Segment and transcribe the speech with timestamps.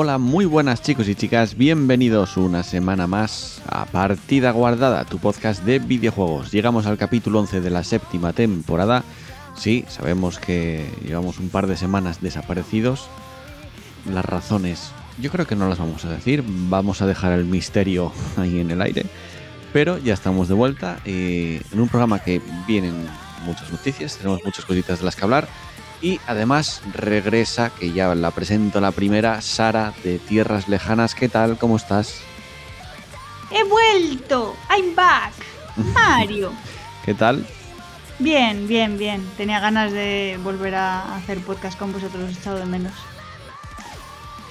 [0.00, 5.64] Hola, muy buenas chicos y chicas, bienvenidos una semana más a Partida Guardada, tu podcast
[5.64, 6.52] de videojuegos.
[6.52, 9.02] Llegamos al capítulo 11 de la séptima temporada.
[9.56, 13.08] Sí, sabemos que llevamos un par de semanas desaparecidos.
[14.08, 18.12] Las razones, yo creo que no las vamos a decir, vamos a dejar el misterio
[18.36, 19.04] ahí en el aire.
[19.72, 22.94] Pero ya estamos de vuelta eh, en un programa que vienen
[23.44, 25.48] muchas noticias, tenemos muchas cositas de las que hablar.
[26.00, 31.14] Y además regresa, que ya la presento la primera, Sara de Tierras Lejanas.
[31.14, 31.58] ¿Qué tal?
[31.58, 32.20] ¿Cómo estás?
[33.50, 34.54] He vuelto.
[34.70, 35.32] I'm back.
[35.94, 36.52] Mario.
[37.04, 37.44] ¿Qué tal?
[38.20, 39.28] Bien, bien, bien.
[39.36, 42.92] Tenía ganas de volver a hacer podcast con vosotros, os he echado de menos.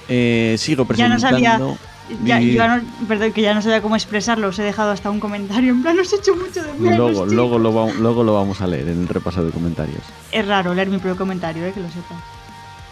[0.08, 1.20] Eh, sigo Ya no presentando.
[1.20, 1.78] sabía-
[2.24, 5.10] Ya, Di- yo no- perdón, que ya no sabía cómo expresarlo, os he dejado hasta
[5.10, 5.72] un comentario.
[5.72, 6.96] En plan, os he hecho mucho de menos.
[6.96, 10.00] Luego, luego, lo, va- luego lo vamos a leer en el repaso de comentarios.
[10.32, 12.18] Es raro leer mi propio comentario, eh, que lo sepas.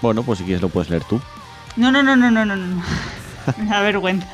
[0.03, 1.21] Bueno, pues si quieres lo puedes leer tú.
[1.77, 2.83] No, no, no, no, no, no, no.
[3.57, 4.27] Me da vergüenza.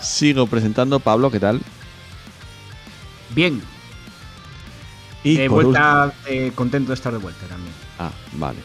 [0.00, 0.98] Sigo presentando.
[1.00, 1.60] Pablo, ¿qué tal?
[3.30, 3.60] Bien,
[5.24, 7.74] Y ul- vuelta eh, contento de estar de vuelta también.
[7.98, 8.58] Ah, vale.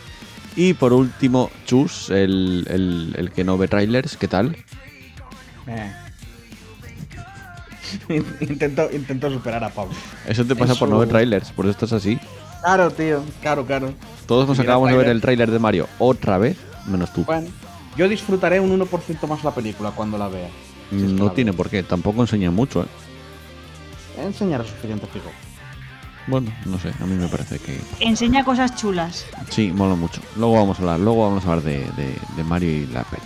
[0.56, 4.56] Y por último, Chus, el, el- el que no ve trailers, ¿qué tal?
[5.68, 5.92] Eh.
[8.42, 9.94] intento, intento superar a Pablo.
[10.28, 12.20] Eso te pasa por no ver trailers, por eso estás así.
[12.62, 13.94] Claro, tío, claro, claro.
[14.28, 15.16] Todos nos acabamos de ver trailer.
[15.16, 16.58] el tráiler de Mario otra vez,
[16.88, 17.24] menos tú.
[17.24, 17.48] Bueno,
[17.98, 20.50] yo disfrutaré un 1% más la película cuando la vea.
[20.90, 21.58] Si no tiene veo.
[21.58, 22.88] por qué, tampoco enseña mucho, ¿eh?
[24.18, 25.32] Enseñará suficiente, fijo.
[26.28, 29.26] Bueno, no sé, a mí me parece que Enseña cosas chulas.
[29.50, 30.22] sí, mola mucho.
[30.36, 33.24] Luego vamos a hablar, luego vamos a hablar de, de- de Mario y la peli.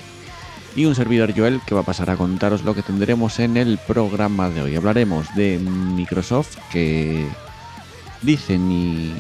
[0.78, 3.78] Y un servidor Joel que va a pasar a contaros lo que tendremos en el
[3.78, 4.75] programa de hoy.
[4.75, 7.28] Hablaremos de Microsoft que
[8.22, 9.14] dicen y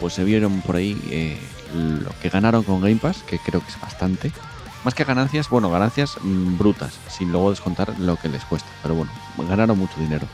[0.00, 1.38] pues se vieron por ahí eh,
[1.74, 4.32] lo que ganaron con Game Pass, que creo que es bastante.
[4.84, 8.68] Más que ganancias, bueno, ganancias mm, brutas, sin luego descontar lo que les cuesta.
[8.82, 9.10] Pero bueno,
[9.48, 10.26] ganaron mucho dinero.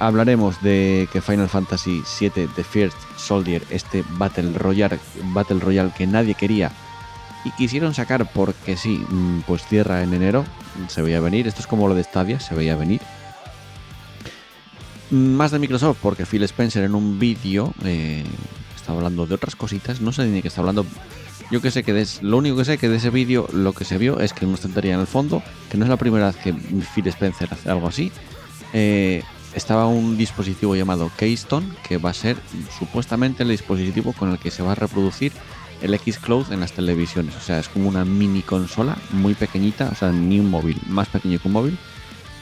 [0.00, 4.98] Hablaremos de que Final Fantasy VII The First Soldier, este Battle Royale,
[5.32, 6.70] Battle Royale que nadie quería
[7.44, 10.44] y quisieron sacar porque sí, mm, pues cierra en enero,
[10.88, 11.46] se veía venir.
[11.48, 13.00] Esto es como lo de Stadia, se veía venir.
[15.10, 18.24] Mm, Más de Microsoft, porque Phil Spencer en un vídeo eh,
[18.76, 20.84] estaba hablando de otras cositas, no sé ni qué está hablando.
[21.50, 23.84] Yo que sé que des- lo único que sé que de ese vídeo lo que
[23.84, 26.36] se vio es que una estantería en el fondo, que no es la primera vez
[26.36, 28.12] que Phil Spencer hace algo así,
[28.74, 29.22] eh,
[29.54, 32.36] estaba un dispositivo llamado Keystone, que va a ser
[32.78, 35.32] supuestamente el dispositivo con el que se va a reproducir
[35.80, 37.36] el X-Cloud en las televisiones.
[37.36, 41.08] O sea, es como una mini consola muy pequeñita, o sea, ni un móvil, más
[41.08, 41.78] pequeño que un móvil,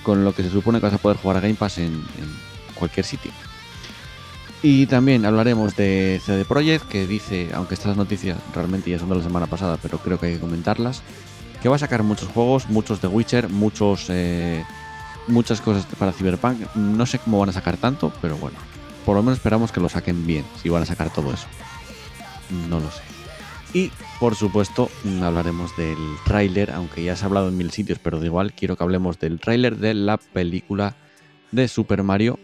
[0.03, 2.03] con lo que se supone que vas a poder jugar a Game Pass en,
[2.75, 3.31] cualquier sitio.
[4.63, 9.17] Y también hablaremos de CD Projekt, que dice, aunque estas noticias realmente ya son de
[9.17, 11.03] la semana pasada, pero creo que hay que comentarlas,
[11.63, 14.65] que va a sacar muchos juegos, muchos de Witcher, muchos, eh,
[15.29, 16.75] muchas cosas para Cyberpunk.
[16.75, 18.57] No sé cómo van a sacar tanto, pero bueno,
[19.05, 21.47] por lo menos esperamos que lo saquen bien, si van a sacar todo eso.
[22.69, 23.03] No lo sé.
[23.75, 24.91] Y por supuesto
[25.23, 28.77] hablaremos del tráiler, aunque ya se ha hablado en mil sitios, pero da igual, quiero
[28.77, 30.97] que hablemos del tráiler de la película
[31.53, 32.39] de Super Mario,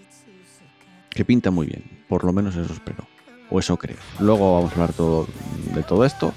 [1.11, 3.07] que pinta muy bien, por lo menos eso espero,
[3.51, 3.97] o eso creo.
[4.19, 5.27] Luego vamos a hablar todo,
[5.75, 6.35] de todo esto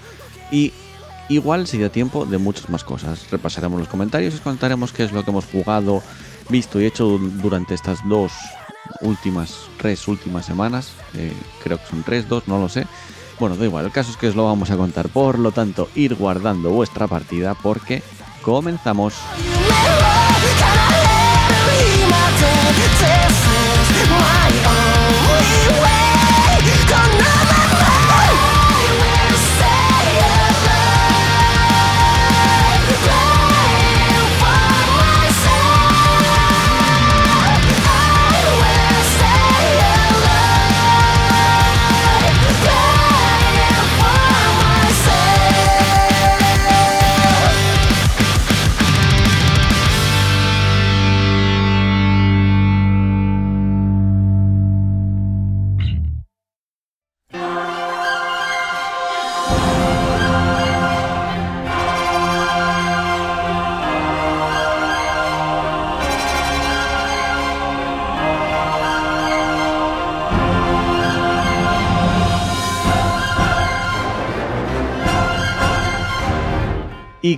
[0.51, 0.72] y
[1.29, 3.29] igual si da tiempo de muchas más cosas.
[3.31, 6.03] Repasaremos los comentarios y os contaremos qué es lo que hemos jugado,
[6.50, 8.31] visto y hecho durante estas dos
[9.01, 10.94] últimas, tres últimas semanas.
[11.13, 11.33] Eh,
[11.63, 12.88] creo que son tres, dos, no lo sé.
[13.39, 15.09] Bueno, da igual, el caso es que os lo vamos a contar.
[15.09, 18.01] Por lo tanto, ir guardando vuestra partida porque
[18.41, 19.13] comenzamos.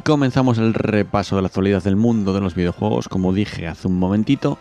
[0.07, 3.99] Comenzamos el repaso de la actualidad del mundo de los videojuegos, como dije hace un
[3.99, 4.57] momentito.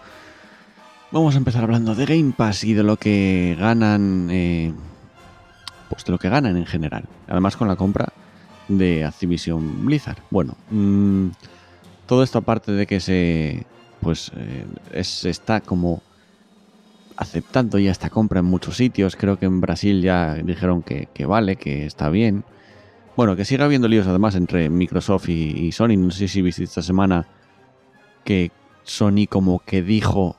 [1.12, 4.72] Vamos a empezar hablando de Game Pass y de lo que ganan, eh,
[5.88, 7.04] pues de lo que ganan en general.
[7.28, 8.12] Además con la compra
[8.66, 10.18] de Activision Blizzard.
[10.30, 11.28] Bueno, mmm,
[12.06, 13.66] todo esto aparte de que se,
[14.00, 14.64] pues, eh,
[14.94, 16.02] es, está como
[17.16, 19.14] aceptando ya esta compra en muchos sitios.
[19.14, 22.42] Creo que en Brasil ya dijeron que vale, que está bien.
[23.16, 25.96] Bueno, que siga habiendo líos además entre Microsoft y, y, Sony.
[25.96, 27.26] No sé si viste esta semana
[28.24, 28.50] que
[28.82, 30.36] Sony como que dijo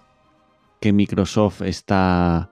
[0.80, 2.52] que Microsoft está...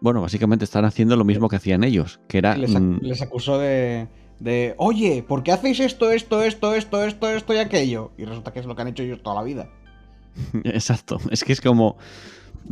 [0.00, 2.56] Bueno, básicamente están haciendo lo mismo que hacían ellos, que era...
[2.56, 4.08] Les, ac les acusó de,
[4.40, 8.10] de, oye, ¿por qué hacéis esto, esto, esto, esto, esto, esto y aquello?
[8.18, 9.68] Y resulta que es lo que han hecho ellos toda la vida.
[10.64, 11.96] Exacto, es que es como...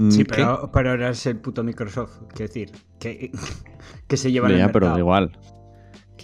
[0.09, 3.31] Sí, pero, pero ahora es el puto Microsoft, quiero decir, que,
[4.09, 4.73] que se lleva ya, el mercado.
[4.73, 5.33] pero da igual.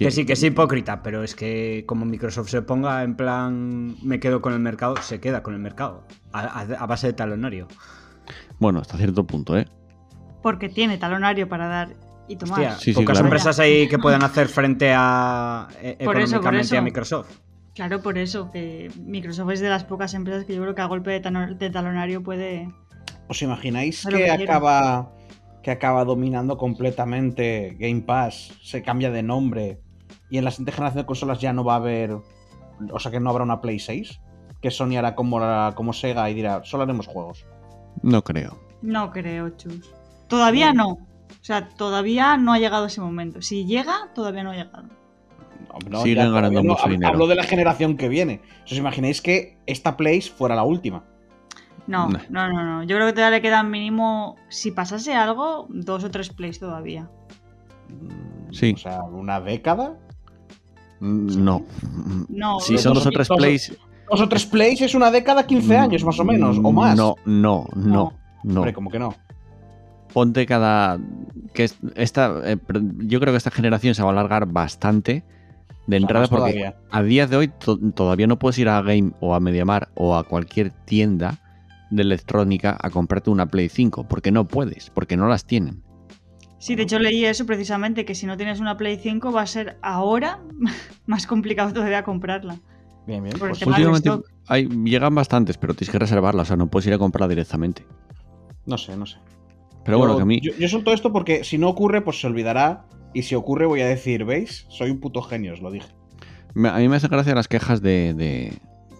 [0.04, 4.20] Que sí, que es hipócrita, pero es que como Microsoft se ponga en plan me
[4.20, 7.68] quedo con el mercado, se queda con el mercado, a, a, a base de talonario.
[8.58, 9.66] Bueno, hasta cierto punto, ¿eh?
[10.42, 11.88] Porque tiene talonario para dar
[12.28, 12.60] y tomar.
[12.60, 13.26] Hostia, Sí, sí, pocas claro.
[13.26, 16.78] empresas hay que puedan hacer frente a eh, Por eso, por económicamente eso.
[16.78, 17.30] a Microsoft.
[17.74, 20.86] Claro, por eso, que Microsoft es de las pocas empresas que yo creo que a
[20.86, 22.72] golpe de, talonario puede...
[23.28, 25.12] ¿Os imagináis que acaba,
[25.62, 28.52] que acaba dominando completamente Game Pass?
[28.62, 29.80] Se cambia de nombre
[30.30, 32.16] y en la siguiente generación de consolas ya no va a haber.
[32.92, 34.20] O sea, que no habrá una Play 6.
[34.60, 37.46] Que Sony hará como, la- como Sega y dirá, solo haremos juegos.
[38.02, 38.58] No creo.
[38.82, 39.92] No creo, chus.
[40.28, 40.88] Todavía no.
[40.90, 40.98] O
[41.46, 43.40] sea, todavía no ha llegado ese momento.
[43.42, 44.82] Si llega, todavía no ha llegado.
[45.82, 46.70] No, no, Siguen ganando no.
[46.70, 47.12] mucho Hab- dinero.
[47.12, 48.40] Hablo de la generación que viene.
[48.64, 51.04] ¿Os imagináis que esta Play fuera la última?
[51.86, 52.18] No, no,
[52.48, 52.82] no, no.
[52.82, 57.08] Yo creo que todavía le quedan mínimo, si pasase algo, dos o tres plays todavía.
[57.88, 58.72] Mm, Sí.
[58.74, 59.96] O sea, una década.
[61.00, 61.62] Mm, No.
[62.28, 63.76] No, Si dos son dos o tres plays.
[64.10, 66.96] Dos o tres plays es una década, 15 años más o menos, o más.
[66.96, 68.12] No, no, no,
[68.44, 68.60] no.
[68.60, 69.14] Hombre, como que no.
[70.12, 70.98] Ponte cada.
[71.52, 72.56] que es- esta, eh,
[72.98, 75.24] yo creo que esta generación se va a alargar bastante
[75.86, 76.76] de O sea, entrada porque todavía.
[76.90, 80.16] a día de hoy to- todavía no puedes ir a Game o a Mediamar o
[80.16, 81.38] a cualquier tienda
[81.90, 85.82] de electrónica a comprarte una Play 5 porque no puedes, porque no las tienen.
[86.58, 89.46] Sí, de hecho leí eso precisamente, que si no tienes una Play 5 va a
[89.46, 90.40] ser ahora
[91.06, 92.58] más complicado todavía comprarla.
[93.06, 93.38] Bien, bien.
[93.38, 94.10] Por pues Últimamente
[94.48, 97.84] hay, llegan bastantes, pero tienes que reservarlas, o sea, no puedes ir a comprarla directamente.
[98.64, 99.18] no sé, no sé.
[99.84, 100.40] Pero Yo- bueno, que a mí.
[100.42, 102.86] Yo, yo suelto esto porque si no ocurre, pues se olvidará.
[103.14, 104.66] Y si ocurre, voy a decir, ¿veis?
[104.68, 105.88] Soy un puto genio, os lo dije.
[106.68, 108.52] A mí me hacen gracia las quejas de, de,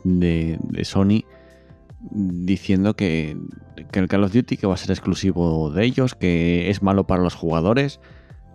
[0.04, 1.24] de- de Sony
[2.10, 3.36] diciendo que,
[3.90, 7.06] que el Call of Duty que va a ser exclusivo de ellos, que es malo
[7.06, 8.00] para los jugadores,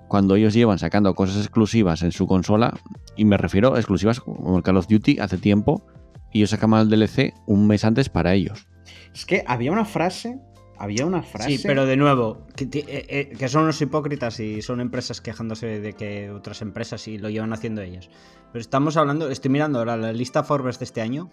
[0.08, 2.74] cuando ellos llevan sacando cosas exclusivas en su consola,
[3.16, 5.86] y me refiero a exclusivas como el Call of Duty hace tiempo,
[6.34, 8.68] y ellos sacaban el DLC un mes antes para ellos.
[9.14, 10.40] Es que había una frase.
[10.78, 11.58] Había una frase.
[11.58, 15.80] Sí, pero de nuevo, que, eh, eh, que son unos hipócritas y son empresas quejándose
[15.80, 18.10] de que otras empresas y lo llevan haciendo ellas.
[18.52, 21.30] Pero estamos hablando, estoy mirando ahora la lista Forbes de este año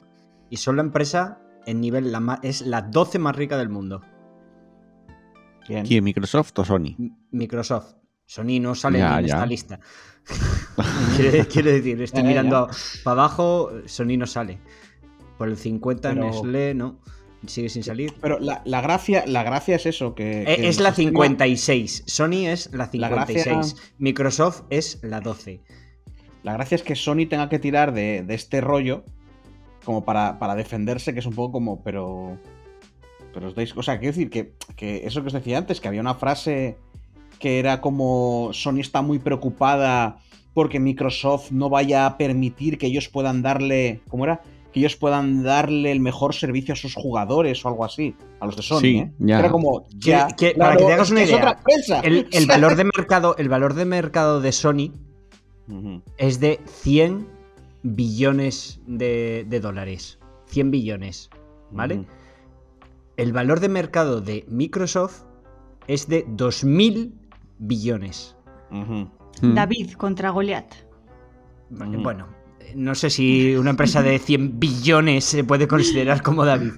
[0.51, 4.01] y son la empresa en nivel, la es la 12 más rica del mundo.
[5.69, 5.85] Bien.
[5.87, 6.97] ¿Quién, Microsoft o Sony?
[7.31, 7.95] Microsoft.
[8.27, 9.35] Sony no sale Ya, ni en ya.
[9.35, 9.81] esta lista.
[11.51, 12.69] quiero, decir, estoy Ya, ya, mirando
[13.05, 14.59] para abajo, Sony no sale.
[15.37, 17.01] Por el 50 Pero- Nestlé, no.
[17.47, 18.15] Sigue sin salir.
[18.21, 20.43] Pero la, la gracia, la gracia es eso, que...
[20.43, 22.03] Eh, que es la sistema- 56.
[22.07, 23.93] Sony es la La gracia- 56.
[23.99, 25.63] Microsoft es la 12.
[26.43, 29.05] La gracia es que Sony tenga que tirar de, de este rollo
[29.85, 32.39] como para, para defenderse, que es un poco como, pero...
[33.33, 33.77] Pero os dais...
[33.77, 36.77] O sea, quiero decir que, que eso que os decía antes, que había una frase
[37.39, 40.19] que era como Sony está muy preocupada
[40.55, 44.01] porque Microsoft no vaya a permitir que ellos puedan darle...
[44.09, 44.41] ¿Cómo era?
[44.73, 48.17] Que ellos puedan darle el mejor servicio a sus jugadores o algo así.
[48.41, 49.13] A los de Sony, Sí, ¿eh?
[49.21, 49.39] ya.
[49.39, 49.85] Era como...
[49.85, 51.59] Que- ya, para que te hagas una idea.
[52.03, 54.93] El, el valor de mercado, el valor de mercado de Sony
[56.17, 57.38] es de 100
[57.83, 60.19] billones de, de dólares.
[60.47, 61.31] 100 billones.
[61.71, 62.07] ¿Vale?
[63.17, 65.25] El valor de mercado de Microsoft
[65.87, 67.13] es de 2.000
[67.59, 68.37] billones.
[68.71, 69.11] Ujú.
[69.43, 69.55] Mm.
[69.55, 70.73] David contra Goliat.
[71.71, 72.29] Bueno,
[72.75, 76.75] no sé si una empresa de 100 billones se puede considerar como David.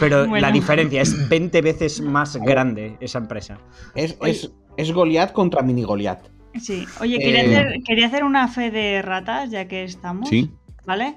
[0.00, 0.40] Pero Bueno.
[0.40, 3.58] la diferencia es 20 veces más grande esa empresa.
[3.94, 6.31] Es, es, es Goliath contra mini Goliath.
[6.60, 6.84] Sí.
[7.00, 7.56] Oye, quería, Eh.
[7.56, 10.28] hacer, quería hacer una fe de ratas, ya que estamos.
[10.28, 10.50] Sí.
[10.84, 11.14] ¿Vale?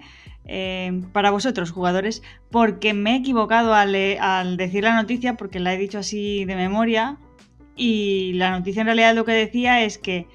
[0.48, 3.92] Eh, para vosotros, jugadores, porque me he equivocado al,
[4.58, 7.18] decir la noticia, porque la he dicho así de memoria.
[7.76, 10.28] Y la noticia en realidad lo que decía es que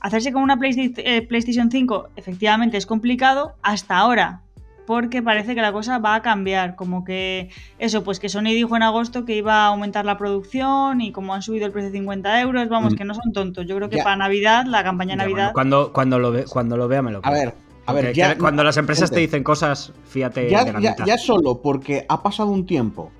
[0.00, 4.42] hacerse con una eh, PlayStation 5 efectivamente es complicado hasta ahora,
[4.88, 6.74] porque parece que la cosa va a cambiar.
[6.74, 11.02] Como que eso, pues que Sony dijo en agosto que iba a aumentar la producción
[11.02, 12.96] y como han subido el precio de 50 euros, vamos, Mm.
[12.96, 13.66] que no son tontos.
[13.66, 14.04] Yo creo que Ya.
[14.04, 15.36] para Navidad, la campaña de Ya, Navidad.
[15.36, 17.34] bueno, cuando, cuando, lo ve- cuando lo vea me lo A creo.
[17.34, 17.54] ver,
[17.84, 18.38] a ver, ya.
[18.38, 21.04] cuando las empresas te dicen cosas, fíjate ya, de la ya- mitad.
[21.04, 23.12] ya solo porque ha pasado un tiempo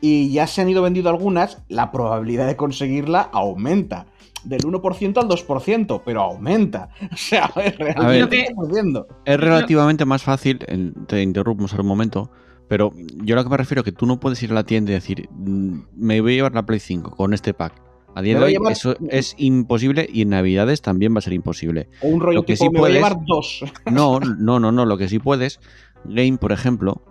[0.00, 4.06] y ya se han ido vendiendo algunas, la probabilidad de conseguirla aumenta.
[4.46, 6.88] Del 1% al 2%, pero aumenta.
[7.12, 8.20] O sea, ver, realmente ver.
[8.22, 9.06] Lo que- estamos viendo.
[9.24, 10.58] Es relativamente más fácil,
[11.06, 12.30] te interrumpimos un momento,
[12.68, 14.64] pero yo a lo que me refiero es que tú no puedes ir a la
[14.64, 17.74] tienda y decir, "Mm, me voy a llevar la Play 5 con este pack.
[18.14, 21.34] A día de hoy llevar- eso es imposible y en Navidades también va a ser
[21.34, 21.88] imposible.
[22.00, 23.62] O un rollo Lo que tipo, sí me voy a llevar dos.
[23.90, 25.60] No, no, no, no, lo que sí puedes,
[26.04, 27.02] Game, por ejemplo,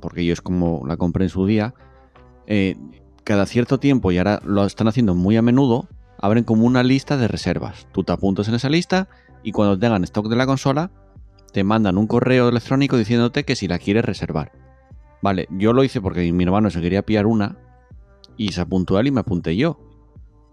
[0.00, 1.74] porque yo es como la compré en su día,
[2.46, 2.76] eh,
[3.24, 5.88] cada cierto tiempo, y ahora lo están haciendo muy a menudo,
[6.22, 7.86] abren como una lista de reservas.
[7.92, 9.08] Tú te apuntas en esa lista
[9.42, 10.90] y cuando tengan stock de la consola,
[11.52, 14.52] te mandan un correo electrónico diciéndote que si la quieres reservar.
[15.20, 17.58] Vale, yo lo hice porque mi hermano se quería pillar una
[18.38, 19.78] y se apuntó él y me apunté yo.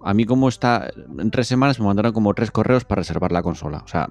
[0.04, 3.42] A mí como está, en tres semanas me mandaron como tres correos para reservar la
[3.44, 3.82] consola.
[3.86, 4.10] O sea,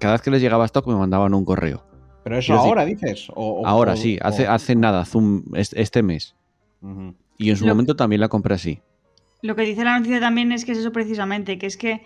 [0.00, 1.84] cada vez que les llegaba stock me mandaban un correo.
[2.24, 3.28] Pero eso decir- ahora dices.
[3.34, 5.04] O, o- Ahora o- sí, o- hace, hace nada,
[5.54, 6.34] es- este mes.
[7.38, 8.80] Y en su Lo- momento también la compré así.
[9.46, 12.02] Lo que dice la noticia también es que es eso precisamente, que es que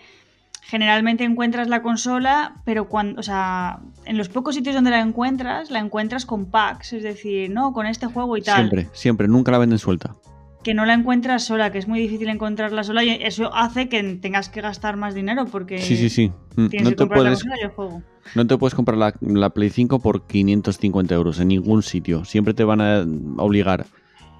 [0.63, 5.71] generalmente encuentras la consola, pero cuando, o sea, en los pocos sitios donde la encuentras,
[5.71, 8.57] la encuentras con packs, es decir, no, con este juego y tal.
[8.69, 10.15] Siempre, siempre, nunca la venden suelta.
[10.63, 14.03] Que no la encuentras sola, que es muy difícil encontrarla sola y eso hace que
[14.21, 16.31] tengas que gastar más dinero porque Sí, sí, sí.
[16.55, 18.03] Mm, tienes No que te, comprar la puedes, consola y el juego.
[18.35, 22.23] no te puedes comprar la, la Play 5 por 550 euros en ningún sitio.
[22.23, 23.03] Siempre te van a
[23.37, 23.87] obligar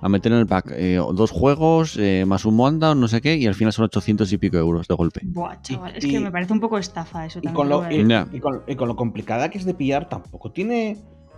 [0.01, 3.35] a meter en el pack eh, dos juegos, eh, más un Wanda, no sé qué,
[3.37, 5.21] y al final son 800 y pico euros de golpe.
[5.23, 7.55] Buah, chaval, es y- que me parece un poco estafa eso Y también.
[7.55, 8.09] con, lo, voy a y, decir.
[8.09, 8.27] Ya.
[8.31, 10.97] y con, y con lo complicada que es de pillar, tampoco tiene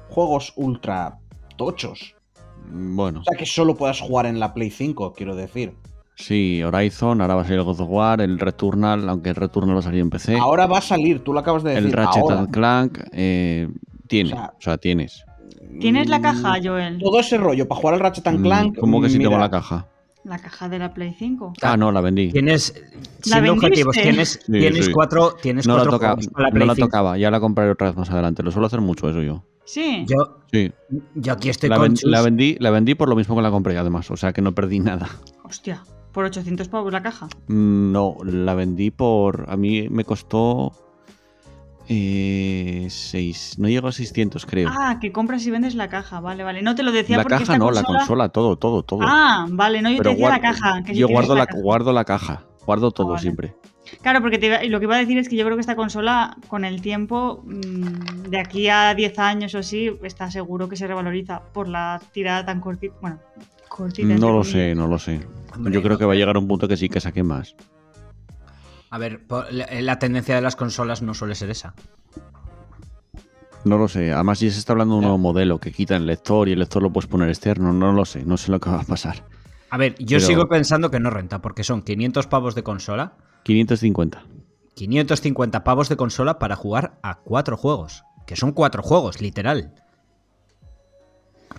[0.09, 1.19] juegos ultra
[1.57, 2.15] tochos.
[2.71, 5.73] Mm, Bueno, O sea, que solo puedas jugar en la Play 5, quiero decir.
[6.15, 9.75] sí, Horizon, ahora va a ser el God of War, el Returnal, aunque el Returnal
[9.75, 10.37] va a salir en PC.
[10.37, 11.87] Ahora va a salir, tú lo acabas de decir.
[11.87, 12.39] el Ratchet ahora.
[12.39, 13.67] and Clank, eh,
[14.07, 15.25] tiene, O sea, o sea, tienes.
[15.79, 16.99] ¿Tienes la Mm, caja, Joel?
[16.99, 18.77] Todo ese rollo para jugar al Ratchet and Mm, Clank.
[18.79, 19.87] ¿Cómo que si mira, tengo la caja?
[20.23, 21.53] La caja de la Play 5.
[21.61, 22.31] Ah, no, la vendí.
[22.31, 22.73] Tienes,
[23.25, 24.91] ¿La siendo objetivos, tienes, Sí, tienes sí.
[24.93, 26.87] cuatro, tienes No la, cuatro toca- juegos para la no la 5.
[26.87, 28.41] tocaba, ya la compraré otra vez más adelante.
[28.43, 29.43] Lo suelo hacer mucho eso yo.
[29.65, 30.05] Sí.
[30.07, 30.71] Yo, Sí,
[31.15, 32.09] yo aquí estoy la, con ven- Chus.
[32.09, 34.09] la vendí, la vendí por lo mismo que la compré, además.
[34.11, 35.09] O sea que no perdí nada.
[35.43, 35.83] Hostia,
[36.13, 37.27] por 800 pavos la caja.
[37.47, 39.45] Mm, No, la vendí por.
[39.49, 40.71] A mí me costó.
[41.95, 44.69] Eh, seis, no llegó a 600, creo.
[44.71, 46.61] Ah, que compras y vendes la caja, vale, vale.
[46.63, 47.99] No te lo decía la porque caja esta no, la consola...
[47.99, 48.99] consola, todo, todo, todo.
[49.03, 50.83] Ah, vale, no, yo te decía la caja.
[50.83, 51.59] que yo guardo la, caja.
[51.61, 53.21] guardo la caja, guardo todo vale.
[53.21, 53.53] siempre.
[54.01, 55.61] Claro, porque te iba- y lo que iba a decir es que yo creo que
[55.61, 60.67] esta consola, con el tiempo, mm, de aquí a 10 años o así, está seguro
[60.67, 62.95] que se revaloriza por la tirada tan cortita.
[63.01, 63.19] Bueno,
[63.69, 64.07] cortita.
[64.07, 64.47] No lo comillas.
[64.47, 65.19] sé, no lo sé.
[65.55, 67.55] Hombre, Yo creo que va a llegar a un punto que sí que saque más.
[68.93, 71.73] A ver, po- la, tendencia de las consolas no suele ser esa.
[73.65, 74.13] No lo sé.
[74.13, 76.59] Además, si se está hablando de un nuevo modelo que quita el lector y el
[76.59, 78.23] lector lo puedes poner externo, no lo sé.
[78.23, 79.23] No sé lo que va a pasar.
[79.71, 83.13] A ver, yo Pero- sigo pensando que no renta, porque son 500 pavos de consola,
[83.41, 84.25] 550.
[84.75, 88.03] 550 pavos de consola para jugar a cuatro juegos.
[88.27, 89.73] Que son cuatro juegos, literal.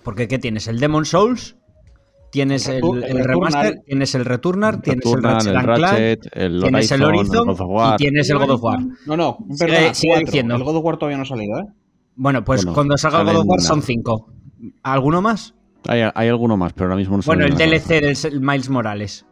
[0.03, 0.67] Porque ¿qué tienes?
[0.69, 1.57] El Demon Souls,
[2.35, 7.03] tienes El el, remaster, tienes el Returner, tienes Returnal, el Ratchet, el Ratchet, tienes el
[7.03, 7.93] Horizon, Horizon el God of War.
[7.93, 8.79] y tienes el God of War.
[9.05, 10.55] No, no, Sigue- perdona, sigue diciendo.
[10.55, 11.65] El God of War todavía no ha salido, ¿eh?
[12.15, 14.29] Bueno, pues Bueno, cuando salga el God of War son cinco.
[14.83, 15.53] ¿Alguno más?
[15.87, 17.27] Hay, hay alguno más, pero ahora mismo no sé.
[17.27, 17.65] Bueno, el nada.
[17.65, 19.25] DLC del el Miles Morales.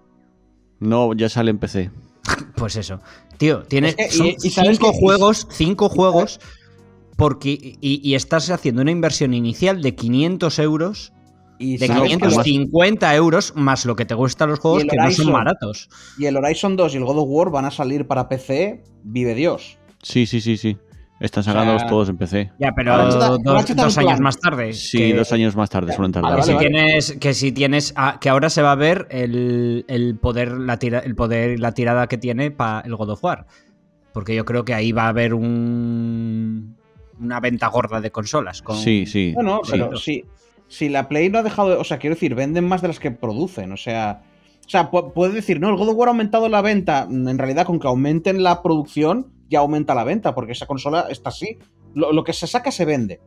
[0.79, 1.91] No, ya sale en PC.
[2.55, 3.01] Pues eso.
[3.37, 6.39] Tío, tienes Es que- son y- y cinco que- juegos, cinco juegos,
[7.17, 11.13] porque y, y estás haciendo una inversión inicial de 500 euros,
[11.63, 15.11] Y, de sabes que- 550 euros, más lo que te cuesta los juegos, que no
[15.11, 15.87] son baratos.
[16.17, 19.33] y el Horizon 2 y el God of War van a salir para PC, vive
[19.33, 19.77] Dios.
[20.01, 20.77] Sí, sí, sí, sí.
[21.19, 22.51] Están sacándolos sea, todos en PC.
[22.59, 24.73] Ya, pero dos, años más tarde.
[24.73, 26.31] Sí, que- dos años más tarde suelen tardar.
[26.31, 26.67] que Vale, si vale.
[26.69, 30.77] tienes, que si tienes, ah, que ahora se va a ver el, el poder, la
[30.79, 33.45] tira, el poder, la tirada que tiene para el God of War,
[34.11, 36.75] porque yo creo que ahí va a haber un,
[37.21, 38.61] una venta gorda de consolas.
[38.61, 39.33] Con, Sí, sí.
[39.37, 40.25] No, no, sí.
[40.67, 41.75] Si, la Play no ha dejado de.
[41.75, 43.71] O sea, quiero decir, venden más de las que producen.
[43.71, 44.23] O sea.
[44.65, 47.05] O sea, pu- puede decir, no, el God of War ha aumentado la venta.
[47.09, 51.07] Mm, En realidad, con que aumenten la producción, ya aumenta la venta, porque esa consola
[51.09, 51.57] está así.
[51.93, 53.19] Lo, lo que se saca se vende.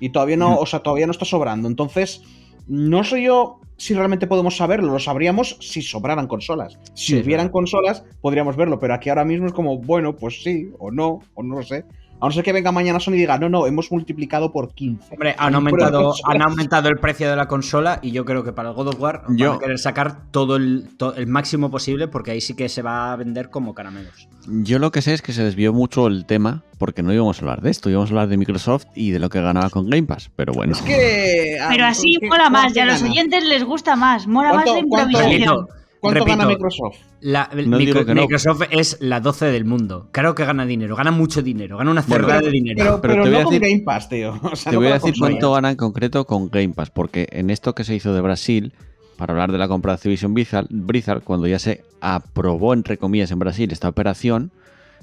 [0.00, 1.66] Y todavía no, o sea, todavía no está sobrando.
[1.68, 2.22] Entonces,
[2.66, 6.78] no sé yo si realmente podemos saberlo, lo sabríamos si sobraran consolas.
[6.94, 10.70] Si Sí, hubieran consolas, podríamos verlo, pero aquí ahora mismo es como, bueno, pues sí,
[10.78, 11.84] o no, o no lo sé.
[12.20, 15.12] A no ser que venga mañana Sony y diga, no, no, hemos multiplicado por 15.
[15.14, 18.70] Hombre, han aumentado, han aumentado el precio de la consola y yo creo que para
[18.70, 22.08] el God of War van Yo- a querer sacar todo el, to- el máximo posible
[22.08, 24.28] porque ahí sí que se va a vender como caramelos.
[24.46, 27.40] Yo lo que sé es que se desvió mucho el tema porque no íbamos a
[27.42, 30.04] hablar de esto, íbamos a hablar de Microsoft y de lo que ganaba con Game
[30.06, 30.30] Pass.
[30.34, 31.58] Pero bueno, Es que.
[31.60, 34.64] ah, Pero así ¿qué- mola más, y a los oyentes les gusta más, mola más
[34.64, 35.66] ¿Cuánto- la improvisación.
[36.04, 36.96] ¿Cuánto repito, gana Microsoft?
[37.20, 38.22] la- el No digo Micro- que no.
[38.22, 40.08] Microsoft es la 12 del mundo.
[40.12, 42.76] Claro que gana dinero, gana mucho dinero, gana una Bueno, cerda de dinero.
[42.78, 44.38] pero, Pero pero te voy no a con decir- Game Pass, tío.
[44.52, 46.90] O sea, te no voy a con decir cuánto gana en concreto con Game Pass,
[46.90, 48.72] porque en esto que se hizo de Brasil,
[49.16, 53.38] para hablar de la compra de Activision Blizzard, cuando ya se aprobó, entre comillas, en
[53.38, 54.50] Brasil esta operación,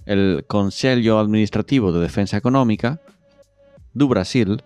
[0.06, 3.00] el Conselho Administrativo de Defensa Económica
[3.94, 4.64] do Brasil,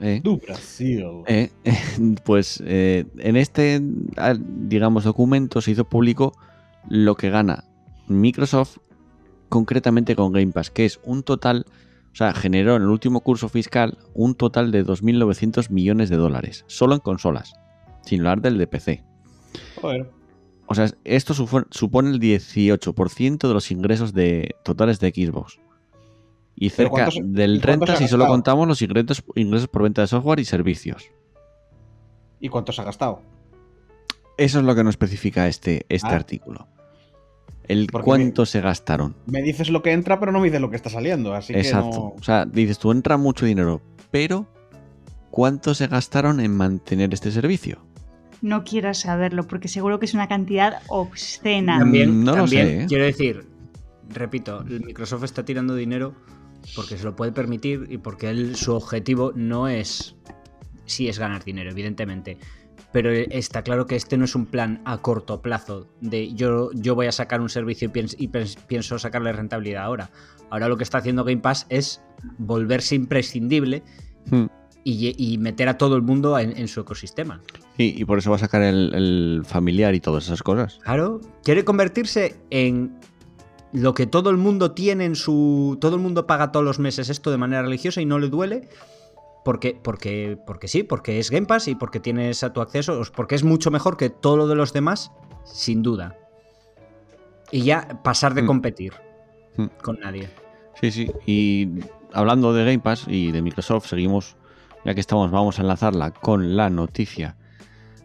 [0.00, 1.04] eh, Brasil.
[1.26, 1.50] Eh,
[2.24, 3.80] pues eh, en este,
[4.38, 6.32] digamos, documento se hizo público
[6.88, 7.64] lo que gana
[8.08, 8.78] Microsoft
[9.48, 11.66] concretamente con Game Pass, que es un total,
[12.12, 16.64] o sea, generó en el último curso fiscal un total de 2.900 millones de dólares,
[16.68, 17.54] solo en consolas,
[18.04, 19.04] sin hablar del de PC.
[19.80, 20.10] Joder.
[20.66, 25.58] O sea, esto supo- supone el 18% de los ingresos de, totales de Xbox.
[26.60, 29.82] Y cerca ¿cuántos- y del cuántos 30 ha si solo contamos los ingresos, ingresos por
[29.82, 31.04] venta de software y servicios.
[32.38, 33.22] ¿Y cuánto se ha gastado?
[34.36, 36.14] Eso es lo que no especifica este, este Ah.
[36.16, 36.68] artículo.
[37.66, 39.14] El Porque cuánto se gastaron.
[39.26, 41.34] Me dices lo que entra, pero no me dices lo que está saliendo.
[41.34, 41.90] Así Exacto.
[41.90, 42.02] que no.
[42.18, 44.46] O sea, dices tú, entra mucho dinero, pero
[45.30, 47.78] ¿cuánto se gastaron en mantener este servicio?
[48.42, 51.78] No quieras saberlo, porque seguro que es una cantidad obscena.
[51.78, 52.86] También, no lo también sé, ¿eh?
[52.88, 53.46] quiero decir,
[54.08, 56.14] repito, Microsoft está tirando dinero
[56.74, 60.16] porque se lo puede permitir y porque él, su objetivo no es,
[60.86, 62.38] sí es ganar dinero, evidentemente.
[62.92, 66.94] Pero está claro que este no es un plan a corto plazo de yo, yo
[66.94, 70.10] voy a sacar un servicio y, pienso, y pienso sacarle rentabilidad ahora.
[70.50, 72.02] Ahora lo que está haciendo Game Pass es
[72.38, 73.84] volverse imprescindible
[74.28, 74.46] Hmm.
[74.84, 77.40] y, y meter a todo el mundo en, en su ecosistema.
[77.78, 80.78] Y, y por eso va a sacar el, el familiar y todas esas cosas.
[80.82, 82.98] Claro, quiere convertirse en
[83.72, 85.78] lo que todo el mundo tiene en su.
[85.80, 88.68] Todo el mundo paga todos los meses esto de manera religiosa y no le duele.
[89.44, 93.34] Porque, porque, porque sí, porque es Game Pass y porque tienes a tu acceso, porque
[93.34, 95.12] es mucho mejor que todo lo de los demás,
[95.44, 96.16] sin duda.
[97.50, 98.46] Y ya pasar de Mm.
[98.46, 98.92] competir
[99.56, 99.64] Mm.
[99.82, 100.28] con nadie.
[100.80, 101.10] Sí, sí.
[101.26, 101.68] Y
[102.12, 104.36] hablando de Game Pass y de Microsoft, seguimos,
[104.84, 107.36] ya que estamos, vamos a enlazarla con la noticia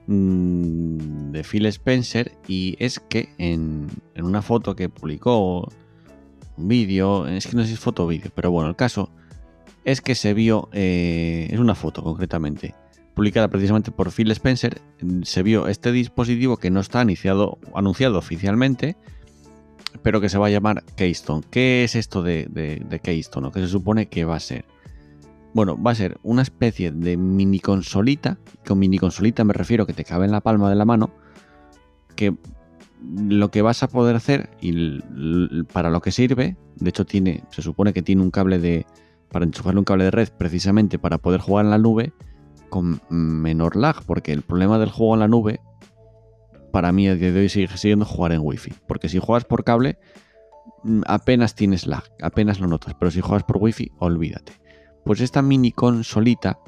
[0.07, 2.31] mm, de Phil Spencer.
[2.47, 3.87] Y es que en,
[4.17, 5.69] una foto que publicó,
[6.57, 9.09] un vídeo, es que no sé si es foto o vídeo, pero bueno, el caso
[9.83, 12.73] es que se vio, eh, es una foto concretamente,
[13.13, 14.81] publicada precisamente por Phil Spencer,
[15.23, 17.59] se vio este dispositivo que no está anunciado
[18.17, 18.95] oficialmente,
[20.01, 21.43] pero que se va a llamar Keystone.
[21.51, 23.47] ¿Qué es esto de Keystone?
[23.47, 24.65] ¿O qué se supone que va a ser?
[25.55, 28.37] Bueno, va a ser una especie de mini consolita.
[28.67, 31.11] Con mini consolita me refiero que te cabe en la palma de la mano.
[32.17, 32.35] Que
[33.01, 34.99] lo que vas a poder hacer y
[35.71, 38.85] para lo que sirve, de hecho tiene, se supone que tiene un cable de,
[39.31, 42.11] para enchufarle un cable de red precisamente para poder jugar en la nube
[42.69, 45.61] con menor lag, porque el problema del juego en la nube
[46.73, 49.63] para mí a día de hoy sigue siendo jugar en wifi, porque si juegas por
[49.63, 49.99] cable
[50.83, 54.64] mm, apenas tienes lag, apenas lo notas, pero si juegas por wifi olvídate.
[55.05, 56.59] Pues esta mini consolita,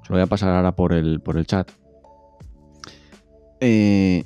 [0.00, 1.70] os lo voy a pasar ahora por el, por el chat,
[3.60, 4.24] eh,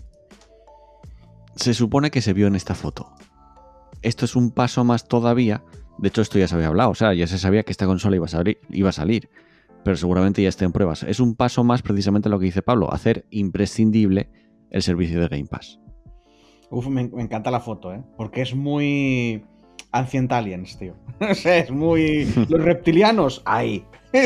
[1.57, 3.11] se supone que se vio en esta foto.
[4.03, 5.65] Esto es un paso más todavía.
[5.99, 6.91] De hecho, esto ya se había hablado.
[6.91, 8.59] O sea, ya se sabía que esta consola iba a salir.
[8.87, 9.31] A salir
[9.85, 11.03] pero seguramente ya esté en pruebas.
[11.05, 14.31] Es un paso más precisamente lo que dice Pablo, hacer imprescindible
[14.71, 15.79] el servicio de Game Pass.
[16.71, 18.03] Uf, me encanta la foto, ¿eh?
[18.17, 19.45] Porque es muy.
[19.95, 20.95] Ancient Aliens, tío.
[21.21, 22.27] o sea, es muy.
[22.49, 23.85] Los reptilianos, ahí.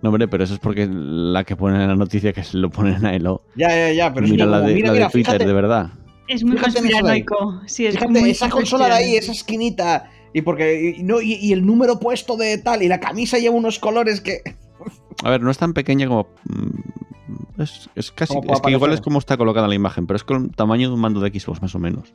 [0.00, 2.70] No, hombre, pero eso es porque la que ponen en la noticia que se lo
[2.70, 3.42] ponen a Elo.
[3.56, 5.44] ya, ya, ya, pero es mira que la de, mira, la de mira, Twitter, fíjate,
[5.48, 5.90] de verdad.
[6.28, 7.62] Es muy conspiranoico.
[7.66, 10.08] Sí, es Fíjate, muy esa consola de ahí, esa esquinita.
[10.32, 10.94] Y porque.
[10.98, 12.82] Y, no, y, y el número puesto de tal.
[12.84, 14.42] Y la camisa lleva unos colores que.
[15.24, 16.28] A ver, no es tan pequeña como.
[16.44, 18.38] mm, Es, es casi.
[18.48, 20.94] Es que igual es como está colocada la imagen, pero es con el tamaño de
[20.94, 22.14] un mando de Xbox, más o menos.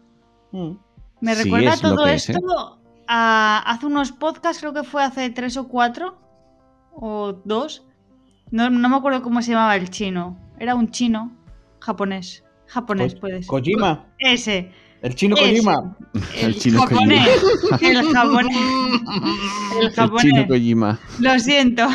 [0.53, 0.71] Mm.
[1.23, 2.33] Me Sí, recuerda es todo es, ¿eh?
[2.33, 6.17] esto a hace unos podcasts, creo que fue hace tres o cuatro
[6.93, 7.85] o dos.
[8.51, 10.37] No, no me acuerdo cómo se llamaba el chino.
[10.59, 11.31] Era un chino
[11.79, 12.43] japonés.
[12.67, 13.47] Japonés, Ko- puedes.
[13.47, 14.05] Kojima.
[14.19, 14.71] Ese.
[15.01, 15.45] El chino Ese.
[15.63, 15.95] Kojima.
[16.41, 17.27] El chino japonés.
[17.81, 18.57] El japonés.
[19.77, 20.47] El El chino japonés.
[20.47, 20.99] Kojima.
[21.19, 21.87] Lo siento.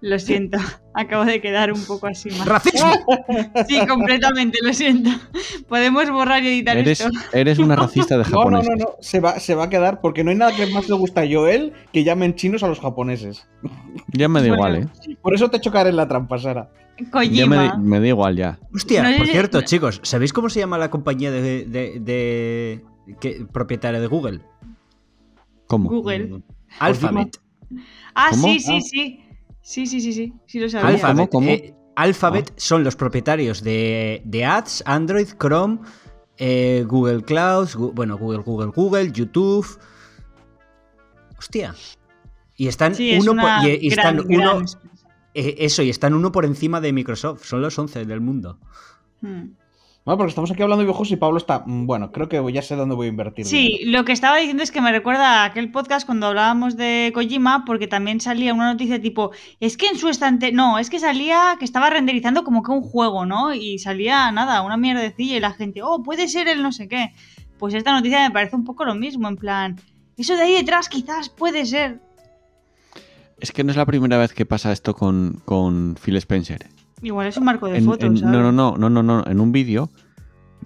[0.00, 0.58] Lo siento,
[0.94, 2.46] acabo de quedar un poco así más.
[2.46, 2.92] ¡Racismo!
[3.68, 5.10] Sí, completamente, lo siento.
[5.68, 7.12] Podemos borrar y editar Eres, esto.
[7.32, 8.70] eres una racista de No, no, japoneses.
[8.70, 8.90] no, no.
[9.00, 11.26] Se va, se va a quedar porque no hay nada que más le gusta a
[11.30, 13.46] Joel que llamen chinos a los japoneses.
[14.12, 15.16] Ya me da igual, ¿eh?
[15.20, 16.70] Por eso te chocaré en la trampa, Sara.
[17.30, 18.58] Ya me, me da igual ya.
[18.74, 22.84] Hostia, No, por cierto, no- chicos, ¿sabéis cómo se llama la compañía de, de-
[23.52, 24.40] propietaria de Google?
[25.66, 25.88] ¿Cómo?
[25.90, 26.42] Google.
[26.78, 27.38] Alphabet.
[28.14, 28.48] Ah, ¿Cómo?
[28.48, 28.80] sí, sí, Ah.
[28.80, 29.24] sí.
[29.68, 30.32] Sí, sí, sí, sí.
[30.46, 30.88] Sí lo sabía.
[30.88, 31.28] Alphabet.
[31.30, 31.50] ¿Cómo, cómo?
[31.50, 35.80] eh, Alphabet son los propietarios de, de Ads, Android, Chrome,
[36.38, 39.66] eh, Google Cloud, Gu- bueno, Google, Google, Google, YouTube.
[41.38, 41.74] Hostia.
[42.56, 44.64] Y están Sí, es uno una por, y, y están gran, uno
[45.34, 47.44] eh, eso y están uno por encima de Microsoft.
[47.44, 48.58] Son los 11 del mundo.
[49.20, 49.50] Hmm.
[50.08, 51.64] Bueno, porque estamos aquí hablando de videojuegos y Pablo está.
[51.66, 53.44] mm, Bueno, creo que ya sé dónde voy a invertir.
[53.44, 53.98] Sí, dinero.
[53.98, 57.66] lo que estaba diciendo es que me recuerda a aquel podcast cuando hablábamos de Kojima,
[57.66, 61.56] porque también salía una noticia tipo, es que en su estante, no, es que salía
[61.58, 63.52] que estaba renderizando como que un juego, ¿no?
[63.52, 67.12] Y salía nada, una mierdecilla y la gente, oh, puede ser el no sé qué.
[67.58, 69.76] Pues esta noticia me parece un poco lo mismo, en plan,
[70.16, 72.00] eso de ahí detrás quizás puede ser.
[73.40, 76.66] Es que no es la primera vez que pasa esto con, con Phil Spencer.
[77.02, 78.32] Igual es un marco de En- fotos, en- ¿sabes?
[78.40, 79.24] no, no, no, no, no, no.
[79.30, 79.90] En un vídeo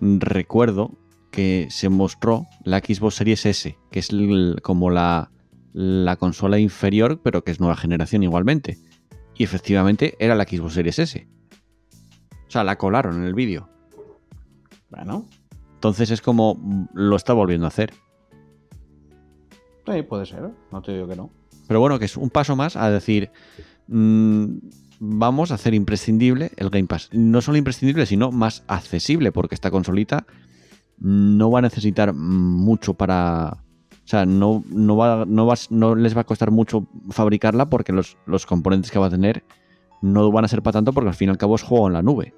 [0.00, 0.98] recuerdo
[1.30, 5.30] que se mostró la Xbox Series S, que es el- como la,
[5.72, 8.78] la consola inferior, pero que es nueva generación igualmente.
[9.36, 11.28] Y efectivamente era la Xbox Series S.
[12.46, 13.68] O sea, la colaron en el vídeo.
[14.90, 15.26] Bueno,
[15.74, 17.92] Entonces es como lo está volviendo a hacer.
[19.86, 20.50] sí, puede ser.
[20.70, 21.30] No te digo que no.
[21.66, 23.30] Pero bueno, que es un paso más a decir,
[23.88, 24.44] mm,
[25.04, 27.08] vamos a hacer imprescindible el Game Pass.
[27.12, 30.26] No solo imprescindible, sino más accesible, porque esta consolita
[30.98, 33.58] no va a necesitar mucho para...
[34.04, 37.92] O sea, no, no, va, no, va- no les va a costar mucho fabricarla porque
[37.92, 39.44] los, los componentes que va a tener
[40.02, 41.92] no van a ser para tanto porque al fin y al cabo es juego en
[41.94, 42.32] la nube.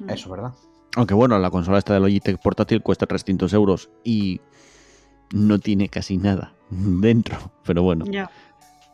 [0.00, 0.10] Mm.
[0.10, 0.52] Eso, ¿verdad?
[0.96, 4.40] Aunque bueno, la consola esta de Logitech portátil cuesta 300 euros y
[5.32, 7.36] no tiene casi nada dentro.
[7.64, 8.30] Pero bueno, Ya.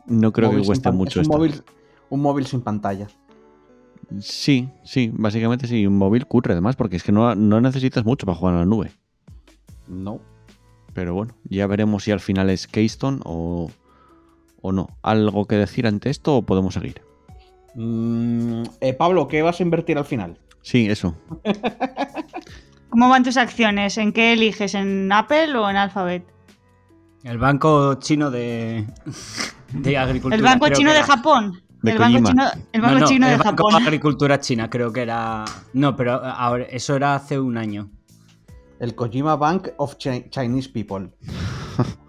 [0.09, 1.37] No creo Móvil que cueste mucho es un esto.
[1.37, 1.63] móvil,
[2.09, 3.07] un móvil sin pantalla.
[4.19, 8.25] Sí, sí, básicamente sí, un móvil cutre además, porque es que no, no necesitas mucho
[8.25, 8.91] para jugar a la nube.
[9.87, 10.19] No.
[10.93, 13.69] Pero bueno, ya veremos si al final es Keystone o,
[14.61, 14.87] o no.
[15.03, 17.01] ¿Algo que decir ante esto o podemos seguir?
[17.75, 20.39] Mm, eh, Pablo, ¿qué vas a invertir al final?
[20.63, 21.15] Sí, eso.
[22.89, 23.97] ¿Cómo van tus acciones?
[23.99, 24.73] ¿En qué eliges?
[24.73, 26.25] ¿En Apple o en Alphabet?
[27.23, 28.87] El banco chino de,
[29.73, 30.35] de agricultura.
[30.35, 31.03] ¿El Banco Chino de.
[31.03, 31.61] Japón?
[31.81, 32.27] De el Banco.
[32.29, 33.81] Chino, el No, banco no, chino el de Banco Japón.
[33.83, 35.45] de Agricultura China, creo que era.
[35.73, 37.89] No, pero ahora eso era hace un año.
[38.79, 41.09] El Kojima Bank of Chi- Chinese People.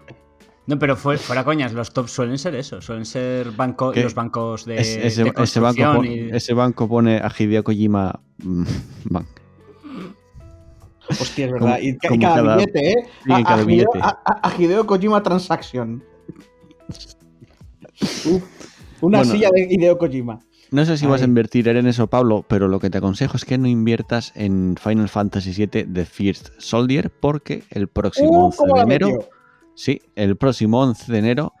[0.67, 4.03] No, pero fue- fuera coñas, los tops suelen ser eso, suelen ser banco, ¿Qué?
[4.03, 8.19] los bancos de, Es- ese, de ese banco, y- ese banco pone a Hideo Kojima
[8.43, 8.63] mm,
[9.09, 9.27] Bank.
[11.09, 11.79] Hostia, es Como- verdad.
[11.81, 12.95] Y, ca- y como cada, cada- billete, ¿eh?
[13.25, 13.99] sí, en cada Hideo- billete.
[14.01, 16.03] a- a- a Hideo Kojima Transaction.
[18.25, 18.43] Uf,
[19.01, 19.31] una Bueno.
[19.33, 20.39] silla de Hideo Kojima.
[20.71, 23.43] No sé si vas a invertir en eso, Pablo, pero lo que te aconsejo es
[23.43, 28.57] que no inviertas en Final Fantasy VII The First Soldier porque el próximo Uh, 11
[28.57, 29.29] ¿cómo de enero,
[29.75, 31.53] sí, el próximo 11 de enero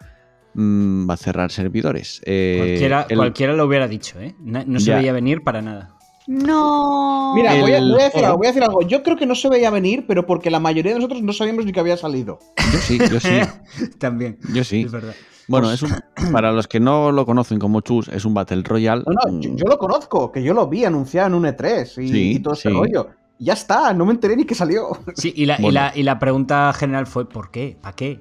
[0.53, 2.21] mm, va a cerrar servidores.
[2.25, 4.33] Eh, cualquiera, el- cualquiera lo hubiera dicho, ¿eh?
[4.39, 4.97] No, no se Ya.
[4.97, 5.95] veía venir para nada.
[6.27, 7.33] No.
[7.35, 8.81] Mira, voy a, voy a decir algo, voy a decir algo.
[8.87, 11.65] Yo creo que no se veía venir, pero porque la mayoría de nosotros no sabíamos
[11.65, 12.39] ni que había salido.
[12.71, 13.39] Yo sí, yo sí,
[13.99, 14.37] También.
[14.53, 14.83] yo sí.
[14.83, 15.15] Es verdad.
[15.51, 15.91] Bueno, es un,
[16.31, 19.03] para los que no lo conocen como Chus, es un Battle Royale.
[19.05, 22.07] No, no, yo, yo lo conozco, que yo lo vi anunciado en un E3 y,
[22.07, 22.69] Sí, y todo sí.
[22.69, 23.09] rollo.
[23.39, 24.89] Ya está, no me enteré ni que salió.
[25.15, 27.77] Sí, y la, y la- y la pregunta general fue: ¿por qué?
[27.81, 28.19] ¿Para qué?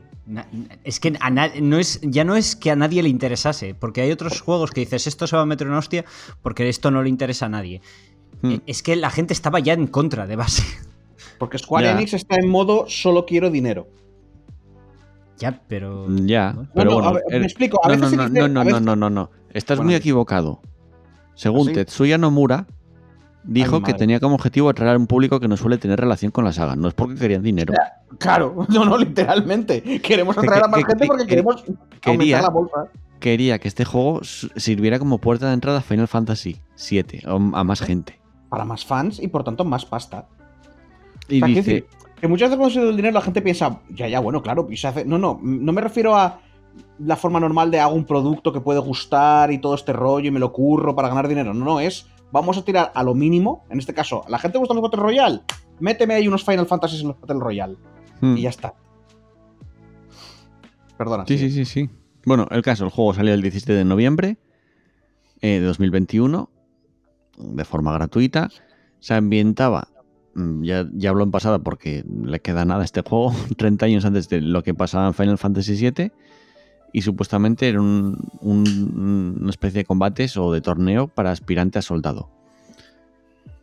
[0.85, 4.13] Es que a no es, ya no es que a nadie le interesase, porque hay
[4.13, 6.05] otros juegos que dices esto se va a meter en hostia
[6.41, 7.81] porque esto no le interesa a nadie.
[8.41, 8.53] Hmm.
[8.53, 10.63] Eh, Es que la gente estaba ya en contra de base.
[11.39, 11.93] Porque Square Ya.
[11.93, 13.89] Enix está en modo solo quiero dinero.
[15.41, 16.07] Ya, pero.
[16.25, 16.71] Ya, Bueno.
[16.75, 17.09] pero no, bueno.
[17.09, 18.83] a ver, me explico, a no, veces no, se no, dice- no, a no, veces-
[18.83, 19.31] no, no, no.
[19.53, 20.61] Estás Bueno, muy equivocado.
[21.35, 21.73] Según ¿Ah, sí?
[21.75, 22.67] Tetsuya Nomura,
[23.45, 26.31] dijo Ay, que tenía como objetivo atraer a un público que no suele tener relación
[26.31, 26.77] con la saga.
[26.77, 27.73] No es porque querían dinero.
[28.19, 29.83] Claro, no, no, literalmente.
[30.03, 31.65] Queremos Que- atraer a más que- gente que- porque que- queremos
[32.01, 32.77] quería- aumentar la bolsa.
[33.19, 37.81] Quería que este juego sirviera como puerta de entrada a Final Fantasy VII, a más
[37.81, 38.19] gente.
[38.49, 40.27] Para más fans y por tanto más pasta.
[41.29, 41.87] Y O sea, quiero dice, decir,
[42.21, 44.67] que muchas veces cuando se da el dinero la gente piensa, ya, ya, bueno, claro,
[44.71, 45.05] y se hace.
[45.05, 46.41] No, no, no me refiero a
[46.99, 50.31] la forma normal de hago un producto que puede gustar y todo este rollo y
[50.31, 51.53] me lo curro para ganar dinero.
[51.55, 53.65] No, no, es vamos a tirar a lo mínimo.
[53.71, 55.41] En este caso, ¿a la gente le gustan los Battle Royale?
[55.81, 57.77] Méteme ahí unos Final Fantasy en los Battle Royale.
[58.21, 58.75] "Hmm, Y ya está.
[60.97, 61.25] Perdona.
[61.27, 61.91] Sí, sí, sí, sí.
[62.27, 64.37] Bueno, el caso, el juego salió el 17 de noviembre
[65.41, 66.51] eh, de 2021
[67.39, 68.51] de forma gratuita.
[68.99, 69.89] Se ambientaba,
[70.63, 74.29] ya, ya hablo en pasada porque le queda nada a este juego, 30 años antes
[74.29, 76.13] de lo que pasaba en Final Fantasy VII.
[76.93, 81.83] Y supuestamente era un- un- una especie de combates o de torneo para aspirante a
[81.83, 82.31] soldado.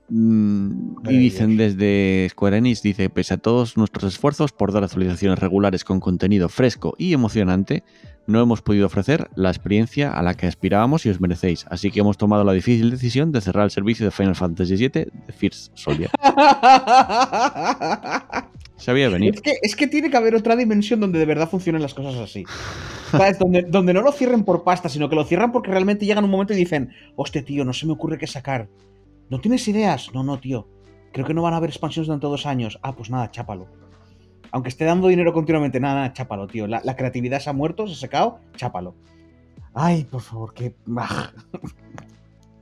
[0.09, 5.39] Mm, Y dicen desde Square Enix, dice, pese a todos nuestros esfuerzos por dar actualizaciones
[5.39, 7.83] regulares con contenido fresco y emocionante,
[8.25, 11.65] no hemos podido ofrecer la experiencia a la que aspirábamos y os merecéis.
[11.69, 14.89] Así que hemos tomado la difícil decisión de cerrar el servicio de Final Fantasy VII
[14.89, 16.09] de First Soldier.
[18.77, 19.33] Se había venir.
[19.33, 22.15] Es que, es que tiene que haber otra dimensión donde de verdad funcionen las cosas
[22.15, 22.43] así.
[23.11, 23.39] ¿Sabes?
[23.39, 26.29] Donde, donde no lo cierren por pasta, sino que lo cierran porque realmente llegan un
[26.29, 28.69] momento y dicen, hostia, tío, no se me ocurre qué sacar.
[29.29, 30.09] ¿No tienes ideas?
[30.13, 30.67] No, no, tío.
[31.11, 32.79] Creo que no van a haber expansiones durante dos años.
[32.83, 33.67] Ah, pues nada, chápalo.
[34.51, 36.67] Aunque esté dando dinero continuamente, nada, nada, chápalo, tío.
[36.67, 38.95] La, la creatividad se ha muerto, se ha secado, chápalo.
[39.73, 40.75] Ay, por favor, que...
[40.97, 41.31] ah.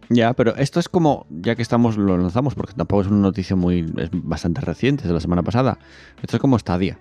[0.09, 3.55] Ya, pero esto es como, ya que estamos, lo lanzamos, porque tampoco es una noticia
[3.55, 5.79] muy, es bastante reciente, es de la semana pasada.
[6.21, 6.99] Esto es como Stadia.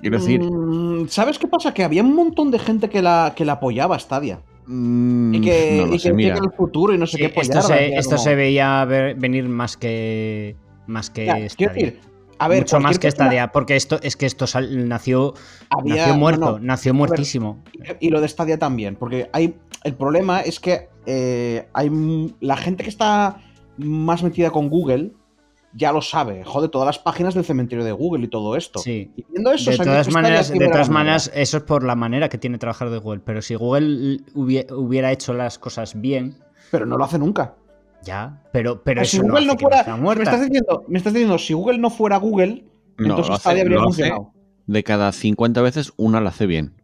[0.00, 1.72] Quiero decir, Mm, ¿Sabes qué pasa?
[1.74, 4.40] Que había un montón de gente que la, que la apoyaba Stadia.
[4.66, 6.36] Mm, Y que, no lo y que mira.
[6.36, 9.48] el futuro y no sé Sí, qué esto se, esto como- se veía ver- venir
[9.48, 12.00] más que más que Ya, quiero decir,
[12.38, 15.34] a ver, Mucho más que persona- Stadia, porque esto es que esto sal- nació,
[15.70, 17.62] Había- nació muerto, no, no, nació muertísimo.
[18.00, 21.90] Y lo de Stadia también, porque hay el problema es que eh, hay
[22.40, 23.40] la gente que está
[23.78, 25.12] más metida con Google
[25.74, 28.78] ya lo sabe, jode todas las páginas del cementerio de Google y todo esto.
[28.80, 29.10] Sí.
[29.16, 32.38] Y viendo eso, de todas maneras, de todas maneras, eso es por la manera que
[32.38, 33.20] tiene trabajar de Google.
[33.24, 36.36] Pero si Google hubie- hubiera hecho las cosas bien,
[36.70, 37.54] pero no lo hace nunca.
[38.04, 38.42] ya.
[38.52, 40.22] Pero, pero si Google no hace que no fuera, me muerta.
[40.24, 42.64] estás diciendo, me estás diciendo, si Google no fuera Google,
[42.98, 44.32] No, entonces hace- habría funcionado.
[44.66, 46.74] de cada 50 veces, una la hace bien.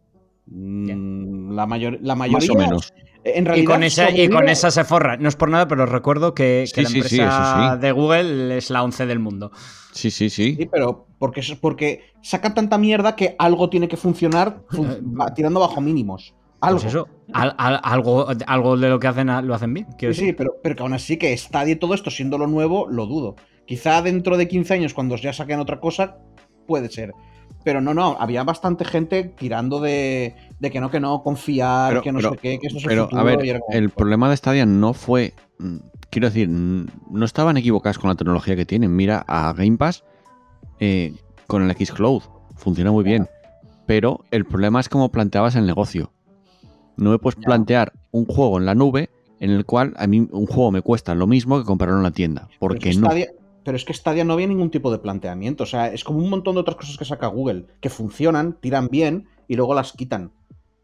[0.47, 2.51] Mm, La, mayor, la Más mayoría.
[2.51, 2.93] o menos.
[3.23, 5.17] En Y con, esa, y con esa se forra.
[5.17, 7.27] No es por nada, pero recuerdo que, la sí, empresa
[7.67, 7.79] eso sí.
[7.81, 9.51] de Google es la 11 del mundo.
[9.91, 10.55] Sí, sí, sí.
[10.55, 15.59] Sí, pero porque, es- porque saca tanta mierda que algo tiene que funcionar fun- tirando
[15.59, 16.33] bajo mínimos.
[16.61, 16.79] Algo.
[16.79, 19.87] Pues eso, al- al- algo, algo de lo que hacen lo hacen bien.
[19.97, 22.87] Sí, sí, pero, pero que aún así que Stadia y todo esto siendo lo nuevo,
[22.89, 23.35] lo dudo.
[23.65, 26.17] Quizá dentro de 15 años, cuando ya saquen otra cosa,
[26.67, 27.11] puede ser.
[27.63, 32.01] Pero no, no, había bastante gente tirando de, de que no, que no, confiar, Pero-
[32.01, 33.21] que no pero- sé qué, que esto es el Pero, futuro.
[33.21, 35.33] a ver, y era como, el problema de Stadia no fue.
[35.59, 35.77] mm,
[36.11, 38.95] Quiero decir, no estaban equivocados con la tecnología que tienen.
[38.95, 40.03] Mira a Game Pass
[40.79, 41.13] eh,
[41.45, 42.23] con el Xcloud.
[42.55, 43.27] Funciona muy bien.
[43.85, 46.11] Pero el problema es cómo planteabas el negocio.
[46.97, 47.45] No me puedes Ya.
[47.45, 51.13] plantear un juego en la nube en el cual a mí un juego me cuesta
[51.13, 52.47] lo mismo que comprarlo en la tienda.
[52.57, 53.07] Porque que no.
[53.07, 53.29] Stadia-
[53.63, 55.61] pero es que Stadia no había ningún tipo de planteamiento.
[55.63, 58.87] O sea, es como un montón de otras cosas que saca Google, que funcionan, tiran
[58.87, 60.31] bien y luego las quitan.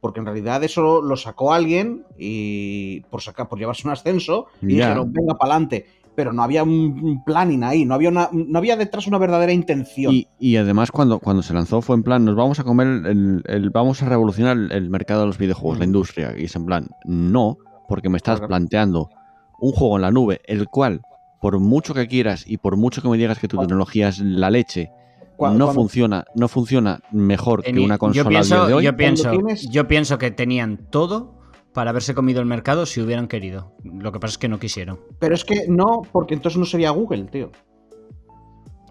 [0.06, 4.76] Porque en realidad eso lo sacó alguien y por sacar, por llevarse un ascenso y
[4.76, 4.86] Ya.
[4.90, 5.88] dijeron, venga para adelante.
[6.16, 10.14] Pero no había un planning ahí, no había, una, no había detrás una verdadera intención.
[10.14, 13.42] Y, y además cuando, cuando se lanzó fue en plan, nos vamos a comer, el,
[13.48, 16.36] el- vamos a revolucionar el, el mercado de los videojuegos, la industria.
[16.38, 17.58] Y es en plan, no,
[17.90, 19.10] porque me estás planteando
[19.58, 21.02] un juego en la nube, el cual,
[21.42, 24.52] por mucho que quieras y por mucho que me digas que tu tecnología es la
[24.52, 24.92] leche,
[25.40, 28.84] no funciona, no funciona mejor que una consola yo día pienso, de hoy.
[28.84, 31.36] yo pienso, tienes- yo pienso que tenían todo
[31.74, 33.74] para haberse comido el mercado si hubieran querido.
[33.84, 35.00] Lo que pasa es que no quisieron.
[35.20, 37.52] Pero es que no, porque entonces no sería Google, tío.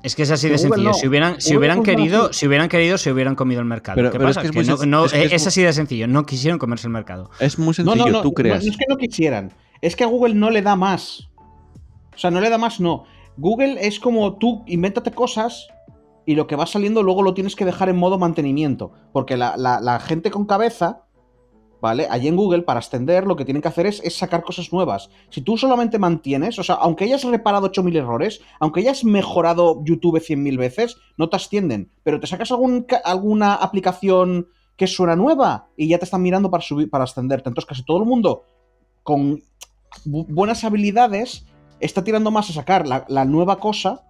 [0.02, 0.88] Es que es así Que de Google sencillo.
[0.90, 0.94] no.
[0.94, 2.40] Si hubieran, si hubieran querido, así.
[2.40, 3.96] si hubieran querido, se hubieran comido el mercado.
[3.96, 4.42] Pero- ¿Qué pero es pasa?
[4.42, 6.07] que es Que muy no- es que es es muy- así de sencillo.
[6.09, 7.30] No quisieron comerse el mercado.
[7.40, 8.62] Es muy sencillo, no, no, tú no, creas.
[8.64, 9.50] no es que no quisieran.
[9.80, 11.30] Es que a Google no le da más.
[12.14, 13.04] O sea, no le da más, no.
[13.38, 15.68] Google es como tú, invéntate cosas
[16.27, 18.93] y lo que va saliendo luego lo tienes que dejar en modo mantenimiento.
[19.13, 21.03] Porque la, gente con cabeza,
[21.81, 22.07] ¿vale?
[22.11, 25.11] Allí en Google, para extender, lo que tienen que hacer es, sacar cosas nuevas.
[25.29, 30.17] Si tú solamente mantienes, o sea, aunque hayas reparado 8.000 errores, aunque hayas mejorado YouTube
[30.19, 31.91] 100.000 veces, no te ascienden.
[32.03, 32.51] Pero te sacas
[33.05, 37.49] alguna aplicación que suena nueva y ya te están mirando para subir, para ascenderte.
[37.49, 38.45] Entonces casi todo el mundo
[39.03, 39.43] con
[40.05, 41.47] bu- buenas habilidades
[41.81, 44.05] está tirando más a sacar la nueva cosa,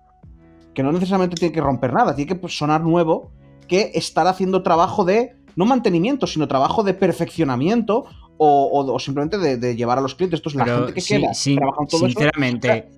[0.75, 3.31] que no necesariamente tiene que romper nada, tiene que pues, sonar nuevo,
[3.69, 8.05] que estar haciendo trabajo de, no mantenimiento, sino trabajo de perfeccionamiento
[8.37, 10.41] o, o- o simplemente de, de llevar a los clientes.
[10.41, 12.89] Entonces la Pero gente que sí, queda sí, todo eso, sinceramente,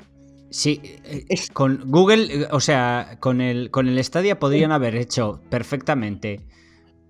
[0.50, 4.96] sí, eh, es- con Google, eh, o sea, con el, con el Stadia podrían haber
[4.96, 6.40] hecho perfectamente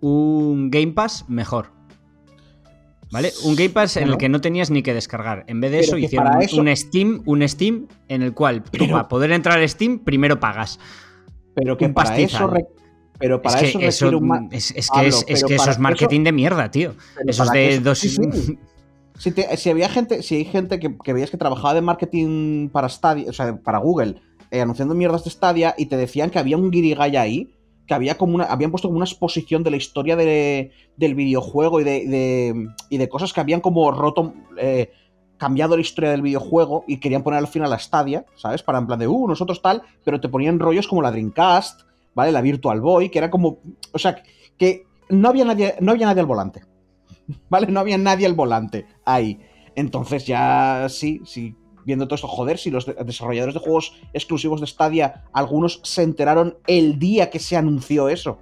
[0.01, 1.76] un Game Pass mejor.
[3.11, 3.33] ¿Vale?
[3.45, 5.45] Un Game Pass en el que no tenías ni que descargar.
[5.47, 8.63] En vez de Pero eso, hicieron un- eso- un Steam, un Steam en el cual
[8.65, 10.79] tú para poder entrar a Steam primero pagas.
[11.55, 12.43] pero que un para pastizal.
[12.43, 12.67] eso, re-
[13.19, 15.79] Pero para es que eso eso, un ma- es, es que, es, que eso es
[15.79, 16.95] marketing de mierda, tío.
[17.27, 17.99] Eso es de dos.
[17.99, 18.59] sí, sí.
[19.19, 22.69] Si, te- si había gente, si hay gente que, que veías que trabajaba de marketing
[22.69, 24.17] para Stadia, o sea, para Google,
[24.51, 27.49] eh, anunciando mierdas de Stadia, y te decían que había un guirigay ahí,
[27.87, 31.81] que había como una, habían puesto como una exposición de la historia de- del videojuego
[31.81, 34.91] y de, de- y de cosas que habían como roto, eh,
[35.39, 38.63] cambiado la historia del videojuego y querían poner al final la Stadia, ¿sabes?
[38.63, 41.83] Para en plan de, uh, nosotros tal, pero te ponían rollos como la Dreamcast,
[42.15, 42.33] ¿vale?
[42.33, 43.59] La Virtual Boy, que era como,
[43.93, 44.23] o sea,
[44.59, 46.63] que no había nadie, no había nadie al volante.
[47.51, 47.67] ¿vale?
[47.67, 49.39] No había nadie al volante ahí.
[49.75, 51.55] Entonces ya sí, sí,
[51.87, 56.03] viendo todo esto, joder, si los de- desarrolladores de juegos exclusivos de Stadia, algunos se
[56.03, 58.39] enteraron el día que se anunció eso.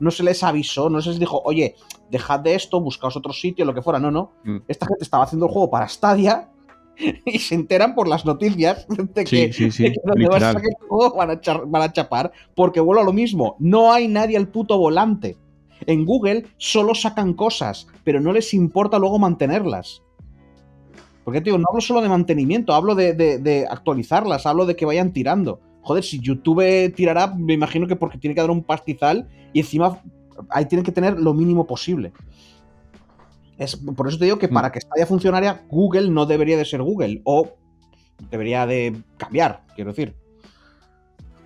[0.00, 1.76] No se les avisó, no se les dijo, oye,
[2.10, 3.98] dejad de esto, buscaos otro sitio, lo que fuera.
[3.98, 4.32] No, no.
[4.44, 4.58] Mm.
[4.68, 6.50] Esta gente estaba haciendo el juego para Stadia
[7.24, 10.42] y se enteran por las noticias de que, Sí, sí, sí, de que donde vas
[10.42, 13.56] a sacar el juego van a, char- van a chapar, porque vuelvo a lo mismo,
[13.58, 15.36] no hay nadie al puto volante.
[15.86, 20.02] En Google solo sacan cosas, pero no les importa luego mantenerlas.
[21.30, 24.84] Porque, tío, no hablo solo de mantenimiento, hablo de, de- de actualizarlas, hablo de que
[24.84, 25.60] vayan tirando.
[25.80, 30.02] Joder, si YouTube tirará, me imagino que porque tiene que dar un pastizal y encima
[30.48, 32.12] ahí tienen que tener lo mínimo posible.
[33.58, 34.54] Es, por eso te digo que Mm.
[34.54, 37.20] para que Stadia funcionara, Google no debería de ser Google.
[37.22, 37.48] O
[38.28, 40.16] debería de cambiar, quiero decir.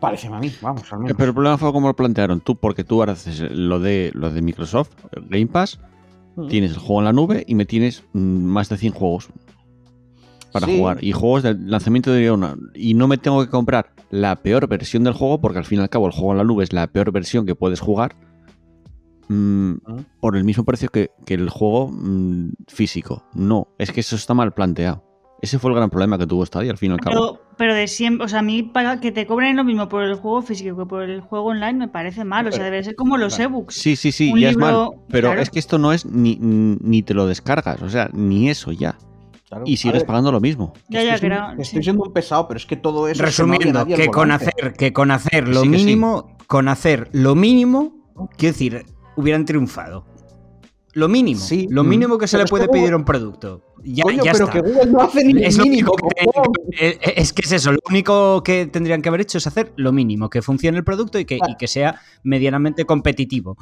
[0.01, 1.15] Parece a mí, vamos, al menos.
[1.15, 4.31] Pero el problema fue como lo plantearon tú, porque tú ahora haces lo de, lo
[4.31, 4.93] de Microsoft,
[5.29, 5.79] Game Pass,
[6.37, 6.49] Mm.
[6.49, 9.29] tienes el juego en la nube y me tienes mm, más de 100 juegos
[10.55, 10.79] para Sí.
[10.79, 11.03] jugar.
[11.05, 12.55] Y juegos del lanzamiento de uno.
[12.75, 15.83] Y no me tengo que comprar la peor versión del juego, porque al fin y
[15.83, 18.15] al cabo el juego en la nube es la peor versión que puedes jugar.
[19.29, 20.05] mm, Mm.
[20.21, 23.25] por el mismo precio que, que el juego mm, físico.
[23.35, 25.03] No, es que eso está mal planteado.
[25.41, 27.39] Ese fue el gran problema que tuvo Stadia al fin y al cabo.
[27.57, 30.15] Pero, de siempre, o sea, a mí para que te cobren lo mismo por el
[30.17, 32.47] juego físico que por el juego online me parece mal.
[32.47, 33.51] O sea, debe ser como los Claro.
[33.51, 33.75] ebooks.
[33.75, 34.91] Sí, sí, sí, un ya es mal.
[35.09, 35.41] Pero claro.
[35.41, 38.97] es que esto no es ni, ni te lo descargas, o sea, ni eso ya.
[39.49, 39.65] Claro.
[39.67, 40.73] Y sigues ver, pagando lo mismo.
[40.89, 41.51] Ya, estoy ya, que siendo- era.
[41.63, 41.83] Estoy sí.
[41.85, 43.13] siendo un pesado, pero es que todo eso.
[43.13, 45.85] es que Resumiendo, que con hacer, que con hacer lo Sí, que sí.
[45.85, 47.95] mínimo, con hacer lo mínimo,
[48.39, 50.07] quiero decir, hubieran triunfado.
[50.95, 51.67] Lo mínimo, Sí.
[51.71, 51.89] lo Mm.
[51.89, 53.63] mínimo que se Pero le puede pedir a un producto.
[53.83, 54.63] Ya, Coño, ya pero está.
[54.63, 55.93] que Google no hace ni Es mínimo.
[55.93, 56.25] único que.
[56.87, 59.73] Eh, eh, Es que es eso, lo único que tendrían que haber hecho es hacer
[59.77, 61.53] lo mínimo, que funcione el producto y que, Claro.
[61.53, 63.57] y que sea medianamente competitivo.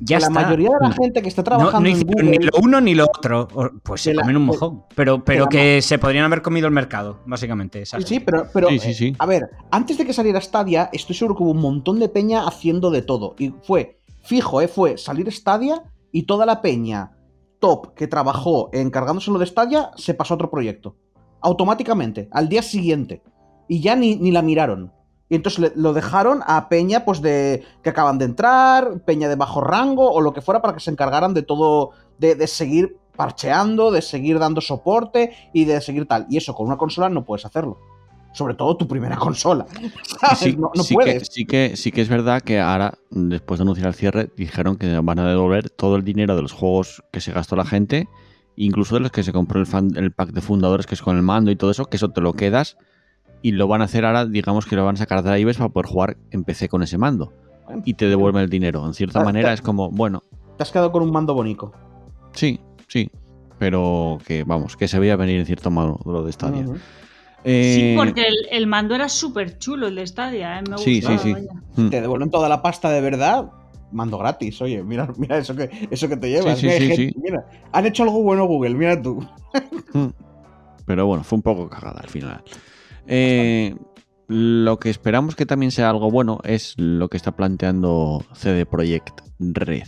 [0.00, 0.30] Ya la está.
[0.40, 2.38] mayoría de la gente que está trabajando no hicieron Google.
[2.38, 3.48] ni lo uno ni lo otro.
[3.82, 4.82] Pues se la- comen un mojón.
[4.94, 7.84] Pero, pero que se podrían haber comido el mercado, básicamente.
[7.86, 9.16] Sí, sí, pero, pero Sí, sí, eh, sí.
[9.18, 12.46] a ver, antes de que saliera Stadia, estoy seguro que hubo un montón de peña
[12.46, 13.34] haciendo de todo.
[13.38, 17.12] Y fue, fijo, eh, fue salir Stadia y toda la peña
[17.58, 20.96] top que trabajó encargándose lo de Stadia se pasó a otro proyecto.
[21.40, 23.22] Automáticamente, al día siguiente.
[23.68, 24.92] Y ya ni, ni la miraron.
[25.28, 29.34] Y entonces le- lo dejaron a peña pues de que acaban de entrar, peña de
[29.36, 32.98] bajo rango o lo que fuera para que se encargaran de todo, de, de seguir
[33.16, 36.26] parcheando, de seguir dando soporte y de seguir tal.
[36.28, 37.78] Y eso con una consola no puedes hacerlo.
[38.36, 39.64] Sobre todo tu primera consola.
[40.20, 40.38] ¿sabes?
[40.38, 41.22] Sí, no no sí puedes.
[41.22, 44.76] Que, sí, que, sí que es verdad que ahora, después de anunciar el cierre, dijeron
[44.76, 48.08] que van a devolver todo el dinero de los juegos que se gastó la gente,
[48.56, 51.16] incluso de los que se compró el, fan- el pack de fundadores, que es con
[51.16, 52.76] el mando y todo eso, que eso te lo quedas
[53.40, 55.56] y lo van a hacer ahora, digamos que lo van a sacar de la IBEX
[55.58, 57.32] para poder jugar en PC con ese mando.
[57.86, 58.86] Y te devuelven el dinero.
[58.86, 60.22] En cierta manera es como, bueno,
[60.58, 61.72] Te has quedado con un mando bonito.
[62.34, 63.10] sí, sí,
[63.58, 66.62] pero que vamos, que se veía venir en cierto modo lo de Stadia.
[66.62, 66.76] Ujú.
[66.76, 66.80] Sí,
[67.48, 70.62] Eh, porque el, el mando era súper chulo, el de Stadia, ¿eh?
[70.68, 71.32] Me Sí, gustaba, sí, sí.
[71.32, 71.52] vaya.
[71.76, 71.90] mm.
[71.90, 73.50] Te devuelven toda la pasta de verdad.
[73.92, 76.58] Mando gratis, oye, mira, mira eso que, eso que te llevas.
[76.58, 77.20] Sí, sí, Mira, hay sí, gente- sí.
[77.22, 79.24] mira, han hecho algo bueno Google, mira tú.
[79.92, 80.06] Mm.
[80.86, 82.42] Pero bueno, fue un poco cagada al final.
[83.06, 83.76] Eh,
[84.28, 89.20] lo que esperamos que también sea algo bueno es lo que está planteando CD Projekt
[89.38, 89.86] Red.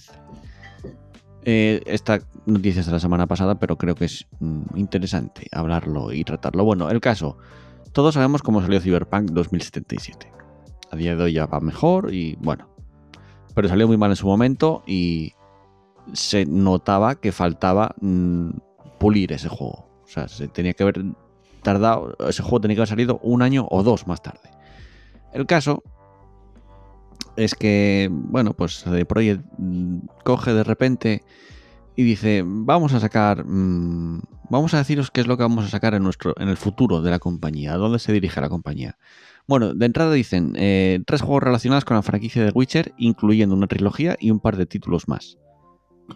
[1.44, 6.12] Eh, esta noticia es de la semana pasada, pero creo que es mm, interesante hablarlo
[6.12, 6.64] y tratarlo.
[6.64, 7.38] Bueno, el caso.
[7.92, 10.30] Todos sabemos cómo salió Cyberpunk 2077.
[10.90, 12.68] A día de hoy ya va mejor y bueno.
[13.54, 15.32] Pero salió muy mal en su momento y
[16.12, 18.50] se notaba que faltaba mm,
[18.98, 19.88] pulir ese juego.
[20.04, 21.02] O sea, se tenía que haber
[21.62, 24.50] tardado, ese juego tenía que haber salido un año o dos más tarde.
[25.32, 25.82] El caso
[27.38, 31.22] es que, bueno, pues de Projekt mm, coge de repente
[31.96, 34.20] y dice, vamos a sacar, mm,
[34.50, 37.00] vamos a deciros qué es lo que vamos a sacar en, nuestro, en el futuro
[37.00, 38.98] de la compañía, a dónde se dirige la compañía.
[39.46, 43.68] Bueno, de entrada dicen eh, tres juegos relacionados con la franquicia de Witcher, incluyendo una
[43.68, 45.38] trilogía y un par de títulos más.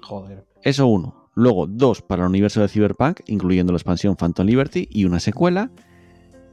[0.02, 0.44] Joder.
[0.62, 1.30] Eso uno.
[1.34, 5.70] Luego dos para el universo de Cyberpunk, incluyendo la expansión Phantom Liberty y una secuela.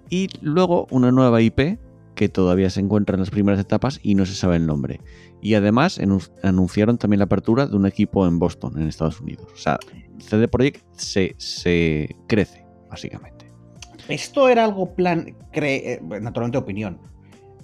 [0.09, 1.80] Y luego una nueva IP
[2.20, 4.99] que todavía se encuentra en las primeras etapas y no se sabe el nombre.
[5.41, 6.01] Y además
[6.43, 9.47] anunciaron también la apertura de un equipo en Boston, en Estados Unidos.
[9.53, 9.80] O sea,
[10.20, 13.49] CD Projekt se, se crece, básicamente.
[14.09, 15.28] Esto era algo plan.
[15.53, 16.99] cre- eh, naturalmente, opinión.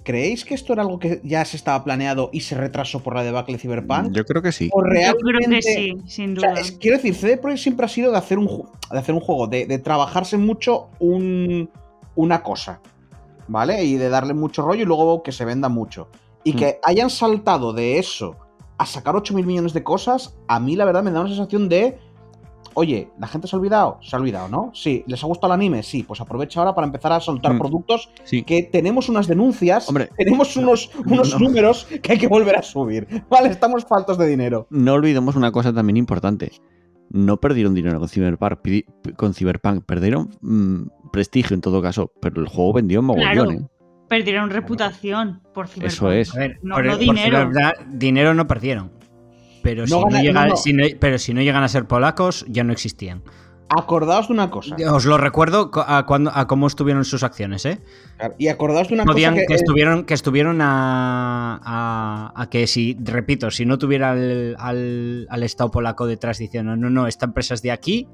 [0.04, 3.24] ¿Creéis que esto era algo que ya se estaba planeado y se retrasó por la
[3.24, 4.10] debacle de Cyberpunk?
[4.12, 4.70] Yo creo que sí.
[4.72, 6.60] ¿O Yo creo que sí, sin O sea, duda.
[6.62, 9.20] es- quiero decir, CD Projekt siempre ha sido de hacer un, ju- de hacer un
[9.20, 11.68] juego, de, de trabajarse mucho un,
[12.14, 12.80] una cosa,
[13.48, 13.84] ¿vale?
[13.84, 16.08] Y de darle mucho rollo y luego que se venda mucho.
[16.44, 16.56] Y Hmm.
[16.56, 18.36] que hayan saltado de eso
[18.78, 21.68] a sacar 8 mil millones de cosas, a mí la verdad me da una sensación
[21.68, 21.98] de,
[22.74, 23.98] oye, ¿la gente se ha olvidado?
[24.02, 24.70] Se ha olvidado, ¿no?
[24.74, 25.82] Sí, ¿les ha gustado el anime?
[25.82, 27.58] Sí, pues aprovecha ahora para empezar a soltar Hmm.
[27.58, 28.42] productos Sí.
[28.42, 30.10] que tenemos unas denuncias, Hombre.
[30.16, 31.38] tenemos unos, unos No.
[31.38, 33.06] números que hay que volver a subir.
[33.30, 34.66] Vale, estamos faltos de dinero.
[34.70, 36.52] No olvidemos una cosa también importante.
[37.08, 42.48] No perdieron dinero con Cyberpunk, con Cyberpunk perdieron mm, prestigio en todo caso, pero el
[42.48, 43.50] juego vendió mogollón, Claro.
[43.52, 43.60] ¿eh?
[44.08, 45.92] Perdieron reputación por Cyberpunk.
[45.92, 46.34] Eso es.
[46.36, 47.50] A ver, No- por, no por dinero.
[47.88, 48.92] Dinero no perdieron.
[49.62, 50.56] Pero, No si no gana- llega- no, no.
[50.56, 53.22] si no- pero si no llegan a ser polacos, ya no existían.
[53.68, 54.76] Acordaos de una cosa.
[54.92, 57.80] Os lo recuerdo a, cuando, a cómo estuvieron sus acciones, ¿eh?
[58.16, 62.48] Claro, Y acordaos de una Podían- cosa que, que, estuvieron, que estuvieron a, a- a
[62.48, 67.08] que si, repito, si no tuviera al, al- al Estado polaco detrás diciendo, no, no,
[67.08, 68.06] esta empresa es de aquí,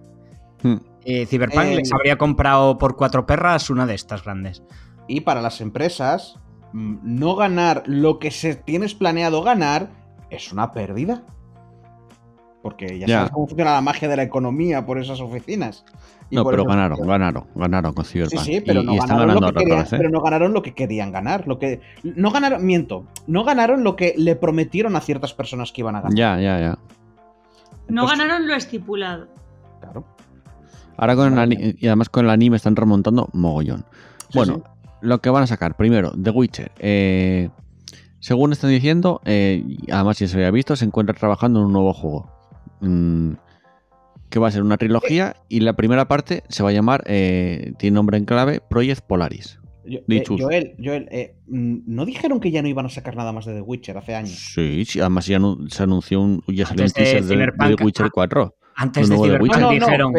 [0.63, 0.77] Hmm.
[1.05, 4.63] eh, Cyberpunk Eh, les habría comprado por cuatro perras una de estas grandes.
[5.09, 6.39] y para las empresas,
[6.73, 9.91] mm, no ganar lo que se tienes planeado ganar
[10.31, 11.23] es una pérdida.
[12.63, 13.17] Porque ya, Ya.
[13.19, 15.85] sabes cómo funciona la magia de la economía por esas oficinas.
[16.31, 18.41] Y No, pero ganaron, ganaron, ganaron con Sí, Cyberpunk.
[18.45, 19.97] sí, pero y, no y están ganaron ganando lo que ahora querían, otra vez, ¿eh?
[19.99, 21.49] pero no ganaron lo que querían ganar.
[21.49, 25.81] Lo que, no ganaron, miento, no ganaron lo que le prometieron a ciertas personas que
[25.81, 26.17] iban a ganar.
[26.17, 26.79] Ya, ya, ya.
[27.89, 29.27] No ganaron lo estipulado.
[29.81, 30.05] Claro.
[30.97, 31.57] Ahora con el Vale.
[31.57, 33.85] ani- y además con el anime están remontando mogollón.
[34.31, 34.89] Sí, bueno, sí.
[35.03, 36.73] lo que van a sacar, primero, The Witcher.
[36.79, 37.49] Eh,
[38.21, 41.93] según están diciendo, eh, además ya se había visto, se encuentra trabajando en un nuevo
[41.93, 42.31] juego.
[42.81, 43.33] Mm,
[44.29, 47.75] que va a ser una trilogía y la primera parte se va a llamar, eh,
[47.79, 49.59] tiene nombre en clave, Project Polaris.
[49.85, 50.25] Yo- eh.
[50.27, 53.55] Joel, Joel, eh, mm, ¿no dijeron que ya no iban a sacar nada más de
[53.55, 54.53] The Witcher hace años?
[54.55, 55.39] Sí, sí, además ya
[55.69, 58.55] se anunció un, ya salió un teaser de, de The Witcher ah, 4.
[58.83, 59.53] Antes de Cyberpunk.
[59.57, 60.13] No, no, dijeron...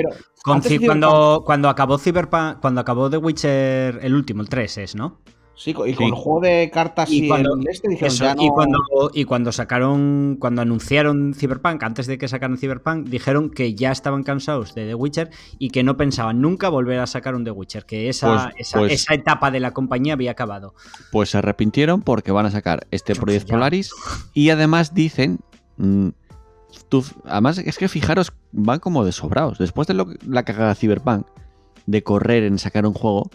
[0.43, 4.95] con antes cuando, cuando acabó Cyberpunk, cuando acabó The Witcher, el último, el 3 es,
[4.95, 5.19] ¿no?
[5.55, 5.93] Sí, y Sí.
[5.95, 8.41] con el juego de cartas Y y, cuando- el este dijeron Eso, ya no...
[8.43, 8.79] y, cuando,
[9.13, 14.23] y cuando sacaron, cuando anunciaron Cyberpunk, antes de que sacaran Cyberpunk, dijeron que ya estaban
[14.23, 17.85] cansados de The Witcher y que no pensaban nunca volver a sacar un The Witcher,
[17.85, 20.73] que esa, Pues- esa, pues- esa etapa de la compañía había acabado.
[21.11, 23.53] Pues se arrepintieron porque van a sacar este Project ya.
[23.53, 23.91] Polaris
[24.33, 25.39] y además dicen,
[25.77, 26.07] mm,
[27.01, 29.57] tú- además es que fijaros, van como de sobrados.
[29.57, 31.25] Después de lo, la cagada de Cyberpunk,
[31.87, 33.31] de correr en sacar un juego,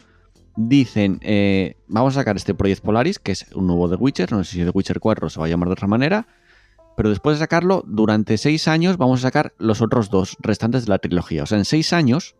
[0.54, 4.44] dicen, eh, vamos a sacar este Project Polaris, que es un nuevo The Witcher, no
[4.44, 6.28] sé si The Witcher 4 se va a llamar de otra manera,
[6.96, 10.90] pero después de sacarlo, durante seis años vamos a sacar los otros dos restantes de
[10.90, 11.42] la trilogía.
[11.42, 12.36] O sea, en seis años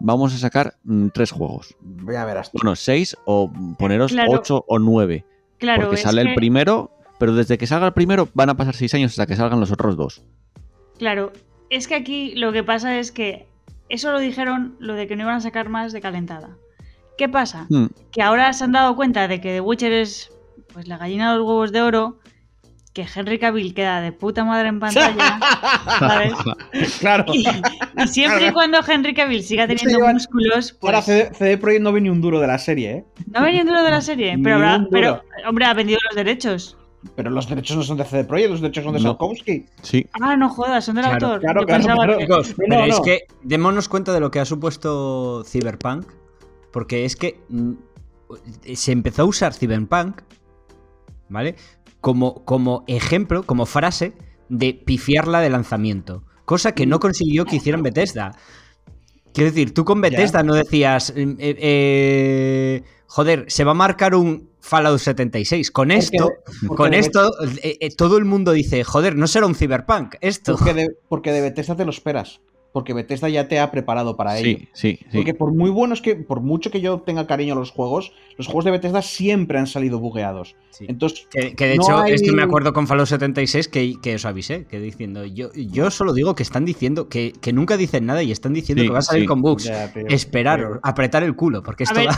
[0.00, 1.76] vamos a sacar mm, tres juegos.
[1.80, 2.52] Voy a ver hasta...
[2.60, 4.32] Bueno, seis o poneros Claro.
[4.32, 5.24] ocho o nueve.
[5.58, 6.90] Claro, porque sale el primero,
[7.22, 9.70] pero desde que salga el primero van a pasar seis años hasta que salgan los
[9.70, 10.22] otros dos.
[10.98, 11.32] Claro,
[11.70, 13.46] es que aquí lo que pasa es que
[13.88, 16.56] eso lo dijeron lo de que no iban a sacar más de calentada.
[17.16, 17.66] ¿Qué pasa?
[17.70, 20.32] Hmm, Que ahora se han dado cuenta de que The Witcher es
[20.72, 22.18] pues la gallina de los huevos de oro,
[22.92, 25.38] que Henry Cavill queda de puta madre en pantalla,
[26.00, 26.32] ¿sabes?
[26.98, 27.24] claro.
[27.32, 27.44] Y,
[28.02, 31.92] y siempre y cuando Henry Cavill siga teniendo músculos, Ahora pues CD, CD Projekt no
[31.92, 33.04] ve ni un duro de la serie, ¿eh?
[33.30, 36.00] no ha venido duro de la serie, Ni pero, habrá- un pero hombre, ha vendido
[36.08, 36.76] los derechos.
[37.16, 39.10] Pero los derechos no son de CD Projekt, los derechos son de No.
[39.10, 39.66] Sapkowski.
[39.82, 40.06] sí.
[40.12, 41.40] Ah, no jodas, son del Claro, autor.
[41.40, 42.18] claro, Yo claro, pensaba claro.
[42.18, 43.02] que- pero no, es no.
[43.02, 46.06] que démonos cuenta de lo que ha supuesto Cyberpunk,
[46.72, 47.72] porque es que mm,
[48.74, 50.20] se empezó a usar Cyberpunk,
[51.28, 51.56] ¿vale?
[52.00, 54.12] Como, como ejemplo, como frase
[54.48, 58.36] de pifiarla de lanzamiento, cosa que no consiguió que hicieran Bethesda.
[59.34, 62.82] Quiero decir, tú con Bethesda no decías, eh, eh, eh,
[63.12, 65.70] joder, se va a marcar un Fallout 76.
[65.70, 66.30] Con esto,
[66.66, 67.30] porque con esto,
[67.62, 70.56] eh, eh, todo el mundo dice, joder, no será un Cyberpunk, esto.
[70.56, 72.40] Porque de, porque de Bethesda te lo esperas.
[72.72, 74.58] Porque Bethesda ya te ha preparado para ello.
[74.72, 75.06] Sí, sí.
[75.12, 78.46] Porque por muy buenos que, por mucho que yo tenga cariño a los juegos, los
[78.46, 80.56] juegos de Bethesda siempre han salido bugueados.
[80.70, 80.86] Sí.
[80.88, 84.14] Entonces, Que, que de No hecho, hay- esto me acuerdo con Fallout 76 que, que
[84.14, 88.06] os avisé, que diciendo, yo, yo solo digo que están diciendo, que, que nunca dicen
[88.06, 89.26] nada y están diciendo Sí, que va a salir sí.
[89.28, 89.64] con bugs.
[89.64, 90.06] ya, tío.
[90.08, 92.08] Esperaros, apretar el culo, porque A esto ver,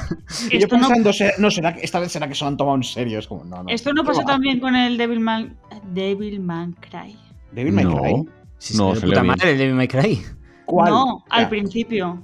[0.52, 2.56] yo esto no, pensando, ¿será- no, será que esta vez será que se lo han
[2.56, 3.18] tomado en serio.
[3.18, 3.68] Es como, no, no.
[3.70, 4.26] esto no ¿Qué pasó va?
[4.26, 5.56] también con el Devilman,
[5.92, 7.16] Devilman Cry.
[7.50, 7.96] Devil May No.
[8.00, 8.24] Cry.
[8.58, 10.20] Si No, no, salió puta madre el Devil May Cry.
[10.66, 10.90] ¿Cuál?
[10.90, 11.48] No, al Ya.
[11.48, 12.22] principio.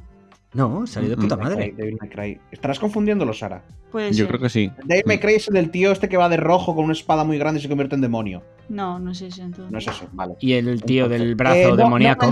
[0.53, 1.75] No, salió de Mm, puta madre.
[2.01, 2.41] May Cry.
[2.51, 3.63] Estarás confundiéndolo, Sara.
[3.93, 4.29] Puede Yo ser.
[4.29, 4.73] creo que sí.
[4.85, 7.23] Devil May Cry es el del tío este que va de rojo con una espada
[7.23, 8.43] muy grande y se convierte en demonio.
[8.69, 9.71] No, no sé si entonces.
[9.71, 10.35] No es eso, vale.
[10.41, 12.27] Y el tío Entonces, del brazo eh, no- demoníaco.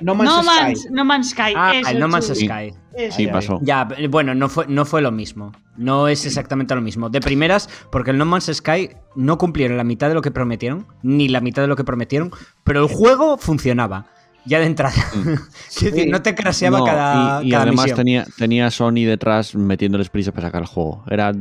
[0.00, 0.88] No Man's, no Man's No Sky.
[0.94, 1.52] No Man's Sky.
[1.56, 2.26] ah, el No Man's.
[2.26, 2.46] Sí.
[2.46, 2.74] Sky.
[2.94, 3.16] Eso.
[3.16, 3.58] Sí, pasó.
[3.62, 5.52] Ya, bueno, no fue, no fue lo mismo.
[5.78, 7.08] No es exactamente lo mismo.
[7.08, 10.86] De primeras, porque el No Man's Sky no cumplieron la mitad de lo que prometieron,
[11.02, 12.32] ni la mitad de lo que prometieron,
[12.64, 14.06] pero el juego funcionaba.
[14.44, 14.94] Ya de entrada.
[15.68, 17.96] es decir, no te craseaba No, cada, y, y cada además misión.
[17.96, 21.04] tenía, tenía Sony detrás metiéndoles prisa para sacar el juego.
[21.08, 21.32] Era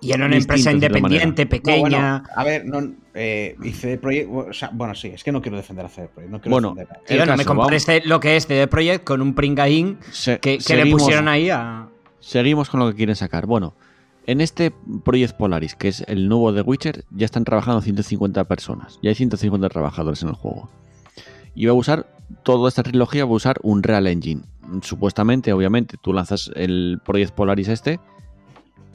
[0.00, 1.80] Y era una empresa independiente, No, pequeña.
[1.80, 5.40] bueno, a ver, no, eh, y CD Projekt, o sea, bueno, sí, es que no
[5.40, 7.86] quiero defender a CD Projekt, no quiero Bueno, defender a- Tío, no me caso, compares
[7.86, 7.96] vamos.
[7.98, 11.48] este- lo que es CD Projekt con un pringaín se- que, que le pusieron ahí
[11.48, 11.88] a.
[12.20, 13.46] Seguimos con lo que quieren sacar.
[13.46, 13.74] Bueno,
[14.26, 14.70] en este
[15.04, 18.98] Project Polaris, que es el nuevo de Witcher, ya están trabajando 150 personas.
[19.02, 20.68] Ya hay 150 trabajadores en el juego.
[21.54, 22.06] Y va a usar,
[22.42, 24.42] toda esta trilogía va a usar un Real Engine.
[24.82, 28.00] Supuestamente, obviamente, tú lanzas el Project Polaris este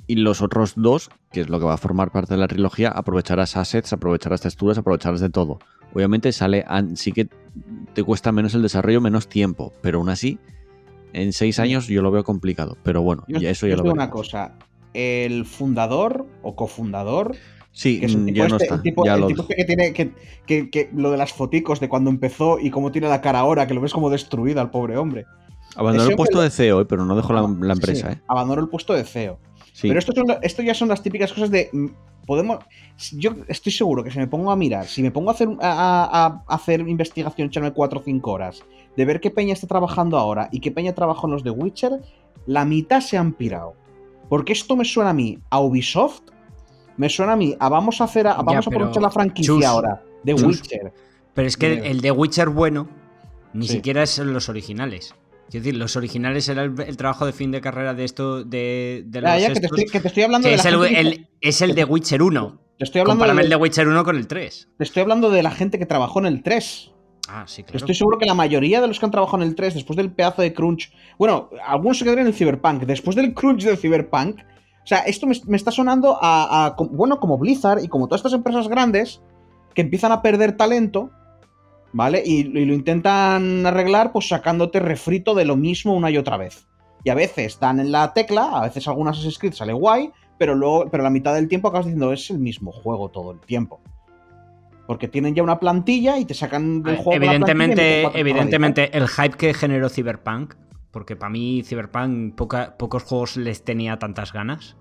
[0.08, 2.90] y los otros dos, que es lo que va a formar parte de la trilogía,
[2.90, 5.60] aprovecharás assets, aprovecharás texturas, aprovecharás de todo.
[5.94, 6.66] Obviamente sale,
[6.96, 7.30] sí que
[7.94, 10.40] te cuesta menos el desarrollo, menos tiempo, pero aún así,
[11.14, 12.78] en seis años yo lo veo complicado.
[12.84, 14.08] Pero bueno, Yo, ya eso yo ya os lo digo veremos.
[14.08, 14.56] una cosa,
[14.94, 17.36] el fundador o cofundador,
[17.72, 18.76] Sí, que es un mm, tipo ya no este- está.
[18.76, 20.12] el tipo, ya el lo tipo este que tiene que,
[20.46, 23.68] que- que lo de las foticos de cuando empezó y cómo tiene la cara ahora,
[23.68, 25.26] que lo ves como destruida al pobre hombre.
[25.76, 28.22] abandonó el puesto de CEO, eh, pero no dejó la, la Sí, empresa, sí, ¿eh?
[28.28, 29.40] Abandonó el puesto de CEO.
[29.72, 29.88] Sí.
[29.88, 31.70] Pero esto, son, esto ya son las típicas cosas de.
[31.72, 31.86] mm,
[32.26, 32.60] Podemos.
[33.14, 35.64] Yo estoy seguro que si me pongo a mirar, si me pongo a hacer, a,
[36.28, 38.62] a- a hacer investigación, echarme 4 o 5 horas,
[38.96, 42.02] de ver qué peña está trabajando ahora y qué peña trabajó en los de Witcher,
[42.46, 43.74] la mitad se han pirado.
[44.28, 46.22] Porque esto me suena a mí a Ubisoft,
[47.00, 49.54] me suena a mí a vamos a hacer, a, Ya, vamos a aprovechar la franquicia
[49.56, 50.44] chus, ahora de chus.
[50.44, 50.94] Witcher.
[51.34, 51.86] Pero es que Mira.
[51.88, 52.88] el de Witcher bueno
[53.54, 53.74] ni Sí.
[53.74, 55.16] siquiera es los originales.
[55.48, 59.04] Es decir, los originales era el, el trabajo de fin de carrera de esto de,
[59.08, 60.94] de Ya, ya, que te estoy, que te estoy hablando de es la el, gente
[60.94, 62.60] que- el- es el de Witcher 1.
[62.78, 64.68] te estoy hablando Compárame de- el de Witcher 1 con el 3.
[64.78, 66.92] te estoy hablando de la gente que trabajó en el 3.
[67.32, 67.78] Ah, sí, claro.
[67.78, 70.12] Estoy seguro que la mayoría de los que han trabajado en el 3, después del
[70.12, 70.92] pedazo de crunch.
[71.18, 72.84] Bueno, algunos se quedaron en el Cyberpunk.
[72.84, 74.42] Después del crunch del Cyberpunk.
[74.84, 78.34] O sea, esto me, me está sonando a, Bueno, como Blizzard y como todas estas
[78.34, 79.22] empresas grandes
[79.74, 81.12] que empiezan a perder talento.
[81.92, 82.22] ¿Vale?
[82.24, 86.68] Y, y lo intentan arreglar, pues sacándote refrito de lo mismo una y otra vez.
[87.04, 90.56] Y a veces dan en la tecla, a veces algunas Assassin's Creed sale guay, pero
[90.56, 93.80] luego, pero la mitad del tiempo acabas diciendo es el mismo juego todo el tiempo.
[94.88, 97.12] Porque tienen ya una plantilla y te sacan del juego.
[97.12, 100.56] la y meten Evidentemente, evidentemente el hype que generó Cyberpunk,
[100.92, 104.76] porque para mí Cyberpunk poca- pocos juegos les tenía tantas ganas.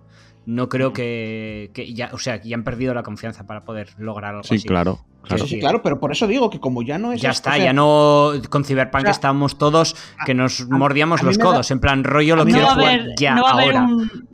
[0.46, 4.30] No creo que, que ya, o sea, ya han perdido la confianza para poder lograr
[4.30, 4.66] algo Sí, así.
[4.66, 5.00] claro.
[5.24, 5.42] Sí, claro.
[5.44, 7.20] sí, sí, claro, pero por eso digo que como ya no es.
[7.20, 8.32] Ya está, o sea, ya no.
[8.48, 9.94] Con Cyberpunk o sea, estábamos todos
[10.24, 11.70] que nos mordíamos a los da- codos.
[11.70, 13.82] En plan, rollo lo quiero No jugar haber, ya, no ahora.
[13.82, 14.28] un.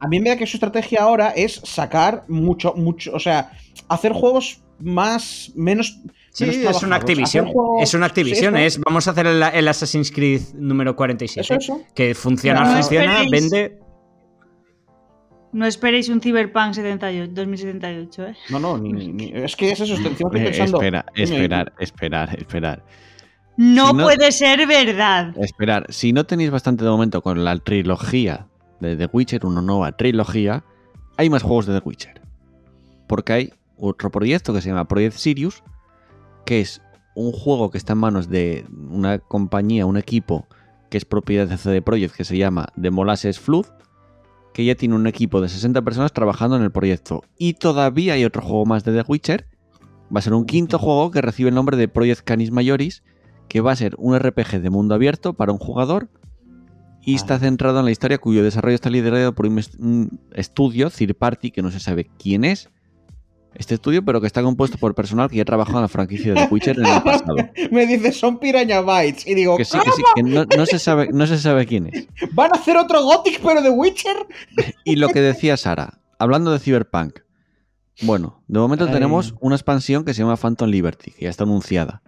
[0.00, 3.12] A mí me da que su estrategia ahora es sacar mucho, mucho.
[3.14, 3.52] O sea,
[3.88, 5.52] hacer juegos más.
[5.54, 6.00] menos.
[6.32, 7.48] Sí, es una Activision.
[7.80, 8.54] Es una Activision.
[8.56, 11.40] sí, es, vamos a hacer el, el Assassin's Creed número 47.
[11.40, 11.82] Eso, eso.
[11.94, 13.50] Que funciona, No funciona, esperéis.
[13.50, 13.78] vende.
[15.52, 18.36] No esperéis un Cyberpunk 78, 2078, ¿eh?
[18.50, 19.94] No, no, ni, es que es eso.
[19.94, 20.76] Estoy, Eh, pensando.
[20.78, 22.84] espera, esperar, esperar, esperar.
[23.56, 25.34] No, Si no- puede ser verdad.
[25.38, 28.46] Esperar, si no tenéis bastante de momento con la trilogía
[28.80, 30.62] de The Witcher, una nueva trilogía,
[31.16, 32.20] hay más juegos de The Witcher.
[33.08, 35.62] Porque hay otro proyecto que se llama Project Sirius,
[36.48, 36.80] que es
[37.14, 40.46] un juego que está en manos de una compañía, un equipo
[40.88, 43.66] que es propiedad de CD Projekt que se llama The Molasses Flood,
[44.54, 47.22] que ya tiene un equipo de 60 personas trabajando en el proyecto.
[47.36, 49.46] Y todavía hay otro juego más de The Witcher.
[50.14, 53.02] Va a ser un quinto juego que recibe el nombre de Project Canis Majoris,
[53.48, 56.08] que va a ser un RPG de mundo abierto para un jugador
[57.02, 57.38] y está Ah.
[57.40, 61.50] centrado en la historia cuyo desarrollo está liderado por un, est- un estudio, Third Party,
[61.50, 62.70] que no se sabe quién es
[63.58, 66.32] este estudio, pero que está compuesto por personal que ya ha trabajado en la franquicia
[66.32, 67.36] de The Witcher en el pasado.
[67.70, 69.26] Me dice, son Piraña Bytes.
[69.26, 71.88] Y digo, Que sí, que sí, que no, no se sabe, no se sabe quién
[71.88, 72.06] es.
[72.32, 74.16] ¿van a hacer otro Gothic pero de Witcher?
[74.84, 77.18] Y lo que decía Sara, hablando de Cyberpunk.
[78.02, 78.92] Bueno, de momento Ay.
[78.92, 82.00] tenemos una expansión que se llama Phantom Liberty, que ya está anunciada.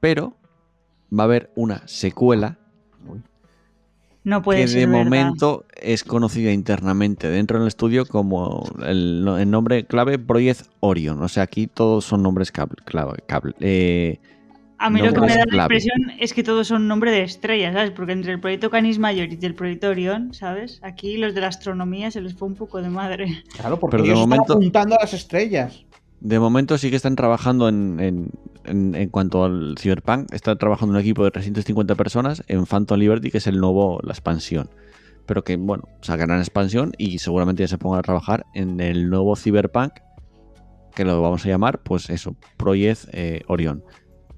[0.00, 0.36] Pero
[1.16, 2.58] va a haber una secuela
[4.28, 5.04] No puede que ser de verdad.
[5.04, 11.22] momento es conocida internamente dentro del estudio como el, el nombre clave Project Orion.
[11.22, 12.74] O sea, aquí todos son nombres clave,
[13.60, 14.18] eh,
[14.76, 17.72] A mí lo que me da la impresión es que todos son nombre de estrellas,
[17.72, 17.90] ¿sabes?
[17.92, 20.78] Porque entre el proyecto Canis Majoris y el proyecto Orión, ¿sabes?
[20.82, 23.42] Aquí los de la astronomía se les fue un poco de madre.
[23.56, 25.86] Claro, porque Pero de ellos momento- están apuntando a las estrellas.
[26.20, 28.30] De momento sí que están trabajando en, en-
[28.64, 33.30] en- en cuanto al Cyberpunk, está trabajando un equipo de 350 personas en Phantom Liberty,
[33.30, 34.68] que es el nuevo, la expansión.
[35.26, 39.36] Pero que, bueno, sacarán expansión y seguramente ya se pongan a trabajar en el nuevo
[39.36, 39.92] Cyberpunk,
[40.94, 43.84] que lo vamos a llamar, pues eso, Project eh, Orion.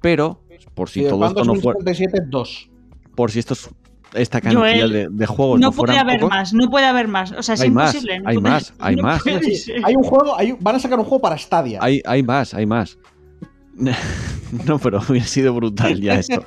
[0.03, 0.43] Pero,
[0.75, 2.71] por si todo esto no fuera, 2077 2.
[3.17, 3.71] por si esto es-
[4.15, 7.09] esta cantidad Joel, de, de juegos no no, puede haber pocos, más, no puede haber
[7.09, 7.33] más.
[7.33, 8.21] O sea, es Hay más, imposible.
[8.21, 9.23] no hay puede- más, hay no más.
[9.27, 11.79] hay un juego, hay van a sacar un juego para Stadia.
[11.83, 12.99] Hay, hay más, hay más.
[14.67, 16.45] no, pero hubiera sido brutal ya esto.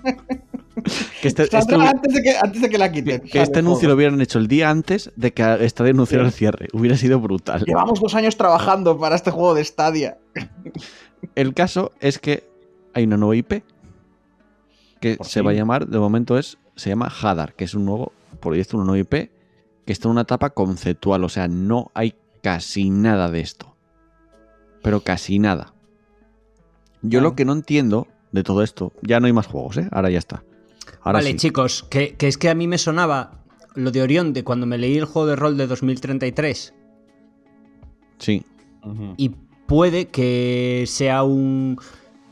[1.22, 3.22] Que este, este antes, de que, antes de que la quiten.
[3.22, 6.28] que- este anuncio lo hubieran hecho el día antes de que esta denunciara Sí.
[6.28, 6.68] el cierre.
[6.74, 7.64] Hubiera sido brutal.
[7.66, 10.18] Llevamos dos años trabajando para este juego de Stadia.
[11.36, 12.44] El caso es que
[12.94, 13.64] hay una nueva IP
[15.00, 17.86] que Por se va a llamar, de momento es, se llama Hadar, que es un
[17.86, 19.32] nuevo proyecto, una nueva IP
[19.86, 23.76] que está en una etapa conceptual, o sea, no hay casi nada de esto.
[24.82, 25.74] Pero casi nada.
[27.02, 27.24] Yo Claro.
[27.30, 29.88] lo que no entiendo de todo esto, ya no hay más juegos, ¿eh?
[29.92, 30.44] Ahora ya está.
[31.02, 31.38] Ahora vale, sí.
[31.38, 33.44] chicos, que, que es que a mí me sonaba
[33.76, 36.74] lo de Orión de cuando me leí el juego de rol de 2033
[38.20, 38.46] Sí.
[39.18, 39.30] y
[39.68, 41.78] puede que sea un...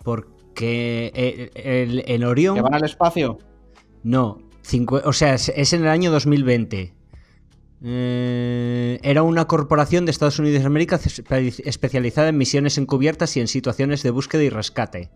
[0.03, 2.55] Porque eh, el, en Orión...
[2.55, 3.39] Que van al espacio.
[4.03, 6.93] No, cincu- o sea, es, es en el año 2020.
[7.83, 13.39] Eh, era una corporación de Estados Unidos de América espe- especializada en misiones encubiertas y
[13.39, 15.09] en situaciones de búsqueda y rescate.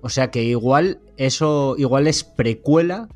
[0.00, 3.08] O sea que igual eso igual es precuela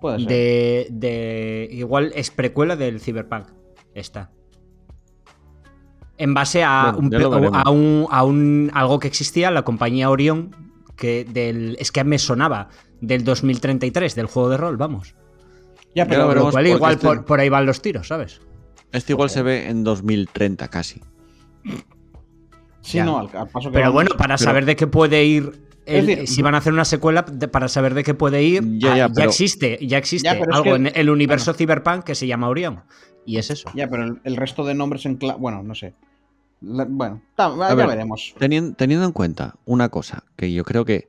[0.00, 0.28] Puede ser.
[0.28, 3.46] de, de igual es precuela del Cyberpunk.
[3.94, 4.30] Esta.
[6.18, 10.54] En base a, Bueno, un, a un- a un- algo que existía, la compañía Orion,
[10.96, 12.68] que del es que me sonaba
[13.02, 15.14] del 2033 del juego de rol, vamos.
[15.94, 18.40] Ya, Ya pero lo cual porque igual este- por, por ahí van los tiros, ¿sabes?
[18.92, 21.02] Este igual se ve en 2030 casi.
[22.80, 23.04] sí, ya.
[23.04, 23.94] no, al, al paso que Pero vamos.
[23.94, 25.62] bueno, para pero- saber de qué puede ir.
[25.84, 28.42] el- Es decir, si van a hacer una secuela, de- para saber de qué puede
[28.42, 31.10] ir, Ya, ah, ya, ya pero- existe, ya existe Ya, es algo que- en el
[31.10, 32.82] universo Cyberpunk que se llama Orion.
[33.26, 33.70] Y es eso.
[33.74, 35.38] Ya, pero el, el resto de nombres en clave.
[35.40, 35.94] Bueno, no sé.
[36.60, 38.34] La- bueno, ta- ya ver, veremos.
[38.38, 41.08] Teniendo, teniendo en cuenta una cosa, que yo creo que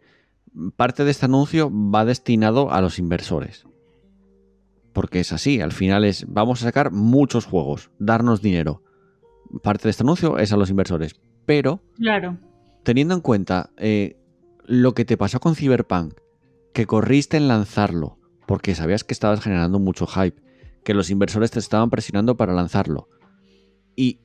[0.76, 3.66] parte de este anuncio va destinado a los inversores.
[4.93, 8.84] Porque es así, al final es, vamos a sacar muchos juegos, darnos dinero.
[9.64, 11.16] Parte de este anuncio es a los inversores.
[11.45, 12.38] Pero, Claro.
[12.84, 14.18] teniendo en cuenta eh,
[14.66, 16.14] lo que te pasó con Cyberpunk,
[16.74, 20.41] que corriste en lanzarlo, porque sabías que estabas generando mucho hype,
[20.84, 23.10] que los inversores te estaban presionando para lanzarlo,
[23.95, 24.20] y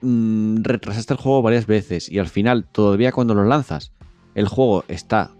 [0.00, 3.92] mm, retrasaste el juego varias veces, y al final, todavía cuando lo lanzas,
[4.34, 5.32] el juego está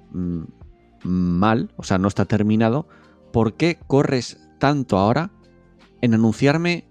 [1.05, 2.87] mal, o sea, no está terminado,
[3.33, 5.31] ¿por qué corres tanto ahora
[6.01, 6.87] en anunciarme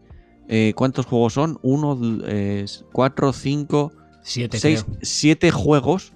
[0.48, 1.60] eh, cuántos juegos son?
[1.62, 3.92] Uno, eh, cuatro, cinco,
[4.24, 4.98] Siete, seis, creo.
[5.02, 6.14] siete juegos.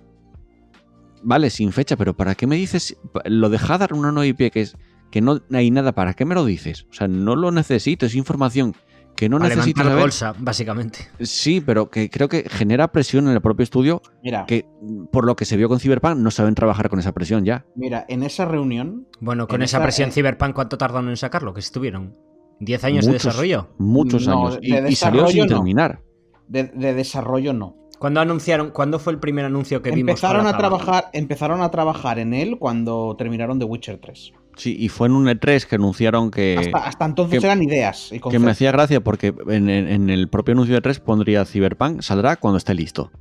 [1.23, 4.61] Vale, sin fecha, pero ¿para qué me dices lo de Hadar, una nueva IP que
[4.61, 4.77] es
[5.09, 5.93] que no hay nada?
[5.93, 6.85] ¿Para qué me lo dices?
[6.91, 8.75] O sea, no lo necesito, es información
[9.15, 9.99] que no levantar saber.
[9.99, 10.99] bolsa, básicamente.
[11.21, 14.65] Sí, pero que creo que genera presión en el propio estudio Mira, que
[15.11, 17.65] por lo que se vio con Cyberpunk no saben trabajar con esa presión ya.
[17.75, 19.07] mira, en esa reunión.
[19.19, 21.53] Bueno, con esa esa- presión eh, Cyberpunk, ¿cuánto tardaron en sacarlo?
[21.53, 22.13] Que estuvieron.
[22.59, 23.69] ¿10 años de desarrollo?
[23.77, 24.61] Muchos No, años.
[24.61, 25.55] de- Y, de y salió sin desarrollo no.
[25.57, 26.01] terminar.
[26.47, 27.75] De, de desarrollo no.
[27.99, 28.71] ¿Cuándo anunciaron?
[28.71, 30.09] ¿Cuándo fue el primer anuncio que vimos?
[30.11, 34.33] Empezaron la a trabajar, empezaron a trabajar en él cuando terminaron The Witcher 3.
[34.55, 38.11] Sí, y fue en un E3 que anunciaron que, hasta, hasta entonces que- eran ideas.
[38.11, 41.43] Y que me hacía gracia porque en, en- en el propio anuncio de E3 pondría
[41.45, 43.11] Cyberpunk saldrá cuando esté listo.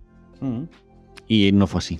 [0.41, 0.63] Mm.
[1.27, 1.99] Y no fue así.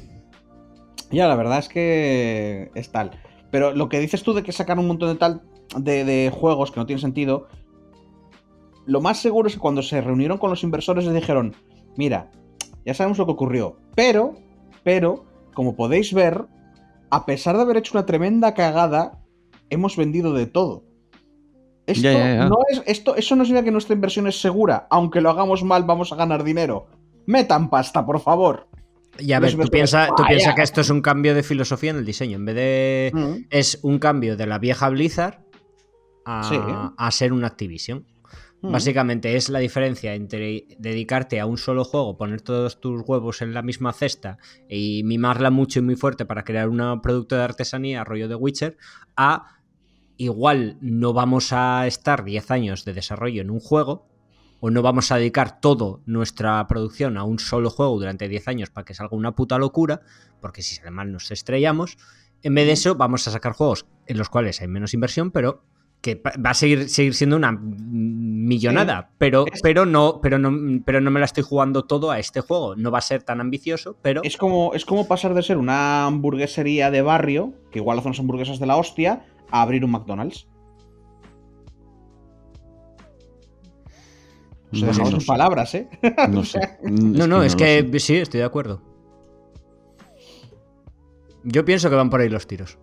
[1.11, 3.11] Ya, la verdad es que es tal.
[3.51, 5.43] Pero lo que dices tú de que sacan un montón de tal
[5.77, 7.49] de, de juegos que no tienen sentido,
[8.87, 11.55] lo más seguro es que cuando se reunieron con los inversores les dijeron,
[11.97, 12.31] mira,
[12.85, 14.35] ya sabemos lo que ocurrió, pero,
[14.83, 15.25] pero,
[15.55, 16.45] como podéis ver,
[17.11, 19.21] a pesar de haber hecho una tremenda cagada,
[19.71, 20.85] hemos vendido de todo.
[21.87, 22.49] Esto Ya, ya, ya.
[22.49, 24.87] no es, esto, eso no significa que nuestra inversión es segura.
[24.91, 26.87] Aunque lo hagamos mal, vamos a ganar dinero.
[27.27, 28.69] Metan pasta, por favor.
[29.19, 31.99] Y a ver, tú piensas tú piensa que esto es un cambio de filosofía en
[31.99, 32.37] el diseño.
[32.37, 33.11] En vez de.
[33.15, 33.47] Mm.
[33.51, 35.41] Es un cambio de la vieja Blizzard
[36.25, 36.57] a, Sí.
[36.97, 38.07] a ser una Activision.
[38.65, 38.73] Mm.
[38.73, 43.53] Básicamente es la diferencia entre dedicarte a un solo juego, poner todos tus huevos en
[43.53, 44.39] la misma cesta
[44.71, 48.79] y mimarla mucho y muy fuerte para crear un producto de artesanía, rollo de Witcher,
[49.19, 49.59] a
[50.17, 54.09] igual no vamos a estar 10 años de desarrollo en un juego,
[54.61, 58.71] o no vamos a dedicar toda nuestra producción a un solo juego durante 10 años
[58.71, 60.01] para que salga una puta locura,
[60.41, 61.99] porque si sale mal nos estrellamos.
[62.43, 65.65] En vez de eso, vamos a sacar juegos en los cuales hay menos inversión, pero
[66.05, 70.53] que va a seguir, seguir siendo una millonada, pero, pero, no, pero, no,
[70.85, 72.77] pero no me la estoy jugando todo a este juego.
[72.77, 76.05] No va a ser tan ambicioso, pero Es como, es como pasar de ser una
[76.05, 80.47] hamburguesería de barrio, que igual hace unas hamburguesas de la hostia, a abrir un McDonald's.
[84.73, 85.27] O sea, no sé.
[85.27, 85.89] palabras, ¿eh?
[86.29, 86.61] No sé.
[86.83, 88.83] no, no, es que sí, estoy de acuerdo.
[91.45, 92.79] Yo pienso que van por ahí los tiros.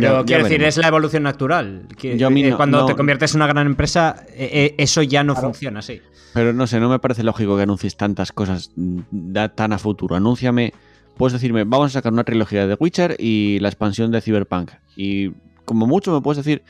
[0.00, 0.76] Pero quiero decir, veremos.
[0.78, 1.86] es la evolución natural.
[1.98, 5.02] Que, Yo eh, no- cuando no- te conviertes en una gran empresa, eh, eh, eso
[5.02, 5.48] ya no Claro.
[5.48, 6.00] funciona así.
[6.34, 9.78] Pero no sé, no me parece lógico que anuncies tantas cosas mm, da- tan a
[9.78, 10.16] futuro.
[10.16, 10.72] Anúnciame,
[11.16, 14.70] puedes decirme, vamos a sacar una trilogía de The Witcher y la expansión de Cyberpunk.
[14.96, 15.30] Y
[15.64, 16.62] como mucho me puedes decir,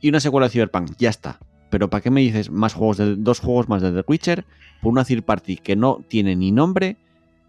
[0.00, 1.38] y una secuela de Cyberpunk, ya está.
[1.70, 4.44] Pero ¿para qué me dices más juegos de dos juegos más de The Witcher
[4.82, 6.96] por una third party que no tiene ni nombre?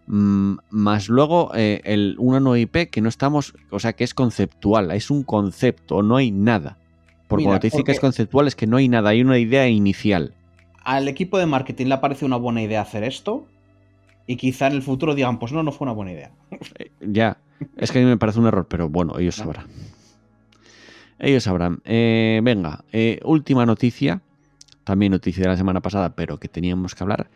[0.08, 4.14] Mm, Más luego eh, el, una nueva IP que no estamos, o sea, que es
[4.14, 6.76] conceptual, es un concepto, no hay nada.
[7.28, 9.38] Porque Mira, cuando te dicen que es conceptual es que no hay nada, hay una
[9.38, 10.34] idea inicial.
[10.82, 13.46] Al equipo de marketing le parece una buena idea hacer esto.
[14.26, 16.30] Y quizá en el futuro digan, pues no, no fue una buena idea.
[16.78, 17.38] Eh, Ya,
[17.76, 19.66] es que a mí me parece un error, pero bueno, ellos sabrán.
[21.18, 21.80] Ellos sabrán.
[21.84, 24.20] Eh, venga, eh, última noticia,
[24.84, 27.28] también noticia de la semana pasada, pero que teníamos que hablar,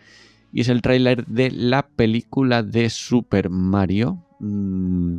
[0.53, 5.19] y es el tráiler de la película de Super Mario, mm,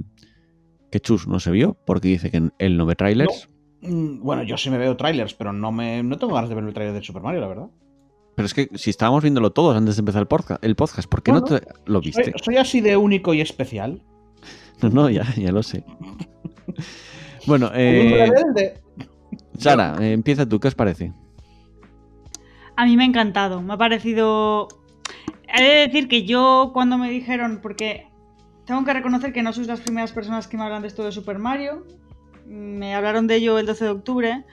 [0.91, 3.49] que Chus no se vio, porque dice que él no ve trailers,
[3.85, 6.63] Mm, Bueno, yo sí me veo trailers, pero no me no tengo ganas de ver
[6.63, 7.67] el trailer de Super Mario, la verdad.
[8.35, 11.21] pero es que si estábamos viéndolo todos antes de empezar el podcast, el podcast ¿por
[11.21, 12.23] qué no te lo viste?
[12.23, 14.01] Soy, soy así de único y especial.
[14.81, 15.83] No, no, ya, ya lo sé.
[17.45, 18.31] Bueno, eh.
[19.57, 21.11] Sara, eh, empieza tú, ¿qué os parece?
[22.77, 24.67] A mí me ha encantado, me ha parecido...
[25.53, 28.07] He de decir que yo cuando me dijeron, porque
[28.65, 31.11] tengo que reconocer que no sois las primeras personas que me hablan de esto de
[31.11, 31.85] Super Mario,
[32.47, 34.45] me hablaron de ello el 12 de octubre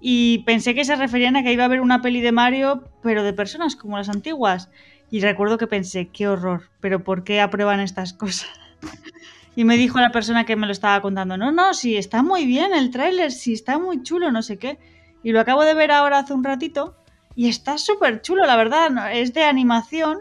[0.00, 3.22] y pensé que se referían a que iba a haber una peli de Mario, pero
[3.22, 4.70] de personas como las antiguas.
[5.10, 8.50] Y recuerdo que pensé, qué horror, pero ¿por qué aprueban estas cosas?
[9.58, 12.44] Y me dijo la persona que me lo estaba contando, no, no, sí, está muy
[12.44, 14.78] bien el tráiler, sí, está muy chulo, no sé qué.
[15.22, 16.94] Y lo acabo de ver ahora hace un ratito
[17.36, 20.18] y está súper chulo, la verdad, es de animación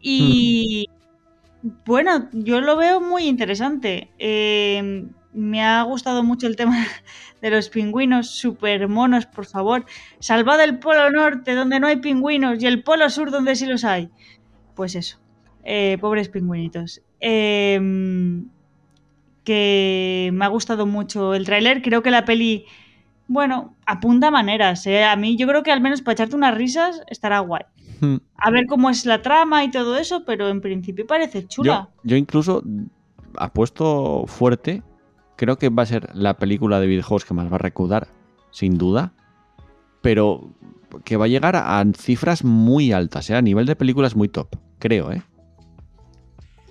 [0.00, 0.88] y
[1.86, 4.10] bueno, yo lo veo muy interesante.
[4.18, 6.86] Eh, me ha gustado mucho el tema
[7.42, 9.84] de los pingüinos súper monos, por favor.
[10.18, 13.84] Salvad el polo norte donde no hay pingüinos y el polo sur donde sí los
[13.84, 14.08] hay.
[14.74, 15.20] Pues eso,
[15.62, 17.02] eh, pobres pingüinitos.
[17.20, 17.78] Eh,
[19.44, 21.82] que me ha gustado mucho el tráiler.
[21.82, 22.64] Creo que la peli,
[23.26, 24.86] bueno, apunta maneras.
[24.86, 25.04] ¿eh?
[25.04, 27.62] A mí yo creo que al menos para echarte unas risas estará guay.
[28.00, 28.16] Hmm.
[28.36, 31.88] A ver cómo es la trama y todo eso, pero en principio parece chula.
[32.02, 32.62] Yo, yo incluso
[33.36, 34.82] apuesto fuerte.
[35.36, 38.08] Creo que va a ser la película de videojuegos que más va a recaudar,
[38.50, 39.12] sin duda.
[40.00, 40.50] Pero
[41.04, 43.34] que va a llegar a, a cifras muy altas, ¿eh?
[43.34, 44.48] a nivel de películas muy top.
[44.78, 45.22] Creo, ¿eh?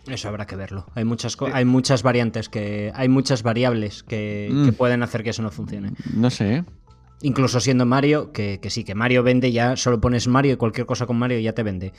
[0.08, 0.86] Eso habrá que verlo.
[0.95, 4.66] Hay muchas, co- hay muchas variantes, que hay muchas variables que, Mm.
[4.66, 5.91] que pueden hacer que eso no funcione.
[6.14, 6.64] No sé, ¿eh?
[7.22, 10.86] Incluso siendo Mario, que, que sí, que Mario vende, ya solo pones Mario y cualquier
[10.86, 11.93] cosa con Mario ya te vende.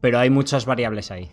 [0.00, 1.28] Pero hay muchas variables ahí.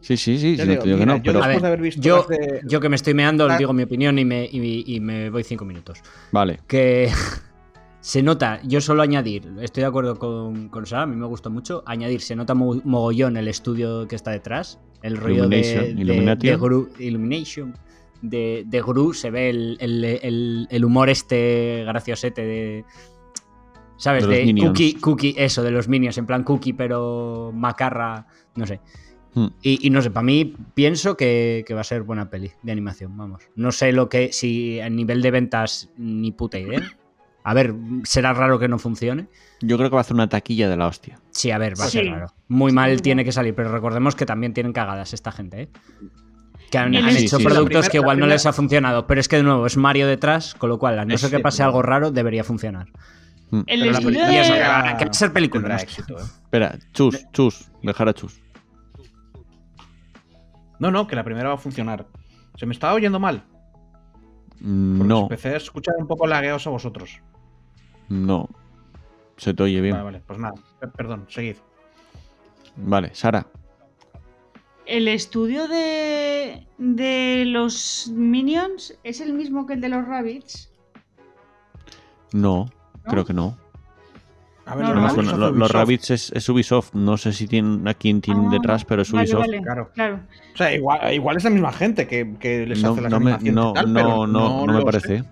[0.00, 1.40] Sí, sí, sí, digo, digo que no, yo pero...
[1.46, 4.18] ver, de haber visto yo, de- yo que me estoy meando, La- digo mi opinión
[4.18, 5.98] y me, y- y me voy cinco minutos.
[6.32, 6.58] Vale.
[6.66, 7.10] Que
[8.00, 11.48] se nota, yo solo añadir, estoy de acuerdo con, con Sara, a mí me gusta
[11.50, 15.90] mucho, añadir, se nota mo- mogollón el estudio que está detrás, el rollo de, de-
[16.00, 16.38] Illumination.
[16.38, 17.74] de Gru, Illumination,
[18.22, 22.84] de, de Gru, se ve el, el- el- el humor este graciosete de...
[23.96, 24.26] ¿Sabes?
[24.26, 28.26] De cookie, cookie, eso, de los minions, en plan cookie, pero macarra,
[28.56, 28.80] no sé.
[29.34, 29.48] Hmm.
[29.62, 32.72] Y, y no sé, para mí pienso que, que va a ser buena peli de
[32.72, 33.42] animación, vamos.
[33.56, 36.80] No sé lo que, si a nivel de ventas, ni puta idea.
[37.42, 37.74] A ver,
[38.04, 39.26] será raro que no funcione.
[39.62, 41.18] Yo creo que va a hacer una taquilla de la hostia.
[41.30, 41.98] Sí, a ver, va a Sí.
[41.98, 42.26] ser raro.
[42.48, 45.68] Muy mal tiene que salir, pero recordemos que también tienen cagadas esta gente, ¿eh?
[46.70, 49.42] Que han, hecho productos primera- que igual no les ha funcionado, pero es que de
[49.42, 52.44] nuevo es Mario detrás, con lo cual, a no ser que pase algo raro, debería
[52.44, 52.86] funcionar.
[53.50, 53.62] Hmm.
[53.66, 54.60] El estudio Y eso, de...
[54.60, 55.76] que va, que va a ser película.
[55.76, 56.22] éxito, ¿eh?
[56.22, 58.40] Espera, chus, chus, dejar a chus.
[60.78, 62.06] No, no, que la primera va a funcionar.
[62.56, 63.42] ¿Se me estaba oyendo mal?
[64.60, 67.20] Mm, Porque No, empecé a escuchar un poco lagueos a vosotros.
[68.10, 68.48] No.
[69.38, 69.94] Se te oye bien.
[69.94, 70.54] Vale, vale, pues nada.
[70.96, 71.56] Perdón, seguid.
[72.76, 73.46] Vale, Sara.
[74.86, 80.70] El estudio de, de los Minions es el mismo que el de los Rabbits.
[82.32, 82.66] No,
[83.04, 83.10] ¿No?
[83.10, 83.56] creo que no.
[84.66, 85.08] A ver, No, los no.
[85.08, 86.94] Rabbits bueno, los es, es Ubisoft.
[86.94, 89.40] No sé si tienen a quién tienen Ah, detrás, pero es Ubisoft.
[89.40, 89.62] vale.
[89.62, 89.90] Claro.
[89.94, 90.20] Claro.
[90.54, 93.20] O sea, igual, igual es la misma gente que, que les No, hace las no
[93.20, 95.18] me, no, no, pero no, no me parece.
[95.20, 95.24] sé.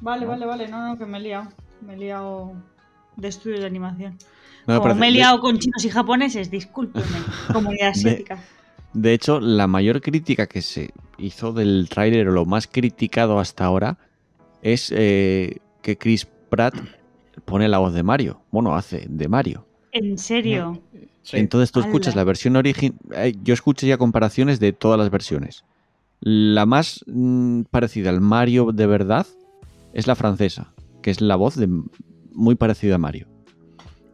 [0.00, 0.68] Vale, vale, vale.
[0.68, 1.48] No, no, que me he liado.
[1.80, 2.52] Me he liado
[3.16, 4.18] de estudios de animación.
[4.66, 7.06] No me Como parece- me he de- liado con chinos y japoneses, discúlpenme.
[7.52, 8.42] Comunidad asiática.
[8.92, 13.64] De hecho, la mayor crítica que se hizo del tráiler, o lo más criticado hasta
[13.64, 13.98] ahora,
[14.62, 16.74] es eh, que Chris Pratt
[17.44, 18.40] pone la voz de Mario.
[18.50, 19.66] Bueno, hace de Mario.
[19.92, 20.80] En serio.
[21.22, 21.38] Sí.
[21.38, 22.20] Entonces tú escuchas Ala.
[22.22, 22.98] la versión original.
[23.42, 25.64] Yo escuché ya comparaciones de todas las versiones.
[26.20, 29.26] La más mm, parecida al Mario de verdad
[29.92, 30.72] es la francesa,
[31.04, 31.68] que es la voz de
[32.32, 33.28] muy parecida a Mario.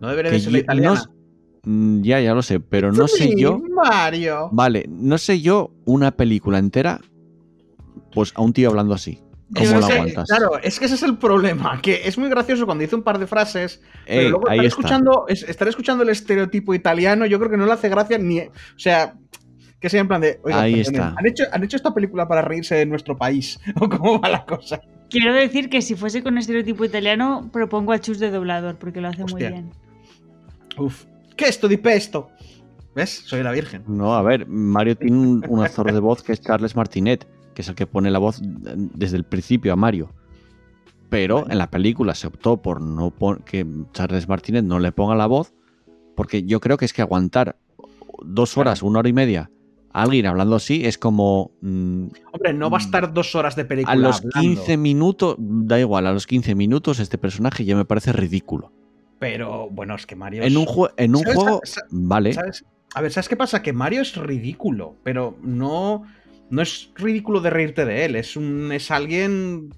[0.01, 0.95] no debería de ser la italiana.
[1.07, 1.21] no
[1.63, 3.61] Mm, ya, ya lo sé, pero no sé yo.
[3.75, 4.49] Mario.
[4.51, 7.01] Vale, no sé yo una película entera,
[8.15, 9.21] pues a un tío hablando así.
[9.55, 10.27] ¿Cómo Es lo que- aguantas?
[10.29, 13.19] Claro, es que ese es el problema, que es muy gracioso cuando dice un par
[13.19, 17.57] de frases, pero luego estar escuchando, es- estar escuchando el estereotipo italiano, yo creo que
[17.59, 18.41] no le hace gracia ni.
[18.41, 19.15] O sea,
[19.79, 20.41] que sea en plan de.
[20.43, 21.15] "Oiga, Ahí está.
[21.17, 23.61] ¿han hecho, ¿Han hecho esta película para reírse de nuestro país?
[23.81, 24.81] ¿O cómo va la cosa?
[25.11, 29.09] Quiero decir que si fuese con estereotipo italiano, propongo a Chus de doblador, porque lo
[29.09, 29.51] hace Hostia.
[29.51, 29.71] muy bien.
[30.79, 31.05] Uf.
[31.37, 32.29] ¿Qué esto di pesto?
[32.95, 33.23] ¿Ves?
[33.27, 33.83] Soy la virgen.
[33.87, 37.63] No, a ver, Mario tiene un, un actor de voz que es Charles Martinet, que
[37.63, 40.13] es el que pone la voz desde el principio a Mario.
[41.09, 45.17] Pero en la película se optó por no pon- que Charles Martinet no le ponga
[45.17, 45.53] la voz,
[46.15, 47.57] porque yo creo que es que aguantar
[48.23, 49.51] dos horas, una hora y media
[49.93, 53.93] alguien hablando así es como mm, Hombre, no va a estar dos horas de película.
[53.93, 57.85] a los hablando, 15 minutos, da igual, a los 15 minutos este personaje ya me
[57.85, 58.73] parece ridículo.
[59.19, 60.43] Pero bueno, es que Mario.
[60.43, 61.37] En es- un, en un ¿Sabes?
[61.37, 61.61] juego,
[61.91, 62.65] vale, ¿Sabes?
[62.95, 63.63] A ver, ¿sabes qué pasa?
[63.63, 66.05] Que Mario es ridículo, pero no,
[66.51, 68.17] no es ridículo de reírte de él.
[68.17, 69.73] Es un es alguien.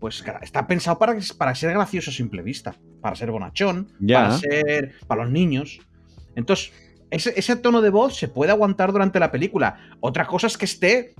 [0.00, 2.74] Pues está pensado para, para ser gracioso a simple vista.
[3.00, 3.88] Para ser bonachón.
[4.00, 4.22] Ya.
[4.24, 4.92] Para ser.
[5.06, 5.78] Para los niños.
[6.36, 6.72] Entonces,
[7.14, 9.76] ese, ese tono de voz se puede aguantar durante la película.
[10.00, 11.14] Otra cosa es que esté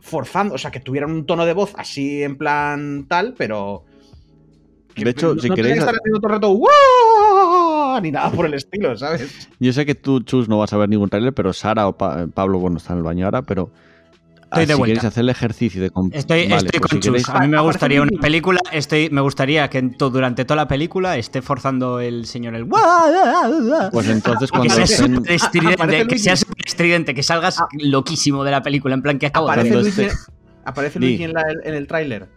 [0.00, 0.54] forzando.
[0.54, 3.84] O sea, que tuviera un tono de voz así en plan tal, pero.
[4.96, 8.00] De hecho, no- si no queréis- que estar haciendo todo el rato.
[8.02, 9.48] Ni nada por el estilo, ¿sabes?
[9.58, 12.26] Yo sé que tú, Chus, no vas a ver ningún trailer, pero Sara o Pa-
[12.32, 13.70] Pablo, bueno, está en el baño ahora, pero
[14.50, 14.94] Estoy ah, de si vuelta.
[14.94, 15.90] queréis hacer el ejercicio de...
[16.12, 17.12] Estoy, Vale, estoy pues con si Chus.
[17.22, 20.44] queréis- A mí me Aparece gustaría una película, estoy, me gustaría que en to- durante
[20.46, 22.66] toda la película esté forzando el señor el...
[22.66, 25.16] Pues entonces que cuando sea estén...
[25.16, 29.26] súper estridente, que sea súper estridente, que salgas loquísimo de la película, en plan que
[29.26, 30.06] acabo Aparece Luigi,
[30.64, 30.98] aparece.
[30.98, 32.28] Luigi en, la- en el tráiler.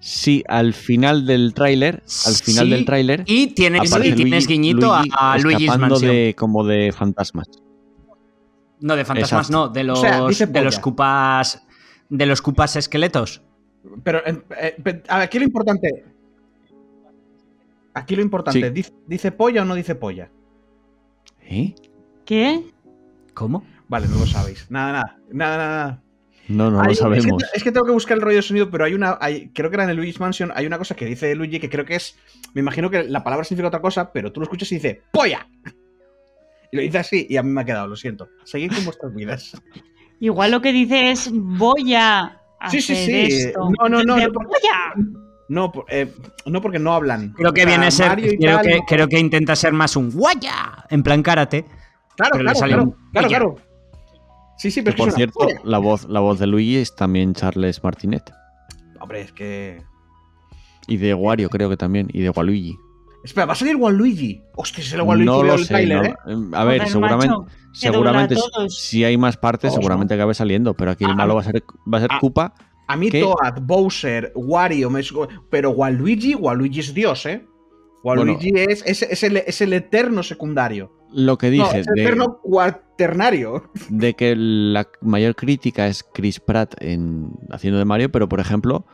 [0.00, 4.46] Sí, al final del tráiler, al final Sí, del tráiler, Y tienes, y tienes Luigi-
[4.46, 6.10] guiñito a- Luigi a, Luigi's Mansion.
[6.10, 7.48] de como de fantasmas.
[8.80, 9.66] No, de fantasmas Exacto.
[9.66, 11.62] no, de los, sea, dice de los cupas.
[12.08, 13.42] De los cupas esqueletos.
[14.02, 16.04] Pero, eh, pe- a ver, aquí lo importante.
[17.94, 18.70] Aquí lo importante, Sí.
[18.72, 20.30] ¿dice, dice polla o no dice polla?
[21.42, 21.74] ¿Eh?
[22.24, 22.62] ¿Qué?
[23.34, 23.64] ¿Cómo?
[23.88, 24.66] Vale, no lo sabéis.
[24.70, 26.02] Nada, nada, nada, nada.
[26.48, 27.42] No, no Hay- lo es que- sabemos.
[27.54, 29.18] Es que, tengo que buscar el rollo de sonido, pero hay una.
[29.20, 30.52] hay- creo que era en el Luigi's Mansion.
[30.54, 32.16] Hay una cosa que dice Luigi que creo que es.
[32.54, 35.46] Me imagino que la palabra significa otra cosa, pero tú lo escuchas y dice ¡Polla!
[36.72, 38.28] Y lo dice así, y a mí me ha quedado, lo siento.
[38.44, 39.52] Seguid con vuestras vidas.
[40.20, 43.36] Igual lo que dice es voy a hacer Sí, sí, sí.
[43.46, 43.70] esto.
[43.80, 44.94] No, no, no, voy a.
[45.48, 46.12] No, por- eh,
[46.44, 47.32] no porque no hablan.
[47.32, 48.14] Creo que O sea, viene a ser.
[48.38, 50.84] Creo que, no- creo que intenta ser más un guaya.
[50.90, 51.64] En plan karate.
[52.16, 53.54] Claro, pero le claro, claro, claro, claro.
[54.58, 57.32] Sí, sí, pero por que es cierto, la voz, la voz de Luigi es también
[57.32, 58.30] Charles Martinet.
[59.00, 59.80] Hombre, es que.
[60.88, 62.76] Y de Wario creo que también, y de Waluigi.
[63.28, 64.42] Espera, ¿va a salir Waluigi?
[64.56, 65.68] Hostia, si sale Waluigi No lo el sé.
[65.68, 66.50] tráiler, no- ¿eh?
[66.54, 67.34] A ver, seguramente,
[67.72, 68.36] seguramente
[68.68, 71.62] si hay más partes, Todos, seguramente acabe saliendo, pero aquí el malo va a ser,
[71.92, 72.10] va a ser.
[72.20, 72.54] Koopa.
[72.86, 73.10] A mí.
[73.10, 75.02] Toad, Bowser, Wario, me-
[75.50, 77.44] pero Waluigi, Waluigi es Dios, ¿eh?
[78.02, 80.90] Waluigi es, es, es el, es el eterno secundario.
[81.12, 83.70] Lo que No, dije es el de, eterno cuaternario.
[83.90, 88.86] de que la mayor crítica es Chris Pratt en, haciendo de Mario, pero por ejemplo,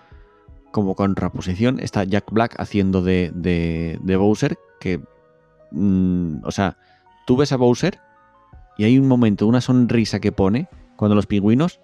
[0.75, 5.01] como contraposición, está Jack Black haciendo de, de, de Bowser, que,
[5.71, 6.77] mm, o sea,
[7.29, 8.01] tú ves a Bowser
[8.77, 10.67] y hay un momento, una sonrisa que pone
[10.97, 11.79] cuando los pingüinos,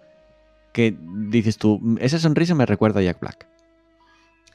[0.73, 0.97] que
[1.29, 3.47] dices tú, esa sonrisa me recuerda a Jack Black.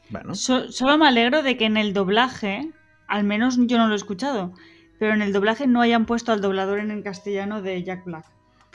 [0.09, 2.69] Bueno, So- solo me alegro de que en el doblaje,
[3.07, 4.51] al menos yo no lo he escuchado,
[4.99, 8.25] pero en el doblaje no hayan puesto al doblador en el castellano de Jack Black.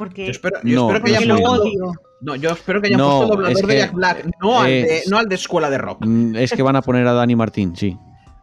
[0.01, 1.93] Porque, yo espero, yo No, espero que hayan lo odio.
[2.23, 4.61] No, yo espero que hayan No, puesto el doblador es de que Jack Black, no
[4.61, 6.05] al, de, no al de Escuela de Rock.
[6.07, 7.97] Mm, Es que van a poner a Dani Martín, sí.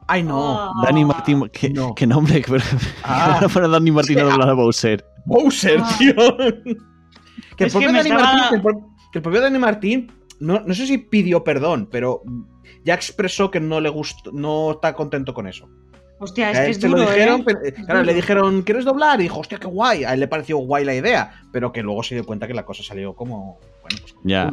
[0.07, 0.59] Ay, no.
[0.59, 0.71] Ah.
[0.85, 1.93] Dani Martín, que, no.
[1.95, 2.41] que nombre,
[3.03, 3.39] Ah.
[3.41, 5.03] van a poner a Dani Martín a doblar a Bowser.
[5.25, 5.95] Bowser, Ah.
[5.97, 6.13] tío.
[6.15, 6.77] que, el
[7.57, 10.59] que propio me Dani estaba- Martín, que, el pro- que el propio Dani Martín, no,
[10.65, 12.21] no sé si pidió perdón, pero
[12.85, 15.67] ya expresó que no le gustó, no está contento con eso.
[16.19, 17.43] Hostia, es A que es duro, lo dijeron, ¿eh?
[17.45, 18.15] pero- Es claro, le duro.
[18.15, 19.19] dijeron, ¿quieres doblar?
[19.19, 20.03] Y dijo, hostia, qué guay.
[20.03, 22.65] A él le pareció guay la idea, pero que luego se dio cuenta que la
[22.65, 23.59] cosa salió como.
[23.81, 24.13] Bueno, pues.
[24.13, 24.51] como Ya.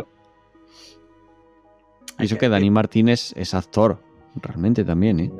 [2.18, 4.00] Y eso que Dani Martínez es actor,
[4.42, 5.30] realmente también, ¿eh?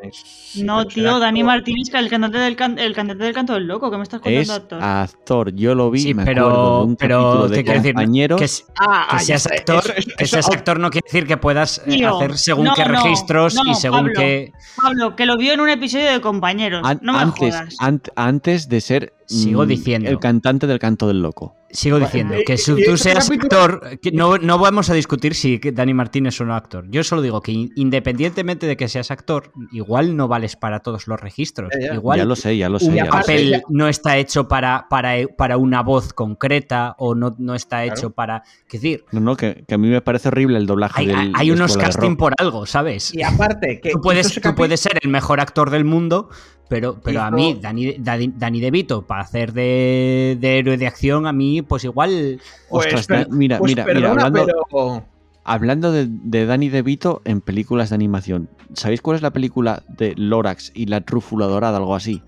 [0.63, 1.43] No, tío, Dani.
[1.43, 4.21] Martínez, que el cantante del, can- el cantante del canto del loco, que me estás
[4.21, 4.83] contando Es actor.
[4.83, 5.55] actor.
[5.55, 8.39] Yo lo vi, Sí, me pero, acuerdo de un pero te de quiero decir compañeros.
[8.39, 11.27] que, s- Ah, que ah, seas actor, eso- eso- que seas actor no quiere decir
[11.27, 14.13] que puedas eh, Tío, hacer según no, qué no, registros no, y según Pablo.
[14.17, 14.53] qué.
[14.81, 16.83] Pablo, que lo vio en un episodio de Compañeros.
[16.85, 17.77] An- no me antes, jodas.
[17.81, 20.11] ant- antes de ser Sigo mm, diciendo.
[20.11, 21.57] el cantante del canto del loco.
[21.75, 25.35] Sigo diciendo eh, que si eh, tú seas actor, que no, no vamos a discutir
[25.35, 26.85] si Dani Martínez es o no actor.
[26.89, 31.09] Yo solo digo que in- independientemente de que seas actor, igual no vales para todos
[31.09, 31.71] los registros.
[31.79, 31.95] Ya, ya.
[31.95, 32.87] Igual ya lo sé, ya lo sé.
[32.87, 33.45] un ya lo aparte- sé.
[33.51, 37.99] papel no está hecho para, para, para una voz concreta o no, no está Claro.
[37.99, 38.45] hecho para.
[38.67, 41.33] Es decir, No, no, que, que a mí me parece horrible el doblaje hay, del.
[41.35, 43.13] hay unos casting por algo, ¿sabes?
[43.13, 46.29] Y aparte, que Tú puedes, tú puedes ser el mejor actor del mundo,
[46.69, 51.27] pero, pero a mí, Dani, Dani, Dani DeVito, para hacer de, de héroe de acción,
[51.27, 52.41] a mí, pues igual.
[52.69, 55.05] Pues, Ostras, mira, pues mira, mira, perdona, hablando, pero-
[55.45, 60.73] hablando de, de DeVito en películas de animación, ¿sabéis cuál es la película de Lorax
[60.75, 62.23] y la trúfula dorada, algo así?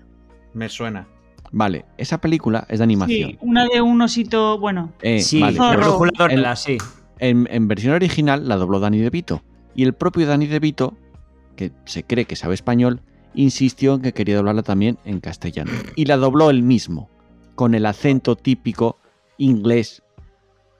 [0.53, 1.07] Me suena.
[1.51, 3.31] Vale, esa película es de animación.
[3.31, 4.91] Sí, una de un osito, bueno.
[5.01, 5.91] Eh, sí, vale, Zorro.
[5.91, 6.77] la pues dorada, sí.
[7.19, 9.41] En, en versión original la dobló Danny DeVito.
[9.73, 10.95] Y el propio Danny DeVito,
[11.55, 13.01] que se cree que sabe español,
[13.37, 15.71] insistió en que quería doblarla también en castellano.
[15.95, 17.09] Y la dobló él mismo,
[17.55, 18.97] con el acento típico
[19.37, 20.01] inglés,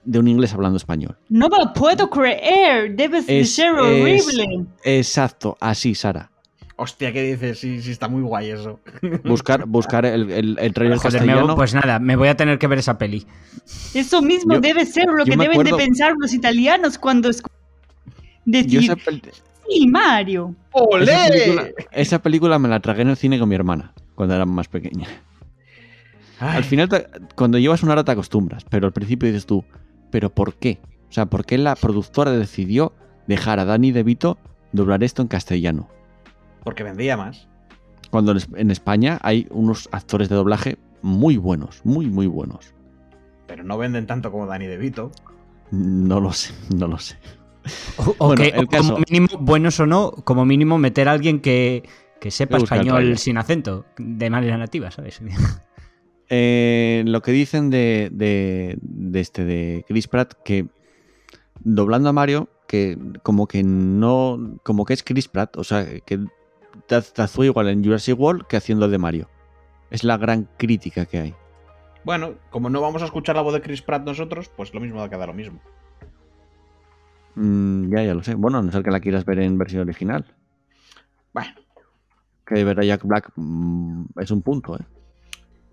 [0.04, 1.16] de un inglés hablando español.
[1.28, 3.80] No me puedo creer, debes de Es- ser es-
[4.26, 4.66] horrible.
[4.84, 6.30] Exacto, así, Sara.
[6.80, 7.58] Hostia, ¿qué dices?
[7.58, 8.78] Sí, sí, está muy guay eso.
[9.24, 11.56] Buscar, buscar el, el, el trailer Joder, me- castellano.
[11.56, 13.26] pues nada, me voy a tener que ver esa peli.
[13.94, 17.50] Eso mismo Yo- debe ser lo que deben acuerdo- de pensar los italianos cuando escu-
[18.46, 18.96] Yo decir,
[19.88, 20.54] Mario.
[21.00, 21.74] esa película, ¡Olé!
[21.92, 25.06] esa película me la tragué en el cine con mi hermana, cuando era más pequeña.
[26.40, 29.64] Ay, Al final, te- cuando llevas una hora te acostumbras, pero al principio dices tú,
[30.10, 30.78] ¿pero por qué?
[31.08, 32.92] O sea, ¿por qué la productora decidió
[33.26, 34.38] dejar a Danny DeVito
[34.72, 35.88] doblar esto en castellano?
[36.64, 37.48] Porque vendía más.
[38.10, 42.72] Cuando en Es- en España hay unos actores de doblaje muy buenos, muy, muy buenos.
[43.46, 45.10] Pero no venden tanto como Danny DeVito.
[45.70, 47.16] No lo sé, no lo sé.
[48.18, 51.40] O, Bueno, que, el o como mínimo, buenos o no, como mínimo meter a alguien
[51.40, 51.82] que,
[52.20, 55.20] que sepa español sin acento, de manera nativa, ¿sabes?
[56.30, 60.66] Eh, lo que dicen de, de, de este de Chris Pratt que
[61.60, 66.18] doblando a Mario que como que no como que es Chris Pratt o sea que
[66.86, 69.30] te, te actúa igual en Jurassic World que haciendo de Mario
[69.90, 71.34] es la gran crítica que hay
[72.04, 74.98] Bueno, como no vamos a escuchar la voz de Chris Pratt nosotros, pues lo mismo
[74.98, 75.60] va a quedar lo mismo.
[77.40, 79.82] Mm, ya ya lo sé bueno a no ser que la quieras ver en versión
[79.82, 80.24] original
[81.32, 81.50] Bueno,
[82.44, 84.82] que ver a Jack Black mm, es un punto ¿eh?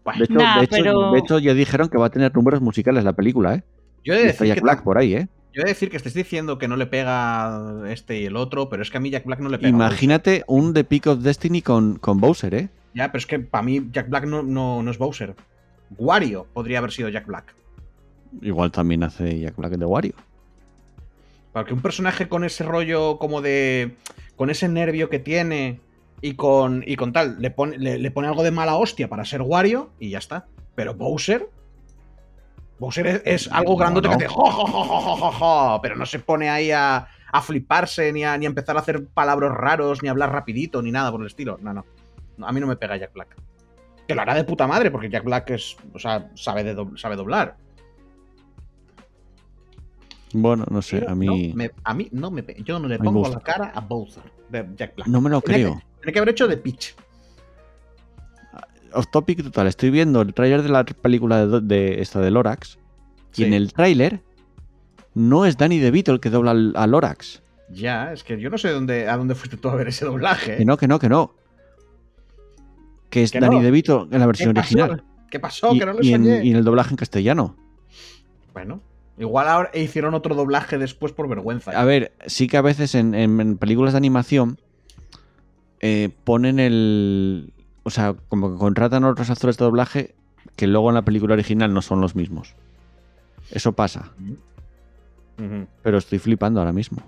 [0.04, 0.20] bueno.
[0.20, 2.62] de, hecho, Nah, de, hecho, pero- de hecho ya dijeron que va a tener números
[2.62, 3.64] musicales la película ¿eh?
[4.04, 5.28] Yo he de decir Jack que Black por ahí ¿eh?
[5.54, 8.70] Yo he de decir que estáis diciendo que no le pega este y el otro,
[8.70, 9.70] pero es que a mí Jack Black no le pega.
[9.70, 12.70] imagínate un The Peak of Destiny con, con Bowser ¿eh?
[12.94, 15.34] Ya, pero es que para mí Jack Black no, no, no es Bowser.
[15.98, 17.56] Wario podría haber sido Jack Black.
[18.42, 20.14] Igual también hace Jack Black de Wario.
[21.56, 23.96] Porque un personaje con ese rollo como de.
[24.36, 25.80] con ese nervio que tiene
[26.22, 29.24] y con, y con tal, le pone, le, le pone algo de mala hostia para
[29.24, 30.48] ser Wario y ya está.
[30.76, 31.48] Pero Bowser.
[32.78, 34.18] Bowser es, es algo grandote no.
[34.18, 37.08] que hace jo, jo, jo, jo, jo, jo, jo, pero no se pone ahí a,
[37.32, 40.82] a fliparse ni a, ni a empezar a hacer palabras raros, ni a hablar rapidito,
[40.82, 41.58] ni nada por el estilo.
[41.62, 41.86] No, no.
[42.38, 43.34] No, A mí no me pega Jack Black.
[44.06, 45.78] Que lo hará de puta madre, porque Jack Black es.
[45.94, 47.56] O sea, sabe, de do- sabe doblar.
[50.38, 52.98] Bueno, no sé, Pero a mí no me- a mí no me Yo no le
[53.00, 55.08] pongo la cara a Bowser de Jack Black.
[55.08, 55.76] no me lo Tiene creo.
[55.78, 56.96] que- Tiene que haber hecho de Peach.
[58.94, 62.78] Off topic total, estoy viendo el tráiler de la película de, de esta de Lorax
[63.36, 64.22] y en el tráiler
[65.14, 67.42] no es Danny DeVito el que dobla al- a Lorax.
[67.70, 70.58] Ya, es que yo no sé dónde, a dónde fuiste tú a ver ese doblaje.
[70.58, 71.34] Que no, que no, que no.
[73.10, 73.62] Que es Que Danny no.
[73.64, 74.76] DeVito en la ¿Qué versión pasó?
[74.76, 75.04] original.
[75.32, 75.74] ¿Qué pasó?
[75.74, 77.56] Y, que no lo y en, y en el doblaje en castellano.
[78.54, 78.82] Bueno,
[79.18, 81.72] igual ahora hicieron otro doblaje después por vergüenza.
[81.72, 84.58] A ver, sí que a veces en, en- en películas de animación
[85.82, 87.54] eh, ponen el.
[87.84, 90.16] O sea, como que contratan a otros actores de doblaje
[90.56, 92.56] que luego en la película original no son los mismos.
[93.52, 94.12] Eso pasa.
[95.84, 97.04] Pero estoy flipando ahora mismo.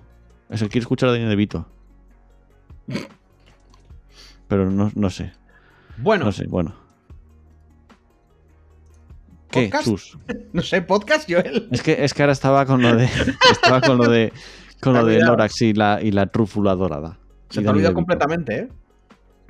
[0.49, 1.65] Eso quiero escuchar a Danny DeVito.
[4.47, 5.33] Pero no, no sé.
[5.97, 6.73] Bueno, No sé, bueno.
[9.49, 9.83] ¿Qué, ¿Podcast?
[9.85, 10.17] Sus?
[10.53, 11.67] no sé, podcast, Joel.
[11.71, 13.05] Es que, es que ahora estaba con lo de.
[13.51, 14.33] Estaba con lo de.
[14.81, 15.21] Con lo de.
[15.21, 17.17] Lorax y la, y la trúfula dorada.
[17.49, 17.95] Se te ha Danny olvidado DeVito.
[17.95, 18.69] completamente, ¿eh?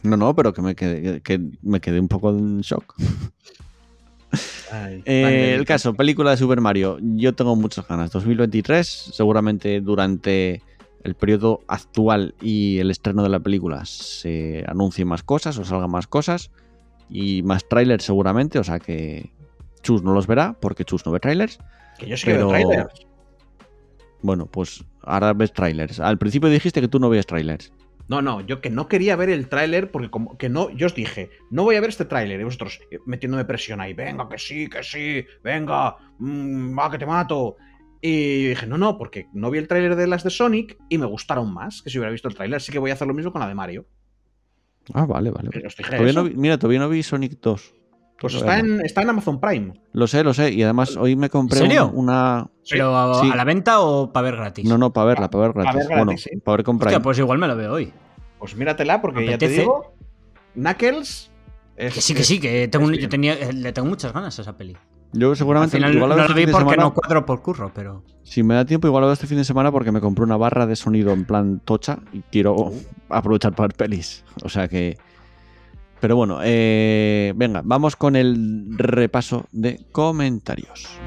[0.03, 2.93] No, no, pero que me quedé, que me quedé un poco en shock.
[4.71, 6.97] Ay, Eh, el caso, película de Super Mario.
[7.01, 8.11] Yo tengo muchas ganas.
[8.11, 10.61] 2023, seguramente durante
[11.03, 15.89] el periodo actual y el estreno de la película se anuncien más cosas o salgan
[15.89, 16.51] más cosas
[17.09, 19.31] y más trailers seguramente, o sea que
[19.87, 21.59] Chus no los verá porque Chus no ve trailers.
[21.97, 23.07] Que yo sí Pero- que veo trailers.
[24.21, 25.99] Bueno, pues ahora ves trailers.
[25.99, 27.71] Al principio dijiste que tú no veías trailers.
[28.09, 30.95] No, no, yo que no quería ver el tráiler porque como que no, yo os
[30.95, 34.37] dije, no voy a ver este tráiler y vosotros eh, metiéndome presión ahí, venga, que
[34.37, 37.57] sí, que sí, venga, mm, va, que te mato.
[38.01, 41.05] Y dije, no, no, porque no vi el tráiler de las de Sonic y me
[41.05, 43.31] gustaron más que si hubiera visto el tráiler, así que voy a hacer lo mismo
[43.31, 43.85] con la de Mario.
[44.93, 45.49] Ah, vale, vale.
[45.49, 46.23] Os dije Todavía eso.
[46.23, 47.73] no vi- mira, todavía no vi Sonic 2.
[48.19, 49.73] Pues está en, está en Amazon Prime.
[49.93, 50.51] Lo sé, lo sé.
[50.51, 51.87] Y además hoy me compré ¿En serio?
[51.93, 52.47] un- una...
[52.69, 53.29] ¿Pero a, Sí.
[53.31, 54.65] a la venta o para ver gratis?
[54.65, 55.79] No, no, para verla, para ver Pa' gratis.
[55.79, 56.29] ver gratis, bueno, sí.
[56.43, 56.91] para ver con Prime.
[56.95, 57.93] Hostia, pues igual me lo veo hoy.
[58.39, 59.93] Pues míratela porque ya te digo,
[60.55, 61.31] Knuckles...
[61.75, 64.41] Es, Que sí, que sí, que tengo, yo tenía, eh, le tengo muchas ganas a
[64.41, 64.75] esa peli.
[65.13, 66.83] Yo Al seguramente final igual no la la vi este fin de porque semana.
[66.83, 68.03] no cuadro por curro, pero.
[68.23, 70.37] Si me da tiempo, igual lo veo este fin de semana porque me compré una
[70.37, 72.73] barra de sonido en plan tocha y quiero Uh.
[73.09, 74.25] aprovechar para ver pelis.
[74.43, 74.97] O sea que.
[75.99, 81.06] Pero bueno, eh, venga, vamos con el repaso de comentarios.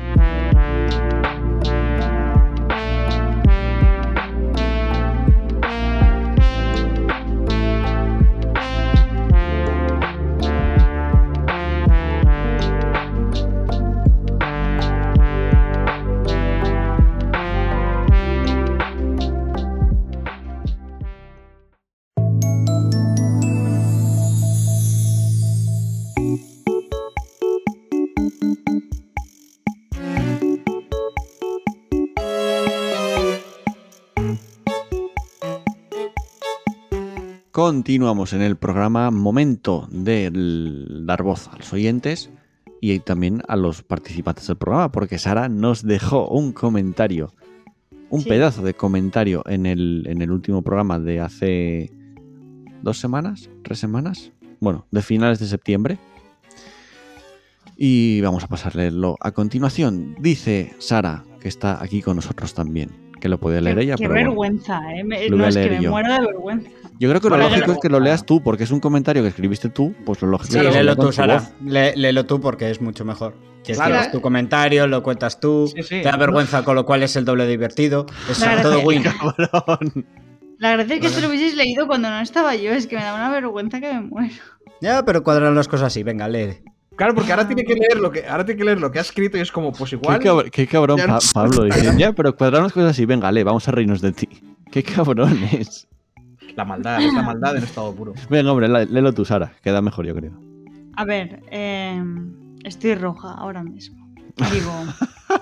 [37.53, 40.31] Continuamos en el programa Momento de
[41.05, 42.31] dar voz a los oyentes
[42.81, 47.35] y también a los participantes del programa, porque Sara nos dejó un comentario,
[48.09, 48.29] un Sí.
[48.29, 51.93] pedazo de comentario en el, en el último programa de hace
[52.83, 54.31] dos semanas, tres semanas,
[54.61, 55.99] bueno, de finales de septiembre.
[57.77, 60.15] Y vamos a pasarlo a continuación.
[60.21, 62.91] Dice Sara, que está aquí con nosotros también,
[63.21, 64.31] que lo puede leer qué, ella, qué pero bueno.
[64.31, 65.05] vergüenza, ¿eh?
[65.05, 65.91] Me- Lo voy no, a es que me yo.
[65.91, 66.71] muero de vergüenza.
[66.99, 69.29] Yo creo que lo lógico es que lo leas tú, porque es un comentario que
[69.29, 71.43] escribiste tú, pues lo lógico Sí, es que lo léelo tú, Sara.
[71.65, 73.35] Lé- léelo tú porque es mucho mejor.
[73.65, 73.95] Que Claro.
[73.95, 75.89] escribas tu comentario, lo cuentas tú, Sí, sí.
[76.03, 78.07] te da vergüenza, con lo cual es el doble divertido.
[78.31, 79.03] Es Claro, todo win.
[79.03, 80.07] Cabrón.
[80.59, 83.03] La gracia es que esto lo hubieseis leído cuando no estaba yo, es que me
[83.03, 84.35] da una vergüenza que me muero.
[84.83, 86.03] Ya, pero cuadran las cosas así.
[86.03, 86.63] Venga, lee.
[87.01, 89.01] Claro, porque ahora tiene que leer lo que, ahora tiene que leer lo que ha
[89.01, 90.21] escrito y es como, pues Qué, igual.
[90.21, 91.33] cabr- qué cabrón, ya no Pa- sé.
[91.33, 91.65] Pablo.
[91.65, 93.07] Dice, ya, pero cuadramos cosas así.
[93.07, 94.29] Venga, le, vamos a reírnos de ti.
[94.71, 95.89] Qué cabrones.
[96.57, 98.13] La maldad, es la maldad en estado puro.
[98.29, 99.51] Venga, hombre, léelo tú, Sara.
[99.65, 100.33] Queda mejor, yo creo.
[100.95, 102.05] A ver, eh,
[102.65, 104.07] estoy roja ahora mismo.
[104.53, 104.71] Digo,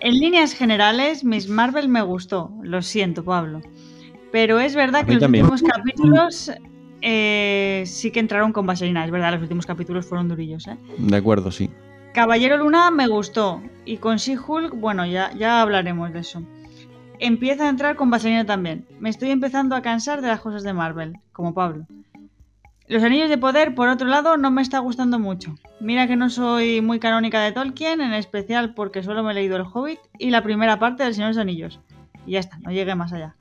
[0.00, 2.52] en líneas generales, Miss Marvel me gustó.
[2.62, 3.60] Lo siento, Pablo.
[4.32, 6.50] Pero es verdad que los últimos capítulos
[7.02, 9.04] eh, sí que entraron con vaselina.
[9.04, 10.76] Es verdad, los últimos capítulos fueron durillos, ¿eh?
[10.98, 11.70] De acuerdo, sí.
[12.14, 13.62] Caballero Luna me gustó.
[13.84, 16.42] Y con She-Hulk, bueno, ya, ya hablaremos de eso.
[17.20, 18.86] Empieza a entrar con vaselina también.
[19.00, 21.86] Me estoy empezando a cansar de las cosas de Marvel, como Pablo.
[22.86, 25.54] Los Anillos de Poder, por otro lado, no me está gustando mucho.
[25.80, 29.56] Mira que no soy muy canónica de Tolkien, en especial porque solo me he leído
[29.56, 31.80] El Hobbit y la primera parte del Señor de los Anillos.
[32.26, 33.34] Y ya está, no llegué más allá.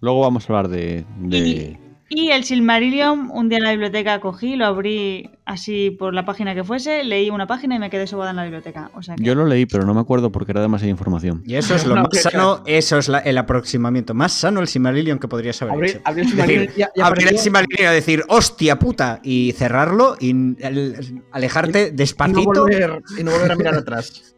[0.00, 1.04] Luego vamos a hablar de.
[1.18, 1.78] de-
[2.10, 6.54] Y el Silmarillion, un día en la biblioteca cogí, lo abrí así por la página
[6.54, 8.90] que fuese, leí una página y me quedé sobada en la biblioteca.
[8.94, 9.22] O sea que...
[9.22, 11.42] Yo lo leí, pero no me acuerdo porque era demasiada información.
[11.44, 14.60] Y eso es lo No, más que- sano, eso es la- el aproximamiento más sano
[14.60, 16.00] el Silmarillion que podrías haber Abrir, hecho.
[16.06, 21.88] abrir el decir, Silmarillion y- Silmarillion y decir, hostia puta, y cerrarlo y el- alejarte
[21.88, 22.42] y no, despacito.
[22.42, 24.34] volver, y no volver a mirar atrás.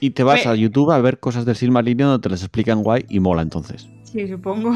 [0.00, 3.04] Y te vas a YouTube a ver cosas del Silmarillion donde te las explican guay
[3.08, 3.86] y mola entonces.
[4.04, 4.74] Sí, supongo.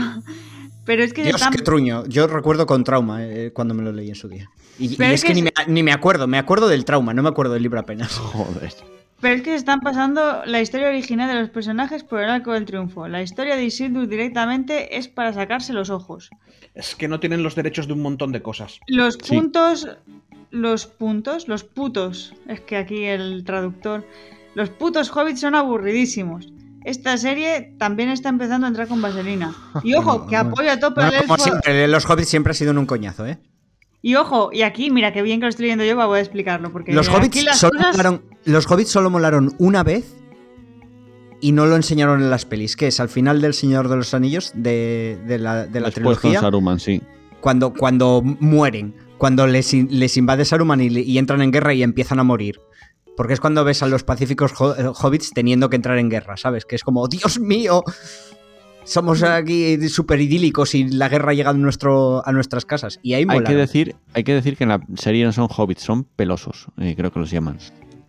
[0.84, 2.04] Pero es que Dios, qué truño.
[2.06, 4.50] Yo recuerdo con trauma eh, cuando me lo leí en su día.
[4.78, 7.22] Y, es es que, que ni, me, ni me acuerdo, me acuerdo del trauma, no
[7.22, 8.12] me acuerdo del libro apenas.
[8.18, 8.72] Joder.
[9.20, 12.52] Pero es que se están pasando la historia original de los personajes por el arco
[12.52, 13.08] del triunfo.
[13.08, 16.28] La historia de Isildur directamente es para sacarse los ojos.
[16.74, 18.80] Es que no tienen los derechos de un montón de cosas.
[18.86, 19.34] Los Sí.
[19.36, 19.88] puntos,
[20.50, 24.04] los puntos, los putos, es que aquí el traductor,
[24.54, 26.48] los putos hobbits son aburridísimos.
[26.84, 29.54] Esta serie también está empezando a entrar con vaselina.
[29.82, 32.86] Y ojo, que apoya a tope como siempre, los hobbits siempre ha sido en un
[32.86, 33.38] coñazo, ¿eh?
[34.02, 36.70] Y ojo, y aquí, mira, qué bien que lo estoy leyendo yo, voy a explicarlo.
[36.70, 40.14] Porque Los hobbits, las solo cosas- molaron, los hobbits solo molaron una vez
[41.40, 44.12] y no lo enseñaron en las pelis, que es al final del Señor de los
[44.12, 47.00] Anillos de, de la, de la Después con trilogía, Saruman, sí.
[47.40, 52.20] cuando, cuando mueren, cuando les, les invade Saruman y, y entran en guerra y empiezan
[52.20, 52.60] a morir.
[53.16, 56.64] Porque es cuando ves a los pacíficos eh, hobbits teniendo que entrar en guerra, ¿sabes?
[56.64, 57.82] Que es como, Dios mío.
[58.84, 62.98] somos aquí súper idílicos y la guerra llega a, nuestro, a nuestras casas.
[63.02, 65.82] Y ahí Hay que, decir, hay que decir que en la serie no son hobbits,
[65.82, 67.58] son pelosos, eh, creo que los llaman.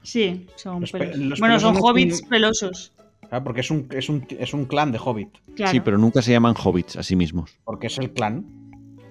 [0.01, 1.17] Sí, son Los pe- pelos.
[1.17, 2.91] los Bueno, son pelosos hobbits son- pelosos.
[3.29, 5.29] Claro, porque es un, es, un, es un clan de Hobbit.
[5.55, 5.71] Claro.
[5.71, 7.57] Sí, pero nunca se llaman hobbits a sí mismos.
[7.63, 8.45] Porque es el clan.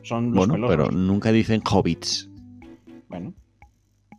[0.03, 0.77] Son los Bueno, pelosos.
[0.77, 2.29] pero nunca dicen hobbits.
[3.09, 3.35] Bueno.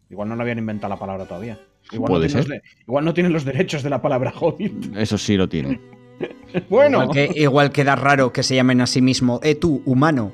[0.09, 1.59] Igual no lo habían inventado la palabra todavía.
[1.91, 2.61] Igual Puede no tienen ser.
[2.63, 4.95] los igual no tienen los derechos de la palabra Hobbit.
[4.97, 5.79] Eso sí lo tienen.
[6.69, 7.01] Bueno.
[7.03, 10.31] Igual, que, igual queda raro que se llamen a sí mismo, eh tú, humano.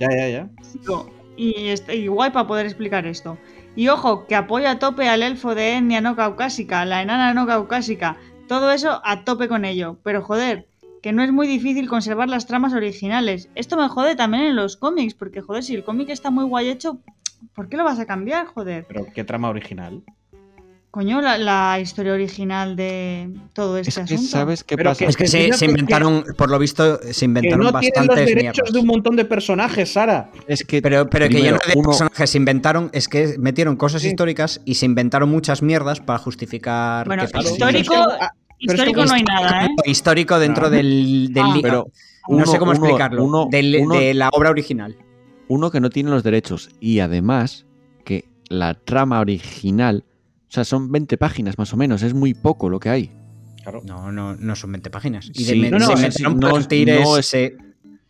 [0.00, 0.50] Ya, ya, ya.
[1.36, 3.38] Y, est- y guay para poder explicar esto.
[3.76, 7.46] Y ojo, que apoya a tope al elfo de etnia no caucásica, la enana no
[7.46, 8.16] caucásica.
[8.48, 9.98] Todo eso a tope con ello.
[10.02, 10.66] Pero joder,
[11.02, 13.48] que no es muy difícil conservar las tramas originales.
[13.54, 16.68] Esto me jode también en los cómics, porque joder, si el cómic está muy guay
[16.68, 16.98] hecho,
[17.54, 18.84] ¿por qué lo vas a cambiar, joder?
[18.88, 20.02] Pero qué trama original.
[20.90, 24.22] Coño, la, la historia original de todo este Es que, asunto.
[24.24, 25.04] ¿sabes qué Pero pasa?
[25.04, 28.26] Es que se, que- inventaron, por lo visto, se Que inventaron no tienen los bastantes
[28.26, 28.72] derechos mierdas.
[28.72, 30.30] de un montón de personajes, Sara.
[30.48, 33.76] Es que Pero, pero que ya no de uno- personajes se inventaron, es que metieron
[33.76, 34.08] cosas Sí.
[34.08, 37.06] históricas y se inventaron muchas mierdas para justificar.
[37.06, 37.94] Bueno, histórico,
[38.58, 39.68] histórico no hay nada, ¿eh?
[39.84, 40.70] Histórico dentro Ah.
[40.70, 41.84] del, del Ah.
[42.30, 43.22] no sé cómo uno- explicarlo.
[43.24, 44.96] uno- del- uno- de la obra original.
[45.50, 47.66] Uno que no tiene los derechos y además
[48.04, 50.04] que la trama original,
[50.48, 53.10] o sea, son 20 páginas más o menos, es muy poco lo que hay.
[53.62, 53.82] Claro.
[53.84, 55.30] No, no, no son 20 páginas.
[55.34, 57.56] Y Sí, de, no, se no, no es- plantires, no es- se-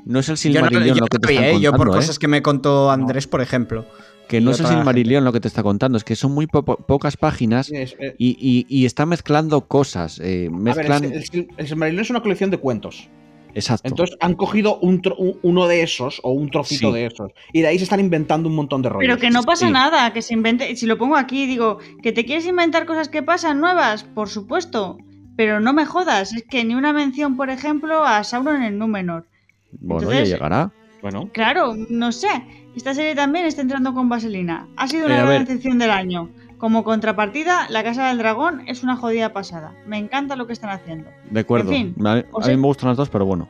[0.05, 1.61] No es el yo no, Silmarillion yo lo que no te están ¿eh?
[1.61, 1.91] Yo por ¿eh?
[1.91, 3.85] cosas que me contó Andrés, por ejemplo.
[4.29, 6.63] que no es el Silmarillion lo que te está contando, es que son muy po-
[6.65, 11.05] pocas páginas Sí, es- eh, y, y- y está mezclando cosas, eh, a ver, mezclan...
[11.05, 13.09] el, el, el Silmarillion es una colección de cuentos.
[13.55, 13.89] Exacto.
[13.89, 16.95] Entonces han cogido un tro- un- uno de esos o un trocito Sí.
[16.99, 17.33] de esos.
[17.53, 19.07] Y de ahí se están inventando un montón de rollos.
[19.07, 19.73] Pero que no pasa Sí.
[19.73, 20.75] nada, que se invente.
[20.77, 24.99] Si lo pongo aquí, digo, que te quieres inventar cosas que pasan nuevas, por supuesto.
[25.37, 29.27] Pero no me jodas, es que ni una mención, por ejemplo, a Sauron en Númenor.
[29.73, 30.73] bueno, entonces- ya llegará.
[31.03, 32.29] Bueno, Claro, no sé.
[32.77, 34.69] Esta serie también está entrando con vaselina.
[34.77, 36.29] Ha sido Eh, una gran decepción del año.
[36.61, 39.75] Como contrapartida, La Casa del Dragón es una jodida pasada.
[39.87, 41.09] Me encanta lo que están haciendo.
[41.31, 41.73] De acuerdo.
[41.73, 43.49] En fin, a, mí- a me gustan las dos, pero bueno.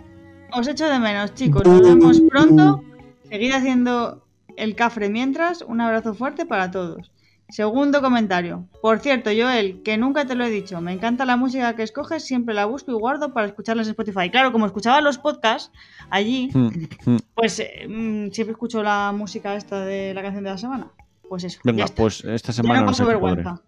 [0.52, 1.64] Os echo de menos, chicos.
[1.66, 2.82] Nos vemos pronto.
[3.28, 4.24] Seguid haciendo
[4.56, 5.62] el cafre mientras.
[5.62, 7.10] Un abrazo fuerte para todos.
[7.48, 8.68] Segundo comentario.
[8.80, 12.24] Por cierto, Joel, que nunca te lo he dicho, me encanta la música que escoges,
[12.24, 14.30] siempre la busco y guardo para escucharla en Spotify.
[14.30, 15.72] Claro, como escuchaba los podcasts
[16.10, 16.68] allí, Hmm,
[17.06, 17.16] hmm.
[17.34, 20.86] pues eh, mm, siempre escucho la música esta de la canción de la semana.
[21.30, 21.60] Pues eso.
[21.64, 21.96] ya Venga, está.
[22.02, 23.18] pues esta Ya semana no no paso podré.
[23.18, 23.62] vergüenza.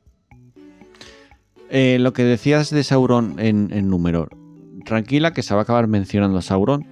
[1.70, 4.36] Eh, lo que decías de Sauron en, en Númenor.
[4.84, 6.84] Tranquila, que se va a acabar mencionando a Sauron.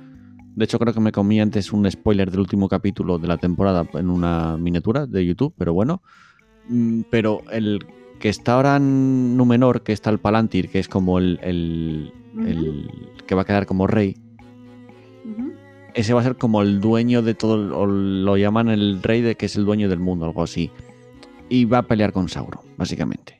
[0.54, 3.84] De hecho, creo que me comí antes un spoiler del último capítulo de la temporada
[3.94, 6.02] en una miniatura de YouTube, pero bueno.
[6.68, 7.80] Mm, Pero el
[8.20, 12.12] que está ahora en Númenor, que está el Palantir, que es como el, el-
[12.46, 12.90] el
[13.26, 14.16] que va a quedar como rey.
[15.94, 19.34] Ese va a ser como el dueño de todo, o lo llaman el rey de
[19.36, 20.70] que es el dueño del mundo, algo así.
[21.48, 23.36] Y va a pelear con Sauron, básicamente.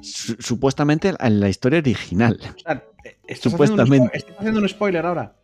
[0.00, 2.38] Su- supuestamente en la historia original.
[2.40, 3.82] o sea, eh, estás Supuestamente.
[3.96, 5.36] Haciendo un, estás haciendo un spoiler ahora.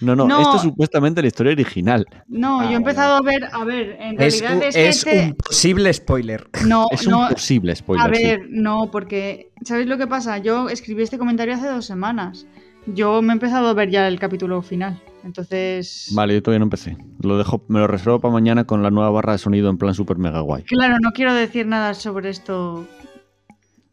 [0.00, 0.40] No, no, No.
[0.40, 2.06] esto es supuestamente la historia original.
[2.28, 4.74] No, Ah, yo he vale, empezado a ver, a ver, en Es, realidad un, es,
[4.76, 6.48] que es este- un posible spoiler.
[6.66, 8.06] no, Es un posible spoiler.
[8.12, 8.22] A sí.
[8.22, 10.38] ver, no, porque ¿sabéis lo que pasa?
[10.38, 12.46] Yo escribí este comentario hace dos semanas.
[12.86, 15.00] Yo me he empezado a ver ya el capítulo final.
[15.24, 16.10] Entonces.
[16.14, 16.96] Vale, yo todavía no empecé.
[17.20, 19.94] Lo dejo, me lo reservo para mañana con la nueva barra de sonido en plan
[19.94, 20.62] super mega guay.
[20.62, 22.86] Claro, no quiero decir nada sobre esto.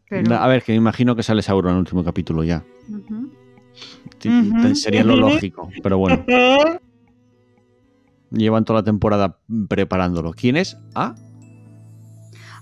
[0.08, 0.36] Pero.
[0.36, 2.64] A ver, que me imagino que sale Sauron en el último capítulo ya.
[4.74, 6.24] Sería lo lógico, pero bueno.
[8.30, 9.38] Llevan toda la temporada
[9.68, 10.32] preparándolo.
[10.32, 10.76] ¿Quién es?
[10.94, 11.14] Ah,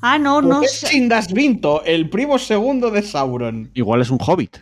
[0.06, 3.70] Ah, no, no Pues es Sindas Vinto, el primo segundo de Sauron.
[3.72, 4.58] igual es un hobbit.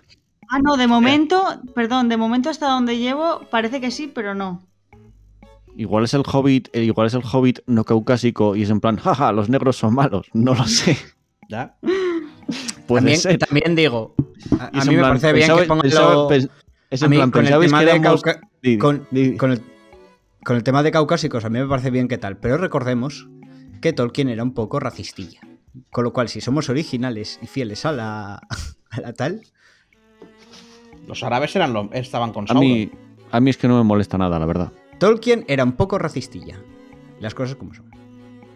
[0.48, 1.42] Ah, no, de momento,
[1.74, 4.62] perdón, de momento hasta donde llevo parece que sí, pero no.
[5.76, 8.96] Igual es el hobbit, eh, igual es el hobbit no caucásico y es en plan,
[8.96, 10.26] jaja, los negros son malos.
[10.34, 10.98] No lo sé.
[11.48, 11.76] ¿Ya?
[12.86, 13.38] Puede también, ser.
[13.38, 14.14] también digo,
[14.58, 17.40] a, mí en me plan, parece bien que pongan lo- es en mí plan, con
[17.40, 18.40] el pensabais tema que de éramos- Cauca-
[18.78, 19.08] con
[19.52, 19.62] el,
[20.44, 23.28] con el tema de caucásicos, a mí me parece bien que tal, pero recordemos
[23.80, 25.40] que Tolkien era un poco racistilla.
[25.90, 28.40] Con lo cual, si somos originales y fieles a la,
[28.90, 29.40] a la tal,
[31.06, 32.64] Los árabes eran lo- estaban con a Sauron.
[32.64, 32.90] mí,
[33.30, 34.72] a mí es que no me molesta nada, la verdad.
[34.98, 36.60] Tolkien era un poco racistilla.
[37.20, 37.90] Las cosas como son.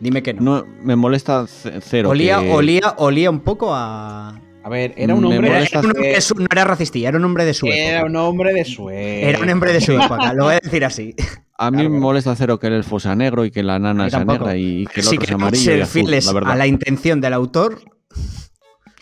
[0.01, 0.41] Dime que no.
[0.61, 2.11] No, me molesta cero.
[2.11, 4.41] olía, que- olía, olía un poco a.
[4.63, 5.49] A ver, era un hombre.
[5.49, 8.17] Era, un hombre de su- no era racistilla, era un hombre de su era un
[8.17, 11.15] hombre de su Era un hombre de su época, lo voy a decir así.
[11.57, 11.91] A mí Claro.
[11.91, 14.57] me molesta cero que el elfo sea negro y que la A nana sea negra
[14.57, 16.53] y que el si otro sea queremos amarillo y azul, fieles la verdad.
[16.53, 17.79] a la intención del autor,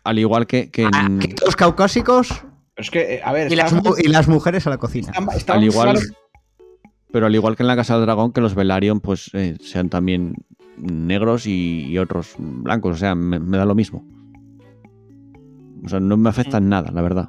[0.04, 2.44] Al igual que, que a- en- que los caucásicos
[2.76, 5.12] Es que, eh, a ver, Y las, y mujeres a la cocina.
[5.48, 6.06] Al igual, claro,
[7.12, 9.88] pero al igual que en la Casa del Dragón, que los Velaryon pues eh, sean
[9.88, 10.34] también
[10.76, 14.04] negros y, y otros blancos, o sea, me, me da lo mismo.
[15.84, 17.28] O sea, no me afecta en nada, la verdad.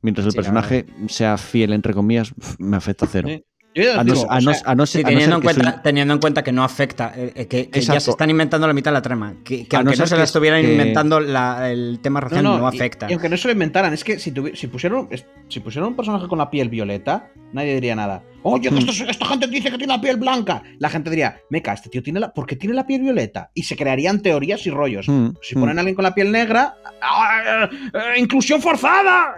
[0.00, 3.28] Mientras el Sí, personaje sea fiel, entre comillas, me afecta cero.
[3.28, 3.44] Sí.
[3.72, 4.36] A no, a
[4.82, 7.46] a ser, teniendo, en que cuenta, soy- teniendo en cuenta que no afecta, eh, eh,
[7.46, 9.34] que, que ya se están inventando la mitad de la trama.
[9.44, 12.00] Que, que A no aunque no, ser se la es- estuvieran que- inventando la- el
[12.02, 13.06] tema racial, no, afecta.
[13.08, 15.08] Y, aunque no se lo inventaran, es que si, tuvi- si, pusieron,
[15.48, 18.24] si pusieron un personaje con la piel violeta, nadie diría nada.
[18.42, 18.78] Oye, que Hmm.
[18.88, 20.64] esto- esta gente dice que tiene la piel blanca.
[20.80, 22.32] La gente diría, meca, este tío tiene la.
[22.34, 23.52] ¿Por qué tiene la piel violeta?
[23.54, 25.06] Y se crearían teorías y rollos.
[25.08, 25.60] Mm, Si mm.
[25.60, 29.34] ponen a alguien con la piel negra, ¡ah, eh, ¡inclusión forzada!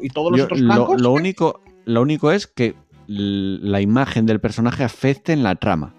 [0.00, 1.00] Y todos los Yo- otros lo, blancos.
[1.02, 2.74] lo único, lo único es que
[3.06, 5.94] la imagen del personaje afecte en la trama.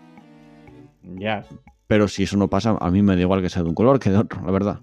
[1.04, 1.46] Ya.
[1.88, 4.00] Pero si eso no pasa, a mí me da igual que sea de un color
[4.00, 4.82] que de otro, la verdad.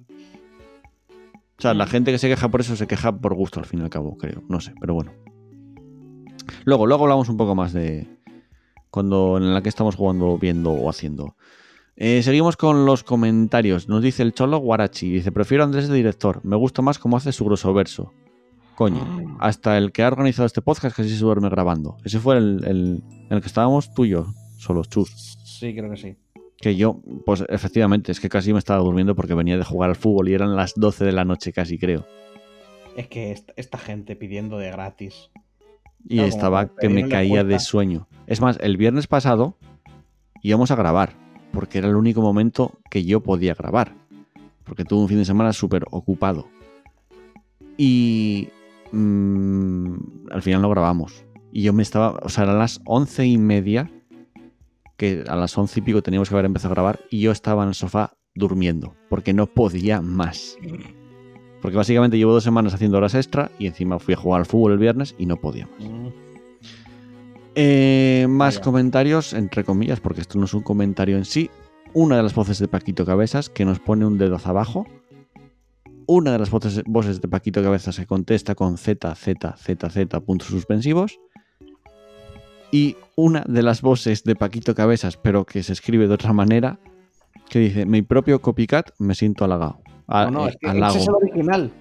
[1.58, 3.80] O sea, la gente que se queja por eso se queja por gusto, al fin
[3.80, 4.42] y al cabo, creo.
[4.48, 5.12] No sé, pero bueno.
[6.64, 8.06] Luego, luego hablamos un poco más de
[8.90, 11.36] cuando en la que estamos jugando, viendo o haciendo.
[11.96, 13.88] Eh, seguimos con los comentarios.
[13.88, 15.10] Nos dice el cholo Guarachi.
[15.10, 16.40] Dice, prefiero a Andrés de director.
[16.42, 18.12] Me gusta más cómo hace su grosso verso.
[18.76, 21.96] Coño, hasta el que ha organizado este podcast casi se duerme grabando.
[22.04, 24.26] Ese fue el, el- en el que estábamos tú y yo,
[24.58, 25.10] solos, chus.
[25.44, 26.16] Sí, creo que sí.
[26.58, 29.96] Que yo, pues efectivamente, es que casi me estaba durmiendo porque venía de jugar al
[29.96, 32.04] fútbol y eran las 12 de la noche casi, creo.
[32.96, 35.30] Es que esta, esta gente pidiendo de gratis.
[36.06, 38.08] Y Claro, estaba que me caía de sueño.
[38.26, 39.56] Es más, el viernes pasado
[40.42, 41.12] íbamos a grabar,
[41.52, 43.94] porque era el único momento que yo podía grabar.
[44.64, 46.48] Porque tuve un fin de semana súper ocupado.
[47.76, 48.48] Y
[48.94, 51.24] mm, al final lo grabamos.
[51.52, 53.90] Y yo me estaba, o sea, eran las once y media,
[54.96, 57.62] que a las once y pico teníamos que haber empezado a grabar, y yo estaba
[57.62, 60.56] en el sofá durmiendo, porque no podía más.
[61.62, 64.72] Porque básicamente llevo dos semanas haciendo horas extra y encima fui a jugar al fútbol
[64.72, 65.88] el viernes y no podía más.
[65.88, 66.08] Mm.
[67.56, 71.50] Eh, más comentarios, entre comillas, porque esto no es un comentario en sí.
[71.92, 74.86] Una de las voces de Paquito Cabezas que nos pone un dedo hacia abajo.
[76.06, 80.20] Una de las voces, voces de Paquito Cabezas que contesta con Z, Z, Z, Z,
[80.20, 81.18] puntos suspensivos.
[82.70, 86.78] Y una de las voces de Paquito Cabezas, pero que se escribe de otra manera,
[87.48, 89.80] que dice: Mi propio copycat, me siento halagado.
[90.08, 91.72] A- No, no, eh, es que ese es el original.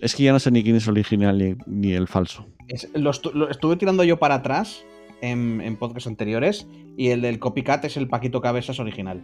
[0.00, 2.46] Es que ya no sé ni quién es original ni, ni el falso.
[2.68, 4.84] Es- lo, estu- lo estuve tirando yo para atrás
[5.22, 9.22] en, en podcasts anteriores y el del copycat es el Paquito Cabezas original.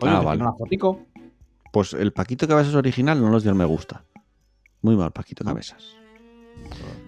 [0.00, 0.42] Coño, Ah, vale.
[0.42, 1.00] una fotico.
[1.74, 4.04] Pues el Paquito Cabezas original no los dio el me gusta.
[4.82, 5.96] Muy mal, Paquito Cabezas.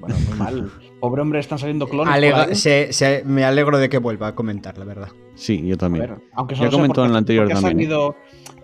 [0.01, 0.73] Bueno, muy mal.
[0.99, 2.09] Pobre hombre, están saliendo clones.
[2.09, 2.55] por Alega- ahí.
[2.57, 5.09] se- se- me alegro de que vuelva a comentar, la verdad.
[5.37, 6.07] Sí, yo también.
[6.09, 7.83] ver, aunque Ya solo sea comentó en el anterior también, ¿eh?
[7.85, 8.17] salido-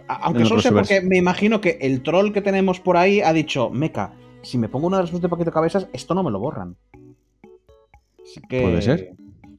[0.08, 3.70] Aunque solo sea porque me imagino que el troll que tenemos por ahí ha dicho,
[3.70, 4.12] Meca,
[4.42, 6.76] si me pongo una de las fotos de Paquito Cabezas, esto no me lo borran.
[8.22, 8.60] Así que.
[8.60, 9.14] Puede ser.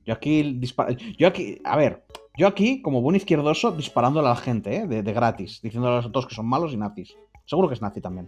[0.06, 1.60] Yo aquí dispara- Yo aquí.
[1.64, 2.04] A ver.
[2.36, 4.88] Yo aquí, como buen izquierdoso, disparándole a la gente, ¿eh?
[4.88, 7.16] de, de gratis, diciéndole a todos que son malos y nazis.
[7.46, 8.28] Seguro que es nazi también.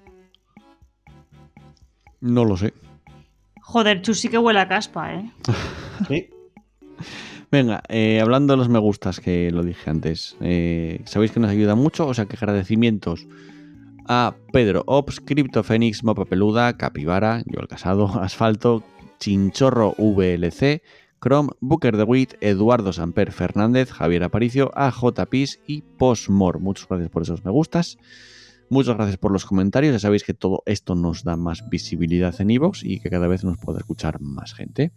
[2.21, 2.73] No lo sé.
[3.61, 5.31] Joder, Chus sí que huele a caspa, ¿eh?
[6.07, 6.29] Sí.
[7.51, 11.49] Venga, eh, hablando de los me gustas, que lo dije antes, eh, sabéis que nos
[11.51, 13.25] ayuda mucho, o sea que agradecimientos
[14.07, 18.83] a Pedro Ops, Crypto Fénix, Mapa Peluda, Capibara, Joel Casado, Asfalto,
[19.19, 20.81] Chinchorro VLC,
[21.21, 25.03] Chrome, Booker de Wit, Eduardo Samper Fernández, Javier Aparicio, AJ
[25.67, 26.59] y Postmor.
[26.59, 27.97] Muchas gracias por esos me gustas.
[28.69, 29.93] Muchas gracias por los comentarios.
[29.93, 33.43] Ya sabéis que todo esto nos da más visibilidad en iVoox y que cada vez
[33.43, 34.91] nos puede escuchar más gente.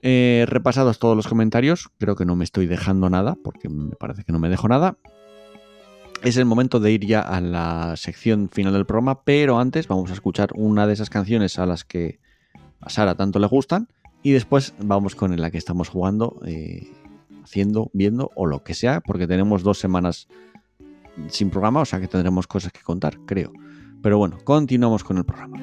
[0.00, 4.24] Eh, repasados todos los comentarios, creo que no me estoy dejando nada, porque me parece
[4.24, 4.96] que no me dejo nada.
[6.22, 10.10] Es el momento de ir ya a la sección final del programa, pero antes vamos
[10.10, 12.20] a escuchar una de esas canciones a las que
[12.80, 13.88] a Sara tanto le gustan
[14.22, 16.88] y después vamos con la que estamos jugando, eh,
[17.44, 20.28] haciendo, viendo o lo que sea, porque tenemos dos semanas
[21.28, 23.52] sin programa, o sea que tendremos cosas que contar, creo.
[24.02, 25.58] Pero bueno, continuamos con el programa.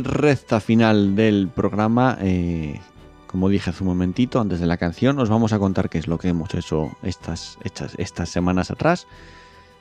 [0.00, 2.80] Y recta final del programa, eh,
[3.26, 6.08] como dije hace un momentito, antes de la canción, os vamos a contar qué es
[6.08, 9.06] lo que hemos hecho estas, estas, estas semanas atrás.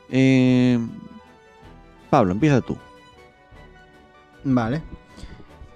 [0.10, 0.78] Eh,
[2.10, 2.78] Pablo, empieza tú.
[4.44, 4.82] Vale.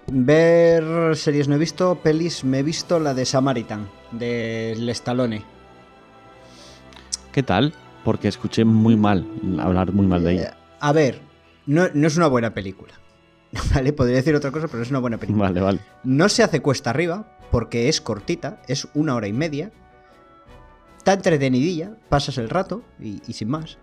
[0.08, 5.42] Ver series no he visto, pelis me he visto la de Samaritan, del Stallone.
[7.32, 7.74] ¿Qué tal?
[8.04, 9.26] Porque escuché muy mal
[9.62, 10.58] hablar muy mal de Eh, ella.
[10.82, 11.22] a ver,
[11.66, 12.94] no, no es una buena película.
[13.74, 15.46] Vale, podría decir otra cosa, pero es una buena película.
[15.48, 15.80] Vale, vale.
[16.04, 19.72] No se hace cuesta arriba, porque es cortita, es una hora y media.
[20.98, 23.78] Está entretenidilla, pasas el rato y, y sin más.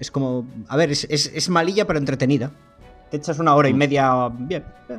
[0.00, 0.46] Es como.
[0.68, 2.50] A ver, es, es- es malilla pero entretenida.
[3.10, 4.64] Te echas una hora y media bien.
[4.88, 4.98] eh,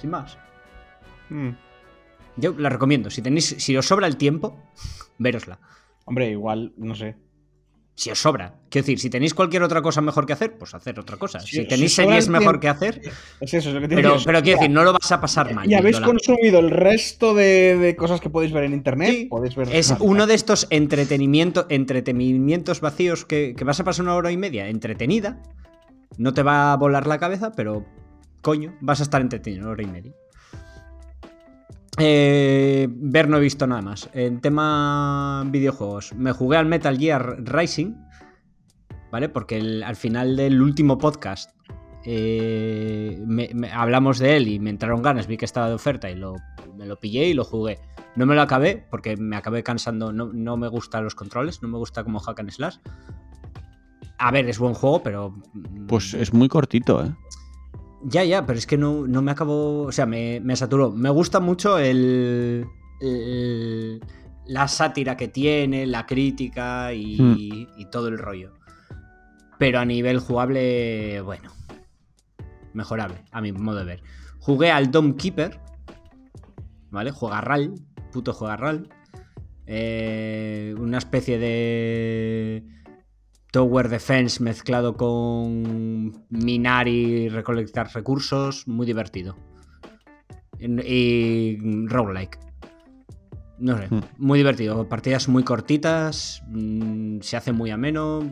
[0.00, 0.36] Sin más.
[2.36, 3.10] Yo la recomiendo.
[3.10, 3.56] Si tenéis.
[3.58, 4.56] Si os sobra el tiempo,
[5.18, 5.58] verosla.
[6.04, 7.16] Hombre, igual, no sé.
[7.96, 8.54] Si os sobra.
[8.70, 11.38] Quiero decir, si tenéis cualquier otra cosa mejor que hacer, pues hacer otra cosa.
[11.38, 13.00] Si- tenéis series mejor que hacer,
[13.40, 15.70] Es eso, es lo que pero, pero quiero decir, no lo vas a pasar mal.
[15.70, 19.10] Y habéis consumido el resto de, de cosas que podéis ver en internet.
[19.10, 24.04] Sí, podéis ver Es uno de estos entretenimiento, entretenimientos vacíos que, que vas a pasar
[24.04, 25.40] una hora y media entretenida.
[26.18, 27.84] No te va a volar la cabeza, pero
[28.40, 30.12] coño, vas a estar entretenido una hora y media.
[31.98, 34.10] Eh, ver no he visto nada más.
[34.14, 37.94] En tema videojuegos, me jugué al Metal Gear Rising,
[39.12, 39.28] ¿vale?
[39.28, 41.50] Porque el- al final del último podcast
[42.06, 46.10] eh, me- me- hablamos de él y me entraron ganas, vi que estaba de oferta
[46.10, 46.34] y lo,
[46.76, 47.78] me lo pillé y lo jugué.
[48.14, 51.68] No me lo acabé porque me acabé cansando, no, no me gustan los controles, no
[51.68, 52.76] me gusta como hack and slash.
[54.18, 55.30] A ver, es buen juego, pero...
[55.54, 57.14] mm, Pues es muy cortito, ¿eh?
[58.06, 59.82] Ya, ya, pero es que no, no me acabó.
[59.84, 60.90] O sea, me, me saturó.
[60.90, 62.64] Me gusta mucho el,
[63.00, 64.00] el-
[64.46, 67.36] la sátira que tiene, la crítica y, Hmm.
[67.78, 68.52] y todo el rollo.
[69.58, 71.50] Pero a nivel jugable, bueno.
[72.74, 74.02] Mejorable, a mi modo de ver.
[74.40, 75.58] Jugué al Dome Keeper.
[76.90, 77.10] ¿Vale?
[77.10, 77.74] Juega RAL.
[78.12, 78.88] Puto juega RAL.
[79.66, 82.64] Eh, una especie de
[83.54, 89.36] Tower Defense mezclado con minar y recolectar recursos, muy divertido.
[90.58, 91.56] Y
[91.86, 92.36] roguelike.
[93.58, 94.00] No sé, Hmm.
[94.18, 94.88] muy divertido.
[94.88, 98.28] Partidas muy cortitas, mm, se hace muy ameno.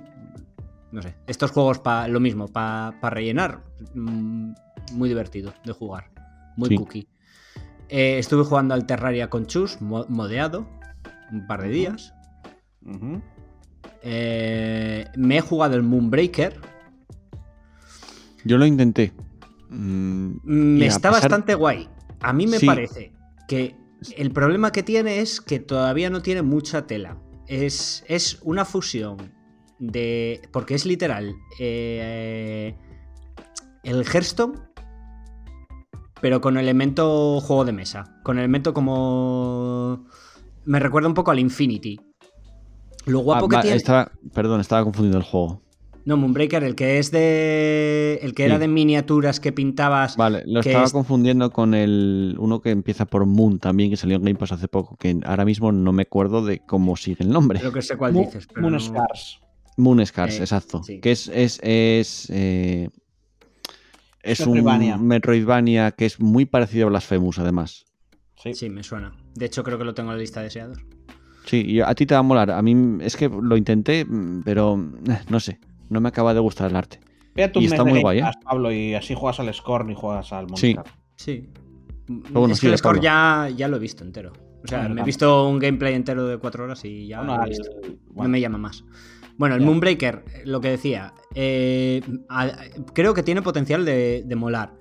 [0.90, 3.62] No sé, estos juegos para lo mismo, para rellenar,
[3.94, 4.52] mm,
[4.94, 6.10] muy divertido de jugar.
[6.56, 6.74] Muy Sí.
[6.74, 7.08] cookie.
[7.88, 10.66] Eh, estuve jugando al Terraria con Chus, mo- modeado,
[11.30, 12.12] un par de días.
[14.02, 16.60] Eh, me he jugado el Moonbreaker.
[18.44, 19.12] Yo lo intenté.
[19.70, 21.88] Mm, a está pesar- bastante guay.
[22.20, 22.66] A mí me Sí.
[22.66, 23.12] parece
[23.48, 23.76] que
[24.16, 27.16] el problema que tiene es que todavía no tiene mucha tela.
[27.46, 29.16] Es, es una fusión
[29.78, 30.42] de.
[30.52, 31.34] Porque es literal.
[31.58, 32.74] eh,
[33.84, 34.54] el Hearthstone.
[36.20, 38.20] Pero con elemento juego de mesa.
[38.22, 40.06] Con elemento como.
[40.64, 42.00] Me recuerda un poco al Infinity.
[43.06, 43.76] Lo guapo Ah, que va, tiene.
[43.76, 45.60] estaba- perdón, estaba confundiendo el juego.
[46.04, 48.18] No, Moonbreaker, el que es de.
[48.22, 50.16] El que era de miniaturas que pintabas.
[50.16, 53.96] Vale, lo que estaba es- confundiendo con el uno que empieza por Moon también, que
[53.96, 57.22] salió en Game Pass hace poco, que ahora mismo no me acuerdo de cómo sigue
[57.24, 57.60] el nombre.
[57.60, 58.48] Creo que sé cuál Mo- dices.
[58.48, 59.40] Pero Moon no- Scars.
[59.76, 60.82] Moon Scars, Eh, exacto.
[60.82, 61.00] sí.
[61.00, 62.88] Que es, es, es, eh,
[64.24, 64.96] es un Metroidvania.
[64.98, 67.84] Metroidvania que es muy parecido a Blasphemous, además.
[68.42, 68.54] Sí.
[68.54, 69.14] Sí, me suena.
[69.36, 70.78] De hecho, creo que lo tengo en la lista de deseados.
[71.46, 72.50] Sí, y a ti te va a molar.
[72.50, 74.06] A mí es que lo intenté,
[74.44, 74.74] pero
[75.08, 75.58] eh, no sé,
[75.88, 77.00] no me acaba de gustar el arte.
[77.34, 78.24] Ve a tu Y mes está de muy guay, ¿eh?
[78.44, 80.74] Pablo, y así juegas al Scorn y juegas al Sí.
[80.74, 80.94] Monster.
[81.16, 81.48] Sí.
[82.08, 83.00] bueno, es sí, que el Pablo.
[83.02, 84.32] ya, ya lo he visto entero.
[84.64, 87.34] O sea, Bueno, me he visto un gameplay entero de cuatro horas y ya Bueno,
[87.36, 87.70] lo he al- visto.
[87.82, 88.84] No bueno, me llama más.
[89.38, 89.62] Bueno, el.
[89.62, 92.52] Moonbreaker, lo que decía, eh, a-
[92.92, 94.74] creo que tiene potencial de, de molar.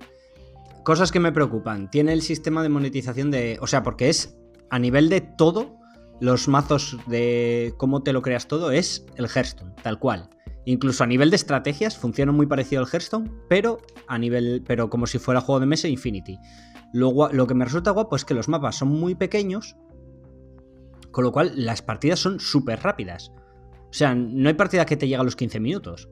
[0.84, 1.90] Cosas que me preocupan.
[1.90, 3.58] Tiene el sistema de monetización de.
[3.60, 4.36] O sea, porque es
[4.70, 5.76] a nivel de todo,
[6.22, 10.30] los mazos de cómo te lo creas todo, es el Hearthstone, tal cual.
[10.64, 14.62] Incluso a nivel de estrategias funciona muy parecido al Hearthstone, pero a nivel.
[14.64, 16.38] pero como si fuera juego de mesa Infinity.
[16.92, 19.74] Lo, que me resulta guapo es que los mapas son muy pequeños,
[21.10, 23.32] con lo cual las partidas son súper rápidas.
[23.90, 26.08] O sea, no hay partida que te llegue a los 15 minutos.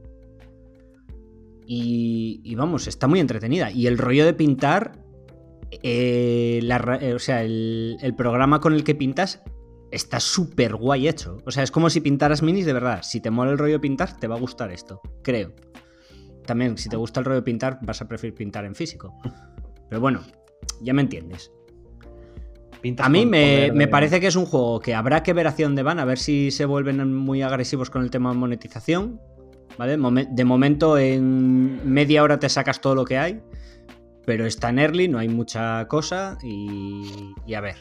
[1.67, 3.71] Y, y vamos, está muy entretenida.
[3.71, 5.05] Y el rollo de pintar,
[5.71, 9.41] eh, eh, o sea, el programa con el que pintas
[9.91, 11.39] está súper guay hecho.
[11.45, 13.01] O sea, es como si pintaras minis de verdad.
[13.03, 15.53] Si te mola el rollo pintar, te va a gustar esto, creo.
[16.47, 19.15] También, si te gusta el rollo pintar, vas a preferir pintar en físico.
[19.89, 20.21] Pero bueno,
[20.81, 21.53] ya me entiendes.
[22.81, 25.67] Pintas A mí me, me parece que es un juego que habrá que ver hacia
[25.67, 29.21] dónde van, a ver si se vuelven muy agresivos con el tema de monetización.
[29.79, 29.97] ¿Vale?
[30.31, 33.41] De momento, en media hora te sacas todo lo que hay,
[34.27, 37.77] pero está en early, no hay mucha cosa y, y a ver.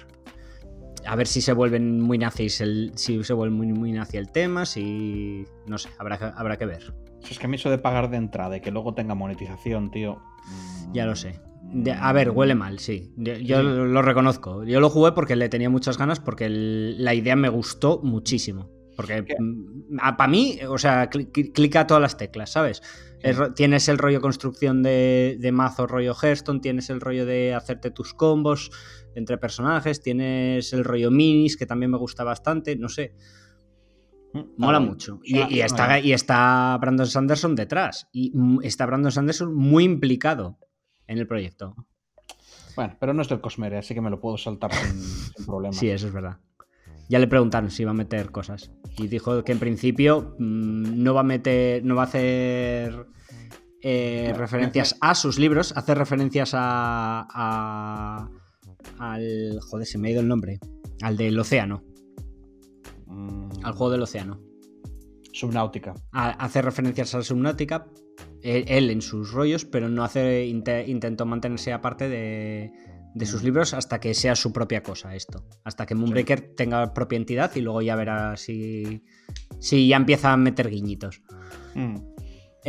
[1.06, 4.32] A ver si se vuelven muy nazis, el, si se vuelven muy, muy nazi el
[4.32, 5.46] tema, si.
[5.68, 6.94] No sé, habrá, que- habrá que ver.
[7.24, 9.92] Si Es que a mí eso de pagar de entrada y que luego tenga monetización,
[9.92, 10.16] tío.
[10.18, 11.40] mm, Ya lo sé.
[11.72, 13.12] De- a ver, huele mal, sí.
[13.18, 13.64] Yo, yo Sí.
[13.66, 14.64] lo reconozco.
[14.64, 18.70] Yo lo jugué porque le tenía muchas ganas, porque el- la idea me gustó muchísimo.
[18.96, 19.24] Porque
[20.18, 22.82] para mí, o sea, cli- clica todas las teclas, ¿sabes?
[23.22, 27.92] El tienes el rollo construcción de, de mazo, rollo Hearthstone, tienes el rollo de hacerte
[27.92, 28.72] tus combos
[29.16, 33.14] entre personajes, tienes el rollo minis, que también me gusta bastante, no sé.
[34.34, 35.20] Mm, Mola ah, mucho.
[35.24, 38.08] Y, y está, y está Brandon Sanderson detrás.
[38.12, 40.58] Y mm, está Brandon Sanderson muy implicado
[41.08, 41.76] en el proyecto.
[42.76, 45.02] Bueno, pero no es del Cosmere, así que me lo puedo saltar sin,
[45.36, 45.74] sin problema.
[45.74, 46.38] Sí, eso es verdad.
[47.10, 48.72] Ya le preguntaron si iba a meter cosas.
[48.98, 51.84] Y dijo que en principio mm, no va a meter.
[51.84, 53.08] no va a hacer
[53.82, 57.28] eh, referencias a sus libros, hace referencias a.
[57.34, 58.30] a-
[58.98, 59.60] al.
[59.62, 60.60] Joder, se me ha ido el nombre.
[61.02, 61.84] Al del océano.
[63.08, 64.40] Mm, Al juego del océano.
[65.32, 65.94] Subnáutica.
[66.12, 67.88] a- hace referencias a la Subnautica,
[68.42, 72.72] él, él en sus rollos, pero no hace inte- intentó mantenerse aparte de,
[73.14, 75.46] de sus libros hasta que sea su propia cosa esto.
[75.64, 79.04] Hasta que Moonbreaker tenga propia entidad y luego ya verá si,
[79.60, 81.22] si ya empieza a meter guiñitos.
[81.76, 81.96] Mm.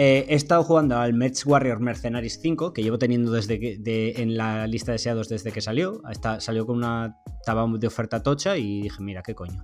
[0.02, 4.34] Eh, he estado jugando al Mech Warrior Mercenaries 5, que llevo teniendo desde que, en
[4.34, 6.00] la lista de deseados desde que salió.
[6.38, 9.62] Salió con una estaba de oferta tocha y dije, mira, qué coño.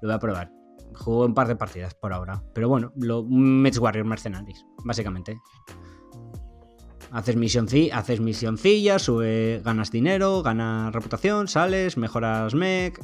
[0.00, 0.50] Lo voy a probar.
[0.94, 2.42] Juego un par de partidas por ahora.
[2.54, 5.38] Pero bueno, lo, Mech Warrior Mercenaries, básicamente.
[7.10, 12.98] Haces, misionci- haces misioncillas, sube, ganas dinero, ganas reputación, sales, mejoras mech,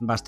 [0.00, 0.24] vas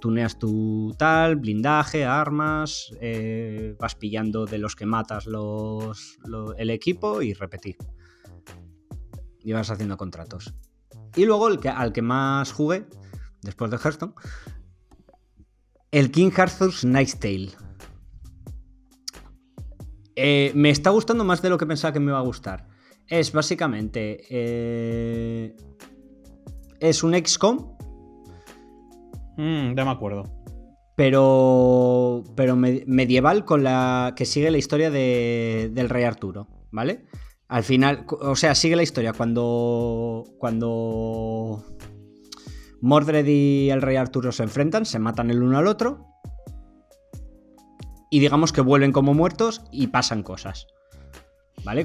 [0.00, 6.70] tuneas tu tal, blindaje, armas, eh, vas pillando de los que matas los, lo- el
[6.70, 7.76] equipo y repetir.
[9.44, 10.52] Y vas haciendo contratos.
[11.16, 12.86] Y luego el que, al que más jugué,
[13.42, 14.14] después de Hearthstone,
[15.90, 17.50] el King Arthur's Night's Tale.
[20.16, 22.66] Eh, me está gustando más de lo que pensaba que me iba a gustar.
[23.06, 24.24] Es básicamente.
[24.28, 25.56] eh,
[26.80, 27.77] es un XCOM,
[29.38, 30.24] Mm, ya me acuerdo.
[30.96, 32.24] pero.
[32.36, 34.12] Pero me- medieval con la.
[34.16, 37.06] que sigue la historia de- del Rey Arturo, ¿vale?
[37.48, 38.04] Al final.
[38.20, 40.24] O sea, sigue la historia cuando.
[40.38, 41.64] Cuando.
[42.80, 46.04] Mordred y el Rey Arturo se enfrentan, se matan el uno al otro.
[48.10, 50.66] Y digamos que vuelven como muertos y pasan cosas.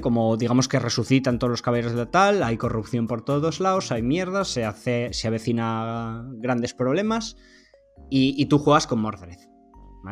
[0.00, 4.02] Como digamos que resucitan todos los caballeros de tal, hay corrupción por todos lados, hay
[4.02, 7.36] mierdas, se, hace, se avecina grandes problemas
[8.10, 9.38] y, tú juegas con Mordred.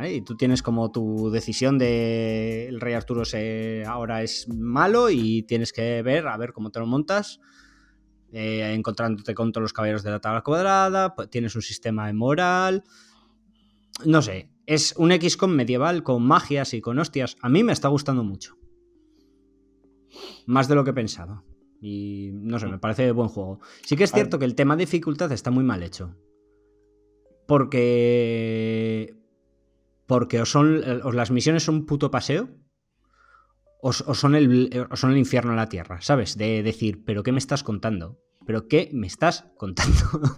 [0.08, 5.42] Y tú tienes como tu decisión de el rey Arturo se, ahora es malo y
[5.42, 7.40] tienes que ver, a ver cómo te lo montas,
[8.32, 12.14] eh, encontrándote con todos los caballeros de la tabla cuadrada, pues, tienes un sistema de
[12.14, 12.84] moral,
[14.06, 17.88] no sé, es un XCOM medieval con magias y con hostias, a mí me está
[17.88, 18.61] gustando mucho.
[20.47, 21.44] Más de lo que pensaba.
[21.80, 23.60] Y no sé, me parece buen juego.
[23.84, 26.16] Sí que es cierto que el tema de dificultad está muy mal hecho.
[27.47, 29.16] Porque.
[30.06, 30.82] Porque o son.
[31.02, 32.48] O las misiones son un puto paseo.
[33.80, 36.39] O, o son el, o son el infierno en la tierra, ¿sabes?
[36.39, 38.20] De decir, ¿pero qué me estás contando?
[38.47, 39.97] ¿Pero qué me estás contando?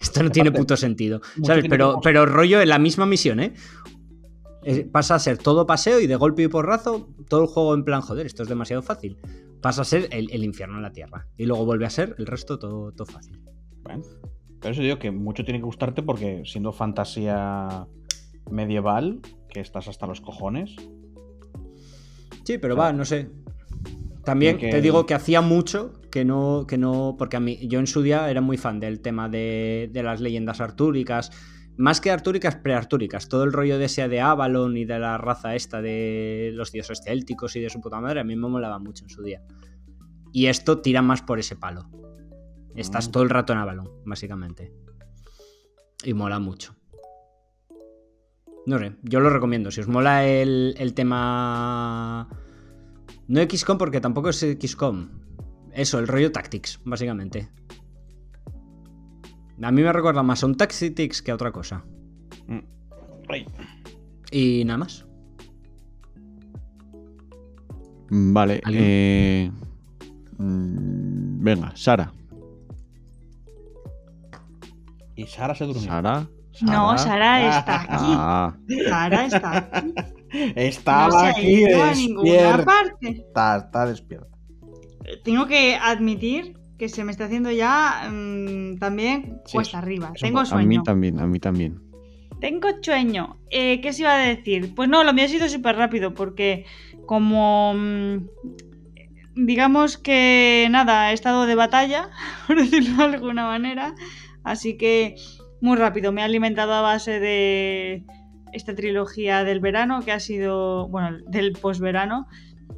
[0.00, 1.22] Esto no tiene puto sentido.
[1.42, 1.64] ¿Sabes?
[1.68, 3.54] Pero, pero rollo en la misma misión, ¿eh?
[4.90, 8.00] Pasa a ser todo paseo y de golpe y porrazo, todo el juego en plan,
[8.00, 9.18] joder, esto es demasiado fácil.
[9.60, 11.26] Pasa a ser el, el infierno en la tierra.
[11.36, 13.40] Y luego vuelve a ser el resto todo, todo fácil.
[13.82, 14.02] Bueno,
[14.60, 17.86] pero eso digo que mucho tiene que gustarte porque siendo fantasía
[18.50, 20.74] medieval, que estás hasta los cojones.
[22.44, 23.30] Sí, pero va, no sé.
[24.24, 27.16] También Que- te digo que hacía mucho que no, que no.
[27.18, 30.20] Porque a mí, yo en su día era muy fan del tema de, de las
[30.20, 31.30] leyendas artúricas.
[31.76, 33.28] Más que artúricas, preartúricas.
[33.28, 37.00] Todo el rollo de ese de Avalon y de la raza esta de los dioses
[37.04, 39.42] célticos y de su puta madre, a mí me molaba mucho en su día.
[40.32, 41.90] Y esto tira más por ese palo.
[42.76, 43.10] Estás Mm.
[43.12, 44.72] todo el rato en Avalon, básicamente.
[46.04, 46.76] Y mola mucho.
[48.66, 49.70] No sé, yo lo recomiendo.
[49.70, 52.28] Si os mola el, el tema.
[53.28, 55.08] No XCOM, porque tampoco es XCOM.
[55.72, 57.50] Eso, el rollo Tactics, básicamente.
[59.62, 61.84] A mí me recuerda más a un Tactics que a otra cosa.
[62.46, 62.58] Mm.
[64.30, 65.06] Y nada más.
[68.10, 68.60] Vale.
[68.64, 68.84] ¿Alguien?
[68.86, 69.52] eh,
[70.38, 72.12] mm, venga, Sara.
[75.16, 75.84] Y Sara se durmió.
[75.84, 76.28] Sara.
[76.62, 77.94] No, Sara está aquí.
[78.16, 78.56] Ah,
[78.88, 79.94] Sara está aquí.
[80.56, 83.08] Estaba no se aquí ido a ninguna parte.
[83.08, 84.36] Está, está despierta.
[85.22, 90.12] Tengo que admitir que se me está haciendo ya mm, también Sí, cuesta es- arriba.
[90.20, 90.82] Tengo poco- a mí sueño.
[90.82, 91.80] también, a mí también.
[92.40, 93.38] Tengo sueño.
[93.50, 94.74] Eh, ¿Qué se iba a decir?
[94.74, 96.64] Pues no, lo mío ha sido súper rápido porque
[97.06, 97.72] como...
[97.74, 98.18] mm,
[99.36, 102.10] digamos que nada, he estado de batalla,
[102.46, 103.94] por decirlo de alguna manera.
[104.42, 105.16] Así que
[105.60, 108.04] muy rápido, me he alimentado a base de
[108.52, 112.26] esta trilogía del verano que ha sido, bueno, del posverano,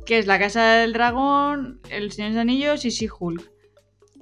[0.07, 3.51] que es La Casa del Dragón, El Señor de los Anillos y She-Hulk.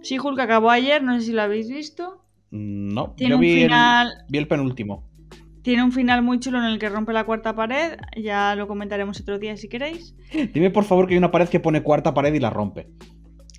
[0.05, 2.25] She-Hulk acabó ayer, no sé si lo habéis visto.
[2.51, 4.07] No, Tiene yo un vi, final...
[4.09, 5.09] el, vi el penúltimo.
[5.63, 7.97] Tiene un final muy chulo en el que rompe la cuarta pared.
[8.17, 10.15] Ya lo comentaremos otro día si queréis.
[10.53, 12.87] Dime por favor que hay una pared que pone cuarta pared y la rompe.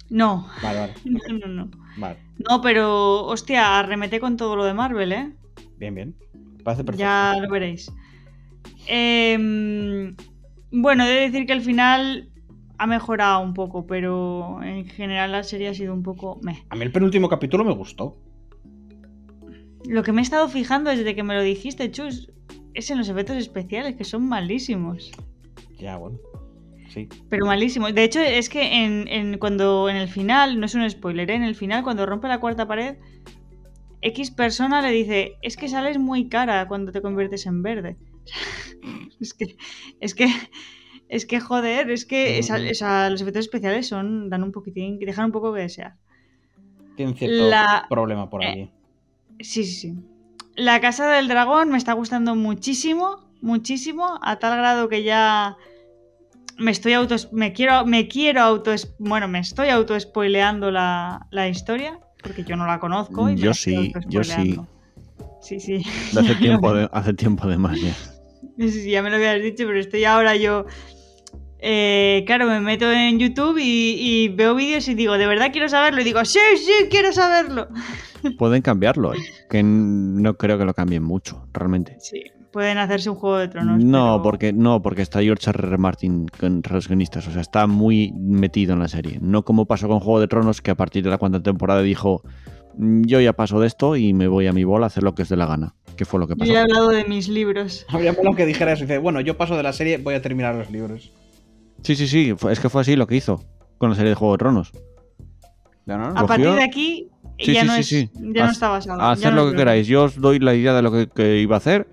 [0.10, 0.94] No, Vale, vale.
[1.06, 1.72] no, no, no.
[1.98, 2.18] vale.
[2.48, 5.34] No, pero hostia, arremete con todo lo de Marvel, ¿eh?
[5.80, 6.16] Bien, bien.
[6.64, 7.00] Parece perfecto.
[7.04, 7.92] Ya lo veréis.
[8.88, 10.16] Em,
[10.72, 12.30] bueno, he de decir que el final
[12.78, 16.64] ha mejorado un poco, pero en general la serie ha sido un poco meh.
[16.70, 18.18] A mí el penúltimo capítulo me gustó.
[19.88, 22.32] Lo que me he estado fijando desde que me lo dijiste, Chus,
[22.74, 25.12] es en los efectos especiales, que son malísimos.
[25.80, 26.18] Ya, bueno.
[26.90, 27.08] Sí.
[27.30, 27.92] Pero malísimo.
[27.92, 31.36] De hecho, es que en, en- cuando en el final, no es un spoiler, ¿eh?
[31.36, 32.98] en el final, cuando rompe la cuarta pared,
[34.02, 37.98] X persona le dice, es que sales muy cara cuando te conviertes en verde.
[39.20, 39.56] es que,
[40.00, 40.28] es que
[41.08, 45.26] Es que joder, es que esa- esa- los efectos especiales son dan un poquitín, dejan
[45.26, 45.96] un poco que desear.
[46.96, 48.70] Tienen cierto La- problema por eh, allí.
[49.40, 49.94] Sí, sí, sí.
[50.56, 55.58] La Casa del Dragón me está gustando muchísimo, muchísimo, a tal grado que ya
[56.58, 61.50] me estoy auto me quiero me quiero auto bueno, me estoy auto spoileando la, la
[61.50, 64.68] historia porque yo no la conozco y me Yo estoy sí, yo autospoileando.
[65.42, 65.84] Sí, sí.
[66.14, 67.94] De hace tiempo, de, hace tiempo de más ya.
[68.58, 70.66] Sí, sí, ya me lo habías dicho, pero estoy ahora yo.
[71.60, 75.70] Eh, claro, me meto en YouTube y, y veo vídeos y digo, ¿de verdad quiero
[75.70, 76.02] saberlo?
[76.02, 77.68] Y digo, sí, sí, quiero saberlo.
[78.38, 79.18] Pueden cambiarlo, ¿eh?
[79.50, 81.96] que no creo que lo cambien mucho, realmente.
[82.00, 83.84] Sí, pueden hacerse un juego de tronos.
[83.84, 85.68] No, pero- porque no, porque está George R.
[85.68, 85.78] R.
[85.78, 89.20] Martin con los guionistas, o sea, está muy metido en la serie.
[89.22, 92.24] No como pasó con Juego de Tronos, que a partir de la cuarta temporada dijo,
[92.78, 95.14] "Mm, yo ya paso de esto y me voy a mi bola a hacer lo
[95.14, 96.52] que os dé la gana, que fue lo que Yo pasó.
[96.52, 97.86] ya he hablado de mis libros.
[97.90, 98.84] Habría molado que dijera eso.
[98.86, 101.12] Dice, bueno, yo paso de la serie, voy a terminar los libros.
[101.86, 103.44] Sí, sí, sí, es que fue así lo que hizo
[103.78, 104.72] con la serie de Juego de Tronos.
[105.86, 106.06] ¿No, no?
[106.08, 107.08] A Cogió- partir de aquí
[107.38, 108.10] Sí, ya, sí, no, sí, es- sí.
[108.34, 109.02] ya no está basado.
[109.02, 111.56] Hacer no lo que queráis, yo os doy la idea de lo que, que iba
[111.56, 111.88] a hacer,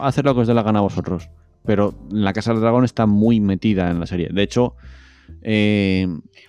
[0.00, 1.28] hacer lo que os dé la gana a vosotros.
[1.66, 4.28] Pero la Casa del Dragón está muy metida en la serie.
[4.32, 4.76] De hecho,
[5.42, 6.06] eh,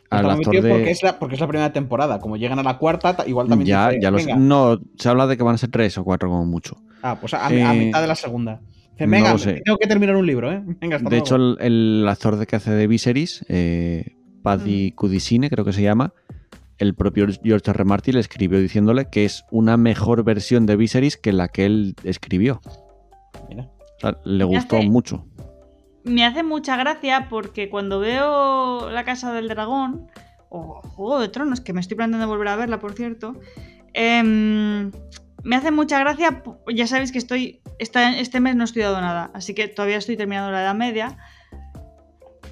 [0.09, 0.69] al actor de...
[0.69, 2.19] porque, es la, porque es la primera temporada.
[2.19, 4.35] Como llegan a la cuarta, ta- igual también ya, dice, ya lo sé.
[4.35, 6.77] No, se habla de que van a ser tres o cuatro como mucho.
[7.01, 8.61] Ah, pues a, a Eh, mitad de la segunda.
[8.99, 9.61] No venga, sé.
[9.65, 10.63] tengo que terminar un libro, ¿eh?
[10.79, 14.95] Venga, hasta De hecho, el, el actor de que hace de Viserys, eh, Paddy Mm.
[14.95, 16.13] Kudisine, creo que se llama,
[16.77, 17.71] el propio George R.
[17.71, 17.85] R.
[17.85, 21.95] Martin le escribió diciéndole que es una mejor versión de Viserys que la que él
[22.03, 22.61] escribió.
[23.49, 23.63] Mira.
[23.63, 25.25] O sea, le Me gustó hace- mucho.
[26.03, 30.07] Me hace mucha gracia porque cuando veo La Casa del Dragón,
[30.49, 33.39] o Juego de Tronos, que me estoy planteando volver a verla, por cierto,
[33.93, 34.91] em,
[35.45, 36.43] me hace mucha gracia.
[36.73, 37.61] Ya sabéis que estoy.
[37.79, 41.17] esta- este mes no he estudiado nada, así que todavía estoy terminando la Edad Media.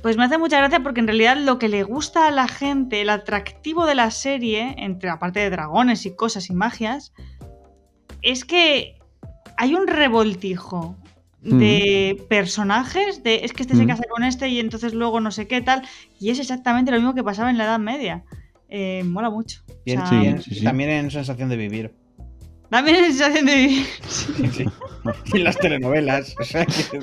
[0.02, 3.02] Pues me hace mucha gracia porque en realidad lo que le gusta a la gente,
[3.02, 7.14] el atractivo de la serie, entre aparte de dragones y cosas y magias,
[8.22, 9.00] es que
[9.58, 10.98] hay un revoltijo
[11.42, 15.48] de personajes, de es que este se casa con este y entonces luego no sé
[15.48, 15.84] qué tal,
[16.20, 18.24] y es exactamente lo mismo que pasaba en la Edad Media.
[18.70, 19.62] Eh, mola mucho.
[19.70, 20.64] O Bien, sea, Sí, bien, sí, y sí.
[20.64, 21.94] También en sensación de vivir.
[22.74, 23.86] Dame la sensación de vivir.
[24.08, 24.66] Sí, sí.
[25.34, 26.34] Y en las telenovelas.
[26.40, 27.00] o sea que-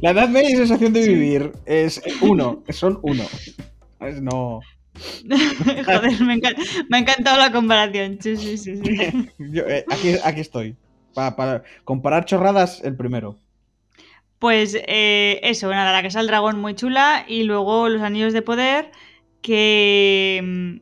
[0.00, 2.62] La edad media y sensación de vivir es uno.
[2.70, 3.24] Son uno.
[4.00, 4.60] Es no.
[5.28, 6.56] Joder, me, encan-
[6.88, 8.16] me ha encantado la comparación.
[8.22, 8.76] Sí, sí, sí.
[8.78, 9.28] sí.
[9.38, 10.74] Yo, eh, aquí, aquí estoy.
[11.12, 13.36] Pa- para comparar chorradas, el primero.
[14.38, 18.40] Pues eh, eso, nada, la Casa del Dragón muy chula y luego los Anillos de
[18.42, 18.90] Poder
[19.42, 20.80] que...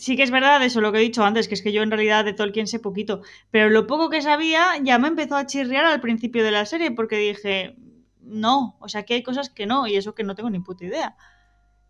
[0.00, 1.90] Sí que es verdad eso lo que he dicho antes, que es que yo en
[1.90, 3.20] realidad de Tolkien sé poquito,
[3.50, 6.90] pero lo poco que sabía ya me empezó a chirriar al principio de la serie
[6.90, 7.76] porque dije,
[8.22, 10.86] no, o sea que hay cosas que no y eso que no tengo ni puta
[10.86, 11.16] idea.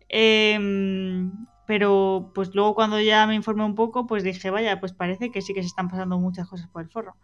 [0.09, 1.31] Em,
[1.65, 5.41] pero pues luego cuando ya me informé un poco, pues dije, vaya, pues parece que
[5.41, 7.15] sí que se están pasando muchas cosas por el forro.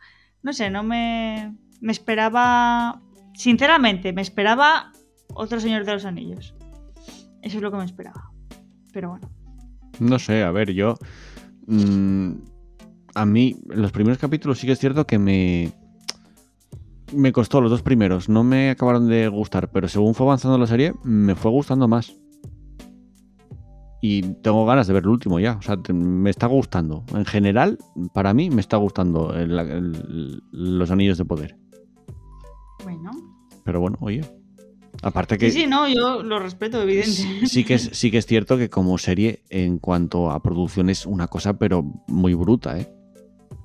[0.41, 3.01] No sé, no me, me esperaba,
[3.33, 4.93] sinceramente, me esperaba
[5.33, 6.55] otro Señor de los Anillos.
[7.41, 8.31] Eso es lo que me esperaba.
[8.93, 9.36] Pero bueno.
[9.99, 10.95] No sé, a ver, yo.
[11.67, 12.31] mm,
[13.15, 15.71] a mí, los primeros capítulos sí que es cierto que me.
[17.13, 20.67] Me costó los dos primeros, no me acabaron de gustar, pero según fue avanzando la
[20.67, 22.13] serie, me fue gustando más.
[24.01, 27.03] Y tengo ganas de ver el último ya, o sea, te- me está gustando.
[27.15, 27.77] En general,
[28.13, 31.57] para mí, me está gustando el- el- los anillos de poder.
[32.83, 33.11] Bueno.
[33.63, 34.21] Pero bueno, oye.
[35.03, 35.51] Aparte que.
[35.51, 37.11] Sí, sí, no, yo lo respeto, evidente.
[37.11, 40.89] Sí, sí que es, sí que es cierto que como serie, en cuanto a producción,
[40.89, 42.91] es una cosa, pero muy bruta, ¿eh?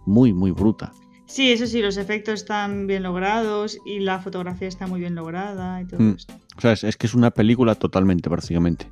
[0.07, 0.93] Muy, muy bruta.
[1.27, 5.81] Sí, eso sí, los efectos están bien logrados y la fotografía está muy bien lograda
[5.81, 6.15] y todo Mm.
[6.17, 6.35] esto.
[6.59, 8.91] O sea, es, es que es una película totalmente, prácticamente.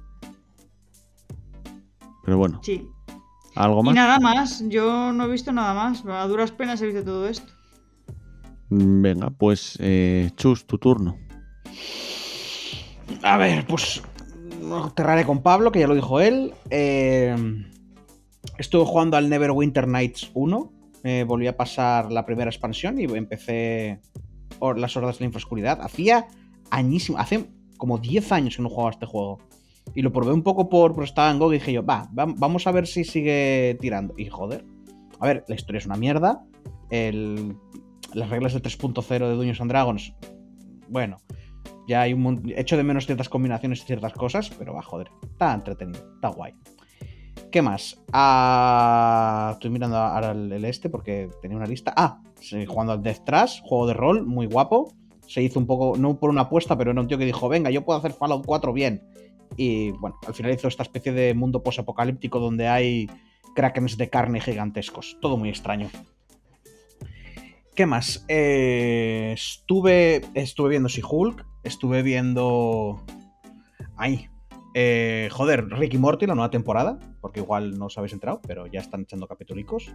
[2.25, 2.89] Pero bueno, Sí.
[3.57, 3.95] ¿algo Y más?
[3.95, 6.05] nada más, yo no he visto nada más.
[6.07, 7.53] A duras penas he visto todo esto.
[8.71, 11.19] Mm, Venga, pues, eh, Chus, tu turno.
[13.23, 14.03] A ver, pues.
[14.95, 16.53] Terraré con Pablo, que ya lo dijo él.
[16.71, 17.35] Eh,
[18.59, 20.73] estuve jugando al Neverwinter Nights 1.
[21.03, 24.01] Me volví a pasar la primera expansión y empecé
[24.77, 25.81] las hordas de la infraoscuridad.
[25.83, 26.27] Hacía
[26.71, 27.47] añísimo, hace
[27.79, 29.39] como 10 años que no jugaba este juego.
[29.95, 32.33] Y lo probé un poco por, por estaba en GOG y dije yo, va, va-
[32.37, 34.15] vamos a ver si sigue tirando.
[34.19, 34.65] Y joder.
[35.19, 36.45] A ver, la historia es una mierda.
[36.91, 40.13] Las reglas de 3.0 de Dungeons and Dragons,
[40.89, 41.19] bueno,
[41.91, 45.11] ya hay un mon- hecho de menos ciertas combinaciones y ciertas cosas, pero va, joder,
[45.25, 46.55] está entretenido, está guay.
[47.51, 48.01] ¿Qué más?
[48.13, 51.93] Ah, estoy mirando ahora el, este porque tenía una lista.
[51.97, 52.23] Ah,
[52.69, 54.93] jugando al Death Trash, juego de rol, muy guapo.
[55.27, 57.71] se hizo un poco, no por una apuesta, pero era un tío que dijo, venga,
[57.71, 59.03] yo puedo hacer Fallout 4 bien.
[59.57, 63.11] Y bueno, al final hizo esta especie de mundo posapocalíptico donde hay
[63.57, 65.19] krakens de carne gigantescos.
[65.21, 65.89] Todo muy extraño.
[67.75, 68.25] ¿Qué más?
[68.29, 73.05] Eh, estuve, estuve viendo si Hulk, estuve viendo...
[73.97, 74.29] Ay,
[74.75, 78.81] eh, joder, Ricky Morty, la nueva temporada, porque igual no os habéis entrado, pero ya
[78.81, 79.93] están echando capítulos.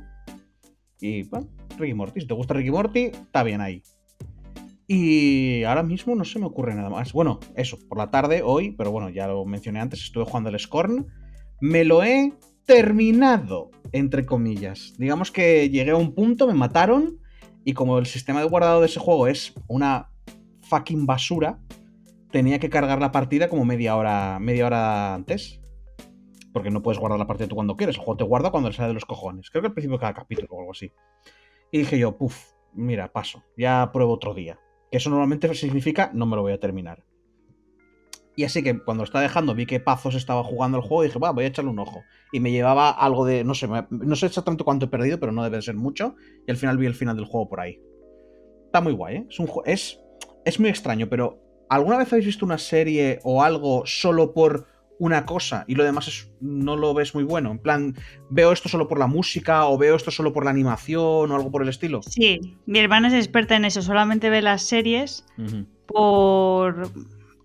[1.00, 1.48] Y bueno,
[1.78, 3.84] Ricky Morty, si te gusta Ricky Morty, está bien ahí.
[4.88, 7.12] Y ahora mismo no se me ocurre nada más.
[7.12, 10.60] Bueno, eso, por la tarde, hoy, pero bueno, ya lo mencioné antes, estuve jugando el
[10.60, 11.08] Scorn.
[11.60, 12.34] Me lo he
[12.66, 14.94] terminado, entre comillas.
[14.98, 17.20] Digamos que llegué a un punto, me mataron,
[17.64, 20.10] y como el sistema de guardado de ese juego es una
[20.70, 21.60] fucking basura,
[22.32, 25.62] tenía que cargar la partida como media hora, media hora antes.
[26.54, 27.98] Porque no puedes guardar la partida tú cuando quieres.
[27.98, 29.50] El juego te guarda cuando le sale de los cojones.
[29.50, 30.92] Creo que al principio de cada capítulo o algo así.
[31.70, 33.44] Y dije yo, puf, mira, paso.
[33.58, 34.60] Ya pruebo otro día.
[34.90, 37.04] Que eso normalmente significa no me lo voy a terminar.
[38.38, 41.08] Y así que cuando lo estaba dejando vi que Pazos estaba jugando el juego y
[41.08, 42.04] dije, va, voy a echarle un ojo.
[42.32, 45.44] Y me llevaba algo de, no sé, no sé exactamente cuánto he perdido, pero no
[45.44, 46.16] debe ser mucho.
[46.46, 47.80] Y al final vi el final del juego por ahí.
[48.66, 49.26] Está muy guay, ¿eh?
[49.30, 50.02] Es, un, es,
[50.46, 51.40] es muy extraño, pero
[51.70, 54.68] ¿alguna vez habéis visto una serie o algo solo por
[54.98, 57.52] una cosa y lo demás es, no lo ves muy bueno?
[57.52, 57.96] En plan,
[58.30, 61.52] veo esto solo por la música o veo esto solo por la animación o algo
[61.52, 62.02] por el estilo.
[62.04, 65.26] Sí, mi hermana es experta en eso, solamente ve las series
[65.88, 66.90] por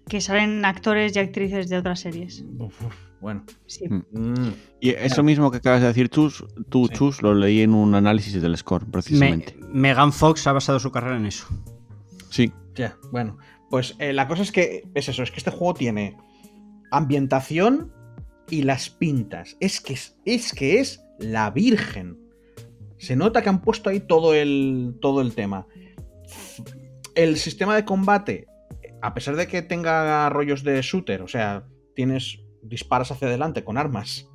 [0.08, 2.44] que salen actores y actrices de otras series.
[2.58, 3.44] Uf, uf, bueno.
[3.66, 3.84] Sí.
[3.88, 4.02] Mm.
[4.12, 4.52] Mm.
[4.80, 6.94] Y eso mismo que acabas de decir Chus, tú, Sí.
[6.94, 9.56] Chus, lo leí en un análisis del score, Me- precisamente.
[9.72, 11.46] Megan Fox ha basado su carrera en eso.
[12.28, 13.36] Sí, Ya, bueno.
[13.68, 16.16] Pues eh, la cosa es que es eso, es que este juego tiene
[16.90, 17.92] ambientación
[18.48, 19.58] y las pintas.
[19.60, 22.18] Es que es, es que es la Virgen.
[22.96, 25.66] Se nota que han puesto ahí todo el, todo el tema.
[27.14, 28.46] El sistema de combate,
[29.02, 33.76] a pesar de que tenga rollos de shooter, o sea, tienes disparas hacia adelante con
[33.76, 34.26] armas,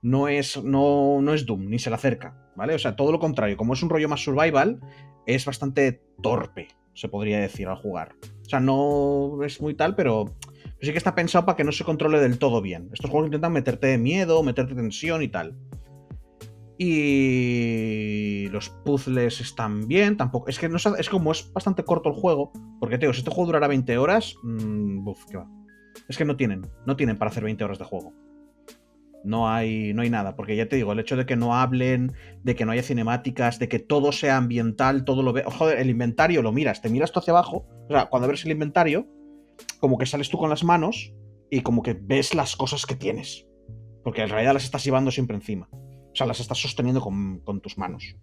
[0.00, 2.74] no es, no, no es Doom, ni se le acerca, ¿vale?
[2.74, 4.80] O sea, todo lo contrario, como es un rollo más survival,
[5.26, 6.68] es bastante torpe,
[7.00, 8.14] se podría decir, al jugar.
[8.44, 10.34] O sea, no es muy tal, pero
[10.80, 12.90] sí que está pensado para que no se controle del todo bien.
[12.92, 15.56] Estos juegos intentan meterte miedo, meterte tensión y tal.
[16.76, 20.48] Y los puzzles están bien, tampoco.
[20.48, 22.52] Es que no es, como es bastante corto el juego.
[22.78, 24.34] Porque te digo, si este juego durara 20 horas.
[25.30, 25.46] qué va.
[26.08, 28.14] Es que no tienen, no tienen para hacer 20 horas de juego.
[29.22, 32.12] No hay, no hay nada, porque ya te digo, el hecho de que no hablen,
[32.42, 35.42] de que no haya cinemáticas, de que todo sea ambiental, todo lo ve.
[35.44, 37.66] Joder, el inventario lo miras, te miras tú hacia abajo.
[37.88, 39.06] O sea, cuando ves el inventario,
[39.78, 41.12] como que sales tú con las manos
[41.50, 43.46] y como que ves las cosas que tienes.
[44.02, 45.68] Porque en realidad las estás llevando siempre encima.
[45.72, 48.16] O sea, las estás sosteniendo con, con tus manos.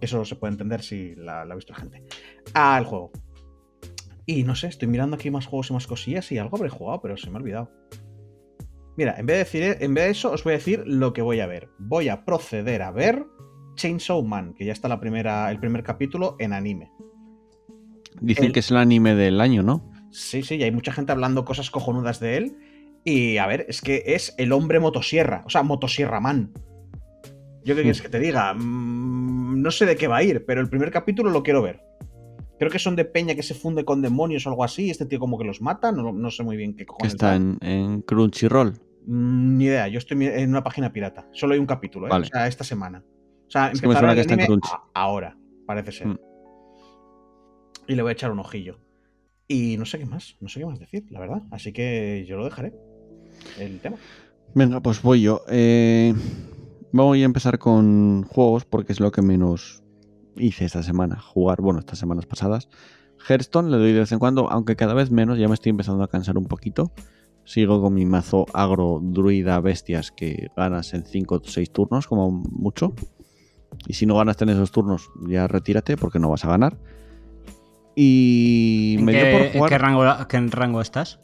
[0.00, 2.04] Eso se puede entender si la, la ha visto la gente.
[2.54, 3.12] Ah, el juego.
[4.26, 7.00] Y no sé, estoy mirando aquí más juegos y más cosillas y algo habré jugado,
[7.00, 7.70] pero se me ha olvidado.
[8.96, 11.22] Mira, en vez de decir, en vez de eso, os voy a decir lo que
[11.22, 11.68] voy a ver.
[11.78, 13.24] Voy a proceder a ver
[13.76, 16.90] Chainsaw Man, que ya está la primera, el primer capítulo en anime.
[18.20, 19.90] dicen El- que es el anime del año, ¿no?
[20.10, 22.56] Sí, sí, y hay mucha gente hablando cosas cojonudas de él.
[23.04, 26.52] Y a ver, es que es el hombre motosierra, o sea, motosierra man.
[27.64, 30.60] Yo qué quieres que te diga, Mm, no sé de qué va a ir, pero
[30.60, 31.80] el primer capítulo lo quiero ver.
[32.60, 35.18] Creo que son de peña que se funde con demonios o algo así, este tío
[35.18, 37.14] como que los mata, no, no sé muy bien qué cojones.
[37.14, 38.74] está en, en Crunchyroll.
[39.06, 41.26] Mm, Ni idea, yo estoy en una página pirata.
[41.32, 42.10] Solo hay un capítulo, ¿eh?
[42.10, 42.26] Vale.
[42.26, 43.02] O sea, esta semana.
[43.48, 44.68] O sea, Es que me suena que está en Crunch.
[44.92, 46.08] ahora, parece ser.
[46.08, 46.18] Mm.
[47.88, 48.78] Y le voy a echar un ojillo.
[49.48, 51.42] Y no sé qué más, no sé qué más decir, la verdad.
[51.50, 52.74] Así que yo lo dejaré.
[53.58, 53.96] El tema.
[54.54, 55.40] Venga, pues voy yo.
[55.48, 56.14] Eh,
[56.92, 59.82] voy a empezar con juegos porque es lo que menos
[60.36, 61.20] hice esta semana.
[61.20, 62.68] Jugar, bueno, estas semanas pasadas.
[63.28, 66.02] Hearthstone le doy de vez en cuando, aunque cada vez menos, ya me estoy empezando
[66.02, 66.92] a cansar un poquito.
[67.44, 72.30] Sigo con mi mazo agro druida bestias que ganas en 5 o 6 turnos, como
[72.30, 72.94] mucho.
[73.86, 76.78] Y si no ganas en esos turnos, ya retírate porque no vas a ganar.
[77.96, 81.20] Y ¿En me dio qué, por en jugar qué rango, qué rango estás?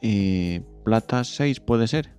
[0.00, 2.14] eh, plata 6, puede ser.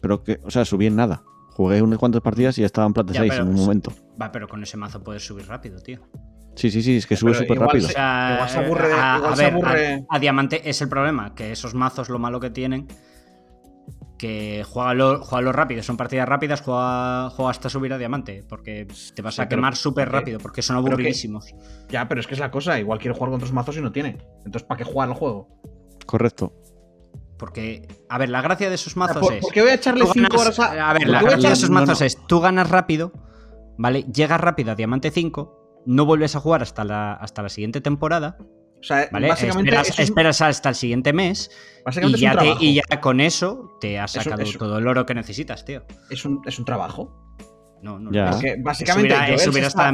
[0.00, 1.22] Pero que, o sea, subí en nada.
[1.50, 3.92] Jugué unas cuantas partidas y ya estaba en plata Ya, 6 pero en un momento.
[4.20, 6.00] Va, pero con ese mazo puedes subir rápido, tío.
[6.54, 7.86] Sí, sí, sí, es que sube súper rápido.
[7.86, 10.68] O sea, Igual se aburre de- a, igual a se ver, aburre- a- a diamante
[10.68, 12.88] es el problema, que esos mazos lo malo que tienen,
[14.18, 19.22] que juégalo, juégalo rápido, son partidas rápidas, juega, juega hasta subir a diamante, porque te
[19.22, 21.46] vas Sí, a pero- quemar súper rápido, porque son aburridísimos.
[21.88, 22.78] Ya, pero es que es la cosa.
[22.78, 24.18] Igual quiere jugar con otros mazos y no tiene.
[24.44, 25.48] Entonces, ¿para qué jugar al juego?
[26.06, 26.52] Correcto.
[27.38, 29.40] Porque, a ver, la gracia de esos mazos ¿Por, es...
[29.40, 30.90] por qué voy a echarle tú 5 ganas- horas a.?
[30.90, 32.06] a ver, ¿por la qué voy a gracia de esos no, mazos no.
[32.06, 33.12] es, tú ganas rápido,
[33.78, 34.02] ¿vale?
[34.12, 38.36] Llegas rápido a diamante 5, no vuelves a jugar hasta la, hasta la siguiente temporada,
[38.80, 39.28] O sea, ¿vale?
[39.28, 41.50] básicamente, esperas, eso es, un- esperas hasta el siguiente mes
[42.02, 44.78] y ya, te- y ya con eso te has Es un- sacado es un- todo
[44.78, 45.84] el oro que necesitas, tío.
[46.10, 47.16] Es, un, es un trabajo.
[47.82, 48.30] No, no, Ya.
[48.30, 49.92] Porque Eso básicamente hubiera, Joel, eso se está.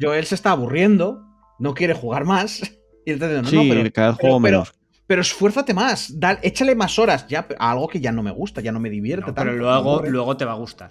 [0.00, 1.22] Joel se está aburriendo,
[1.58, 2.60] no quiere jugar más.
[3.06, 4.74] Y él te dice, no, sí, no, pero, cada juego pero- menos.
[5.06, 8.60] pero esfuérzate más, dale- échale más horas ya a algo que ya no me gusta,
[8.60, 9.50] ya no me divierte No, tanto.
[9.52, 10.90] pero luego, luego te va a gustar.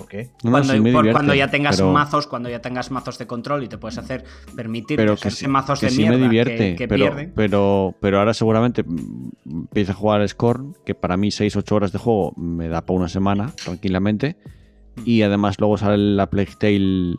[0.00, 0.30] ¿Por qué?
[0.42, 3.26] Cuando, sí me por- divierte, cuando ya tengas pero- mazos, cuando ya tengas mazos de
[3.26, 4.24] control y te puedes hacer
[4.56, 7.32] permitir pero hacerse sí- mazos que de sí mierda me divierte, que, que pero, pierden.
[7.36, 8.84] pero, pero ahora seguramente
[9.46, 13.08] empiece a jugar Scorn, que para mí 6-8 horas de juego me da para una
[13.08, 14.36] semana, tranquilamente.
[15.04, 17.16] Y además luego sale la Plague Tale.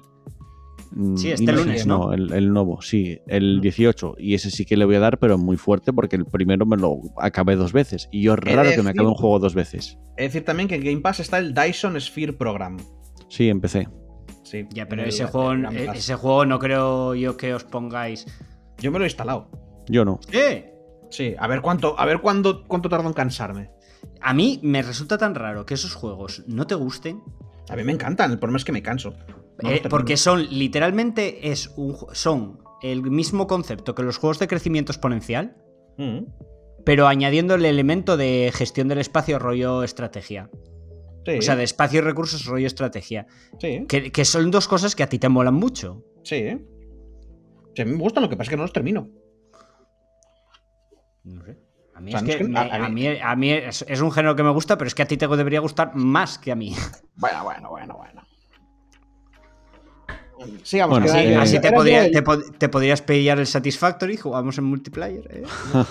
[0.91, 2.13] Mm, Sí, este Innocence, lunes, ¿no?
[2.13, 4.15] el, el nuevo, sí, el 18.
[4.19, 6.77] Y ese sí que le voy a dar, pero muy fuerte, porque el primero me
[6.77, 8.07] lo acabé dos veces.
[8.11, 9.97] Y yo es raro que me acabe un juego dos veces.
[10.17, 12.77] Es decir también que en Game Pass está el Dyson Sphere Program.
[13.29, 13.87] Sí, empecé.
[14.43, 15.97] Sí, Ya, pero ese juego, Pass.
[15.97, 18.25] ese juego no creo yo que os pongáis.
[18.79, 19.49] Yo me lo he instalado.
[19.87, 20.19] Yo no.
[20.31, 20.67] ¡Eh!
[21.09, 23.69] Sí, a ver cuánto, a ver cuánto, cuánto tardo en cansarme.
[24.21, 27.21] A mí me resulta tan raro que esos juegos no te gusten.
[27.69, 29.13] A mí me encantan, el problema es que me canso.
[29.63, 34.91] Eh, porque son literalmente es un, son el mismo concepto que los juegos de crecimiento
[34.91, 35.55] exponencial,
[35.97, 36.25] Mm,
[36.85, 40.49] pero añadiendo el elemento de gestión del espacio rollo estrategia.
[41.25, 43.27] sí, O sea, de espacio y recursos rollo estrategia.
[43.59, 46.03] sí, Que, que son dos cosas que a ti te molan mucho.
[46.23, 46.57] sí.
[47.75, 49.07] Sí, a mí me gustan, lo que pasa es que no los termino.
[51.23, 51.57] No sé.
[51.93, 53.17] A mí, O sea, es no que, es que- me- a- a a mí- mí,
[53.21, 55.27] a mí es, es un género que me gusta, pero es que a ti te
[55.27, 56.73] debería gustar más que a mí.
[57.15, 58.21] Bueno, bueno, bueno, bueno.
[60.63, 60.99] Sigamos.
[60.99, 62.09] Bueno, sí, era- Así te, podría-
[62.71, 65.27] podrías pillar el Satisfactory, jugamos en multiplayer.
[65.31, 65.43] ¿eh?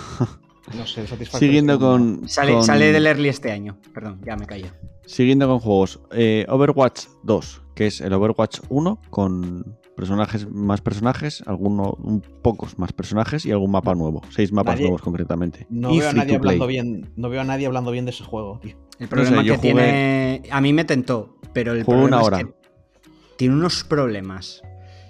[0.77, 2.29] No sé, el Satisfactory Siguiendo con.
[2.29, 3.77] Sale, con- sale del early este año.
[3.93, 4.67] Perdón, ya me callo.
[5.05, 5.99] Siguiendo con juegos.
[6.11, 12.77] eh, Overwatch 2, que es el Overwatch 1 con personajes, más personajes, algunos, un pocos
[12.79, 14.21] más personajes y algún mapa nuevo.
[14.29, 15.65] Seis mapas Nadie- nuevos concretamente.
[15.69, 18.23] No y veo, a nadie hablando bien, no veo a nadie hablando bien de ese
[18.23, 18.77] juego, tío.
[18.99, 20.43] El problema sé, que jugué- tiene.
[20.51, 22.37] A mí me tentó, pero el problema una es hora.
[22.37, 22.53] que
[23.37, 24.61] tiene unos problemas.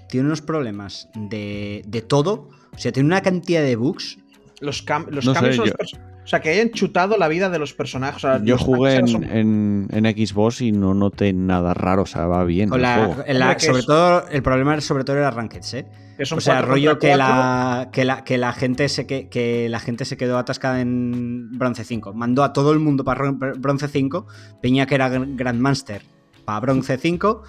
[0.09, 2.49] Tiene unos problemas de, de todo.
[2.73, 4.17] O sea, tiene una cantidad de bugs.
[4.59, 5.57] Los, cam- los No sé, cambios.
[5.57, 8.17] los perso- O sea, que hayan chutado la vida de los personajes.
[8.17, 12.03] o sea, Yo los jugué en, son- en, en Xbox y no noté nada raro,
[12.03, 12.71] o sea, va bien.
[12.73, 13.23] El la- juego.
[13.27, 15.85] la- sobre es- todo, el problema era sobre todo era Rankeds, ¿eh?
[16.17, 19.67] que son O sea, rollo que la, que, la, que la gente se que, que
[19.69, 22.13] la gente se quedó atascada en bronce 5.
[22.13, 24.27] Mandó a todo el mundo para ron- bronce 5,
[24.61, 26.03] Peña que era Gr- Grandmaster
[26.45, 27.41] para bronce 5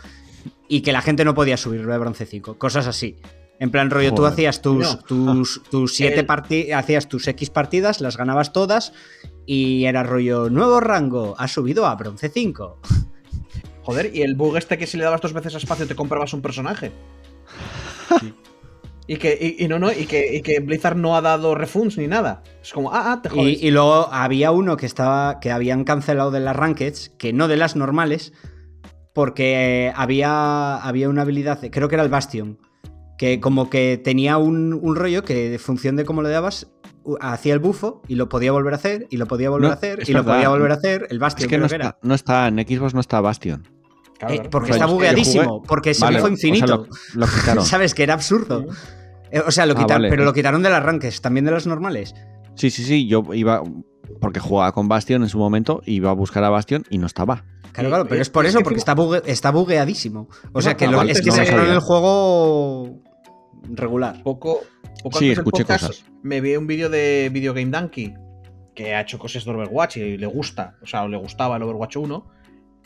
[0.75, 2.57] y que la gente no podía subir de bronce 5.
[2.57, 3.17] Cosas así.
[3.61, 4.99] En plan rollo, tú hacías tus, No.
[5.01, 8.95] tus, tus siete El- hacías tus X partidas, las ganabas todas
[9.45, 12.79] y era rollo, nuevo rango, has subido a bronce 5.
[13.83, 16.33] Joder, y el bug este que si le dabas dos veces a espacio te comprabas
[16.33, 16.91] un personaje.
[19.07, 21.99] Y que, y, y no, no, y que, y que Blizzard no ha dado refunds
[21.99, 22.43] ni nada.
[22.63, 23.61] Es como, ah, ah, te jodes.
[23.63, 25.41] Y, y luego había uno que estaba.
[25.41, 28.33] que habían cancelado de las rankeds, que no de las normales,
[29.13, 32.59] porque eh, había, había una habilidad, creo que era el Bastion,
[33.19, 36.73] que como que tenía un, un rollo que en función de cómo le dabas,
[37.21, 39.77] hacía el bufo y lo podía volver a hacer, y lo podía volver No, a
[39.77, 41.07] hacer, y lo podía volver a hacer.
[41.11, 41.87] El Bastion Es que creo no que era.
[41.89, 43.69] está, no está, en Xbox no está Bastion.
[44.19, 46.87] Claro, Eh, porque O sea, está bugueadísimo, jugué- porque se Vale, bufo o sea, infinito.
[47.15, 47.65] lo, lo quitaron.
[47.67, 47.95] ¿Sabes?
[47.95, 48.67] Que era absurdo.
[49.31, 50.11] Eh, O sea, lo Ah, quitaron, vale.
[50.11, 52.15] pero lo quitaron de las rankeds, también de las normales.
[52.55, 53.63] Sí, sí, sí, yo iba,
[54.21, 57.45] porque jugaba con Bastion en su momento, iba a buscar a Bastion y no estaba.
[57.73, 60.29] Claro, Y- claro, pero y- es por es eso, que porque está, bugue- está bugueadísimo.
[60.53, 62.99] O sea, que lo- vale, es que no se quedó en el juego
[63.71, 64.23] regular.
[64.23, 64.61] Poco,
[65.03, 66.05] poco Sí, antes escuché podcast cosas.
[66.23, 68.15] me vi un vídeo de Video Game Donkey
[68.75, 71.97] que ha hecho cosas de Overwatch y le gusta, o sea, le gustaba el Overwatch
[71.97, 72.27] 1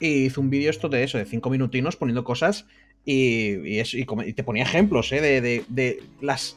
[0.01, 2.67] y hizo un vídeo esto de eso, de 5 minutinos poniendo cosas
[3.05, 5.21] y, y, eso- y y te ponía ejemplos ¿eh?
[5.21, 6.57] de, de- de las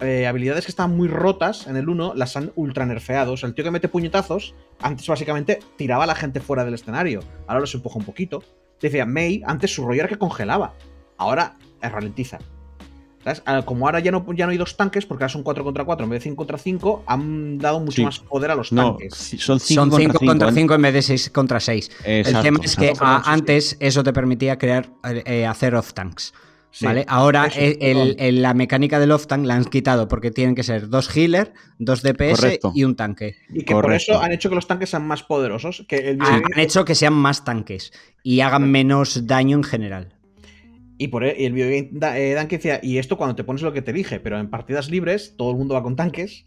[0.00, 3.32] eh, habilidades que estaban muy rotas en el 1, las han ultra nerfeado.
[3.32, 6.74] O sea, el tío que mete puñetazos, antes básicamente tiraba a la gente fuera del
[6.74, 8.42] escenario, ahora los empuja un poquito.
[8.80, 10.74] Decía, May, antes su rollo era que congelaba,
[11.16, 12.38] ahora eh, ralentiza.
[13.24, 13.42] ¿Sabes?
[13.46, 15.84] Ah, Como ahora ya no, ya no hay dos tanques, porque ahora son 4 contra
[15.84, 18.04] 4 en vez de 5 contra 5, han dado mucho Sí.
[18.04, 19.14] más poder a los No, tanques.
[19.14, 21.90] sí, son 5 Son 5 contra contra 5 en vez de 6 contra 6.
[21.90, 22.02] 5.
[22.06, 23.04] El tema es que exacto.
[23.04, 26.32] ah, antes eso te permitía crear, eh, eh, hacer off-tanks.
[26.70, 26.84] Sí.
[26.84, 27.04] ¿Vale?
[27.08, 31.08] Ahora el- el- la mecánica del off-tank la han quitado porque tienen que ser dos
[31.16, 32.72] healer, dos DPS Correcto.
[32.74, 33.36] y un tanque.
[33.48, 35.84] Y que por eso han hecho que los tanques sean más poderosos.
[35.88, 37.92] Que el Han, hecho que sean más tanques
[38.22, 40.14] y hagan menos daño en general.
[40.98, 43.44] Y por y el video game da- eh, Dan que decía, y esto cuando te
[43.44, 46.44] pones lo que te dije, pero en partidas libres todo el mundo va con tanques.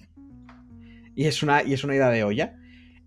[1.16, 2.58] Y es una, y es una idea de olla.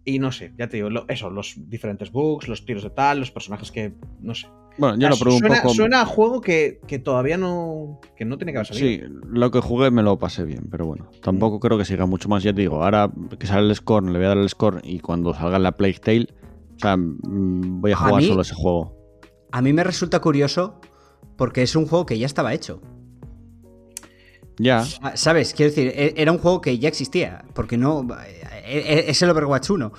[0.05, 3.21] Y no sé, ya te digo, lo- eso, los diferentes bugs, los tiros de tal,
[3.21, 3.93] los personajes que.
[4.21, 4.49] No sé.
[4.77, 5.75] Bueno, yo lo probé un suena, poco.
[5.75, 8.01] suena a juego que, que todavía no.
[8.17, 9.07] que no tiene que haber salido.
[9.07, 12.29] Sí, lo que jugué me lo pasé bien, pero bueno, tampoco creo que siga mucho
[12.29, 12.43] más.
[12.43, 14.99] Ya te digo, ahora que sale el score, le voy a dar el score y
[15.01, 16.29] cuando salga la Plague Tale,
[16.77, 18.97] o sea, mm, voy a A jugar mí- solo ese juego.
[19.53, 20.81] A mí me resulta curioso
[21.37, 22.81] porque es un juego que ya estaba hecho.
[24.59, 25.53] Ya, Ah, ¿Sabes?
[25.53, 27.45] Quiero decir, e- era un juego que ya existía.
[27.55, 28.07] Porque no.
[28.67, 29.93] e- e- Es el Overwatch 1.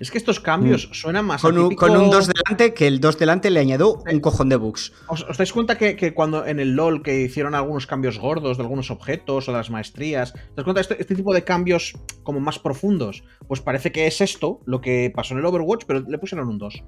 [0.00, 3.18] Es que estos cambios suenan más Con un, con un 2 delante, que el 2
[3.18, 4.92] delante le añadió un cojón de bugs.
[5.08, 8.56] ¿Os, os dais cuenta que, que cuando en el LOL que hicieron algunos cambios gordos
[8.56, 11.94] de algunos objetos o de las maestrías, ¿te das cuenta este, este tipo de cambios
[12.22, 13.24] como más profundos?
[13.46, 16.58] Pues parece que es esto lo que pasó en el Overwatch, pero le pusieron un
[16.58, 16.84] 2.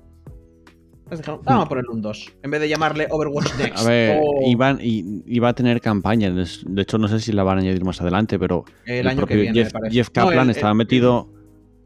[1.11, 3.79] Les dijeron, vamos a ponerle un 2, en vez de llamarle Overwatch Next.
[3.79, 6.31] a ver, o iban, y, iba a tener campaña.
[6.31, 9.37] De hecho, no sé si la van a añadir más adelante, pero el, año que
[9.37, 9.95] viene, Jeff, me parece.
[9.95, 11.33] Jeff No, Kaplan el- estaba el- metido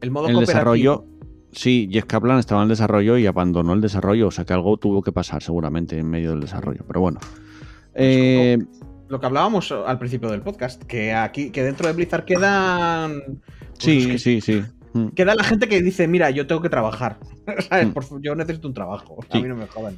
[0.03, 1.05] el modo el desarrollo.
[1.53, 4.75] Sí, Jeff Kaplan estaba en el desarrollo y abandonó el desarrollo, o sea que algo
[4.77, 6.83] tuvo que pasar seguramente en medio del desarrollo.
[6.85, 7.19] Pero bueno.
[7.93, 8.57] Eh,
[9.07, 13.21] Lo que hablábamos al principio del podcast, que aquí, que dentro de Blizzard quedan.
[13.37, 14.61] pues sí, que sí, sí.
[14.93, 15.07] Mm.
[15.09, 17.19] Queda la gente que dice, mira, yo tengo que trabajar.
[17.69, 17.87] ¿Sabes?
[17.87, 17.91] Mm.
[17.91, 19.19] Por yo necesito un trabajo.
[19.31, 19.37] Sí.
[19.37, 19.97] A mí no me jodan.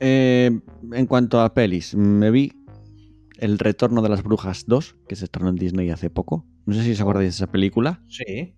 [0.00, 0.60] Eh,
[0.92, 2.52] en cuanto a pelis, me vi
[3.38, 6.44] El Retorno de las Brujas 2, que se estrenó en Disney hace poco.
[6.66, 8.02] No sé si os acordáis de esa película.
[8.08, 8.54] Sí.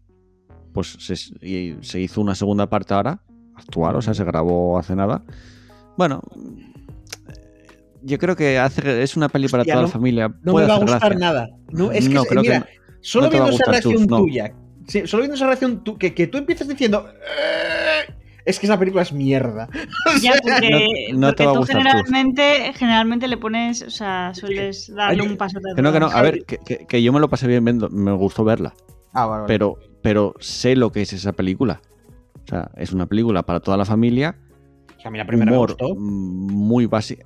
[0.72, 1.14] Pues se,
[1.46, 3.22] y se hizo una segunda parte ahora,
[3.56, 5.22] actual, o sea, se grabó hace nada.
[5.96, 6.22] Bueno,
[8.02, 10.28] yo creo que hace, es una peli para toda no- la familia.
[10.42, 11.18] No Puede me va a gustar gracia.
[11.18, 11.48] nada.
[11.70, 12.66] No, es que, No, creo mira,
[13.00, 14.54] solo viendo esa reacción tuya,
[14.86, 18.14] sí, solo viendo esa reacción tu- que, que tú empieces diciendo, "Eh",
[18.46, 19.68] es que esa película es mierda.
[20.22, 23.90] Ya, porque, No- no te porque va a tú gustar, generalmente, generalmente le pones, o
[23.90, 25.74] sea, sueles darle Ay, un paso atrás.
[25.76, 26.06] Que no, que no.
[26.06, 28.72] A ver, que, que- que yo me lo pasé bien viendo, me gustó verla.
[29.12, 31.80] Ah, vale, Pero, pero sé lo que es esa película.
[32.44, 34.36] O sea, es una película para toda la familia.
[34.96, 35.94] O sea, a mí la primera humor me gustó.
[36.00, 37.22] muy básico.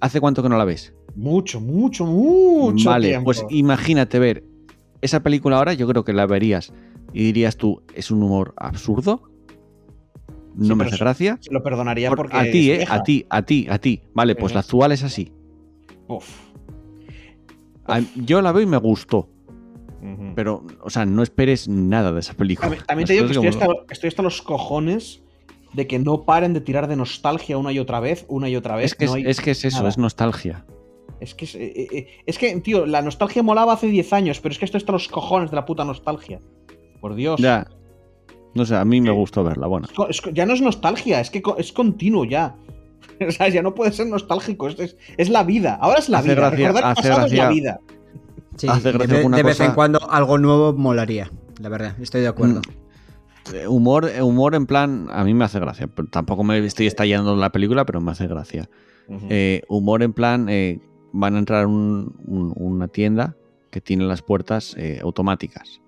[0.00, 0.94] ¿Hace cuánto que no la ves?
[1.16, 3.24] Mucho, mucho, mucho vale, tiempo.
[3.26, 4.44] pues imagínate ver
[5.02, 6.72] esa película ahora, yo creo que la verías
[7.12, 9.22] y dirías tú, ¿es un humor absurdo?
[10.54, 11.38] No Sí, me hace gracia.
[11.40, 12.36] Se lo perdonaría Por- porque.
[12.36, 12.76] a ti, ¿eh?
[12.78, 12.94] vieja.
[12.94, 14.02] A ti, a ti, a ti.
[14.14, 15.32] Vale, pues la actual es así.
[16.08, 16.28] Uf.
[18.16, 19.28] Yo la veo y me gustó,
[20.34, 22.68] Pero, o sea, no esperes nada de esa película.
[22.68, 25.22] También, también te digo que estoy como hasta, estoy hasta los cojones
[25.74, 28.76] de que no paren de tirar de nostalgia una y otra vez, una y otra
[28.76, 28.86] vez.
[28.86, 29.88] Es que es, no hay- es que es eso, nada.
[29.90, 30.64] es nostalgia.
[31.20, 34.52] Es que, es, eh, eh, es que, tío, la nostalgia molaba hace 10 años, pero
[34.52, 36.40] es que esto está los cojones de la puta nostalgia.
[37.00, 37.38] Por Dios.
[37.40, 37.66] Ya.
[38.54, 39.86] No sé, a mí me gustó verla, bueno.
[40.32, 42.56] Ya no es nostalgia, es que es continuo ya.
[43.26, 45.78] O sea, ya no puede ser nostálgico, es, es, es la vida.
[45.80, 46.36] Ahora es la Hace vida.
[46.48, 47.80] gracia- Recordar el hace pasado es la vida.
[48.60, 51.30] Sí, Hace de, gracia una de vez cosa- en cuando algo nuevo molaría.
[51.60, 52.60] La verdad, estoy de acuerdo.
[53.54, 55.88] Eh, Humor, eh, humor en plan, a mí me hace gracia.
[56.10, 58.68] Tampoco me estoy estallando en la película, pero me hace gracia.
[59.08, 60.78] Eh, humor en plan, eh,
[61.12, 63.34] van a entrar a un- un- una tienda
[63.70, 65.80] que tiene las puertas eh, automáticas.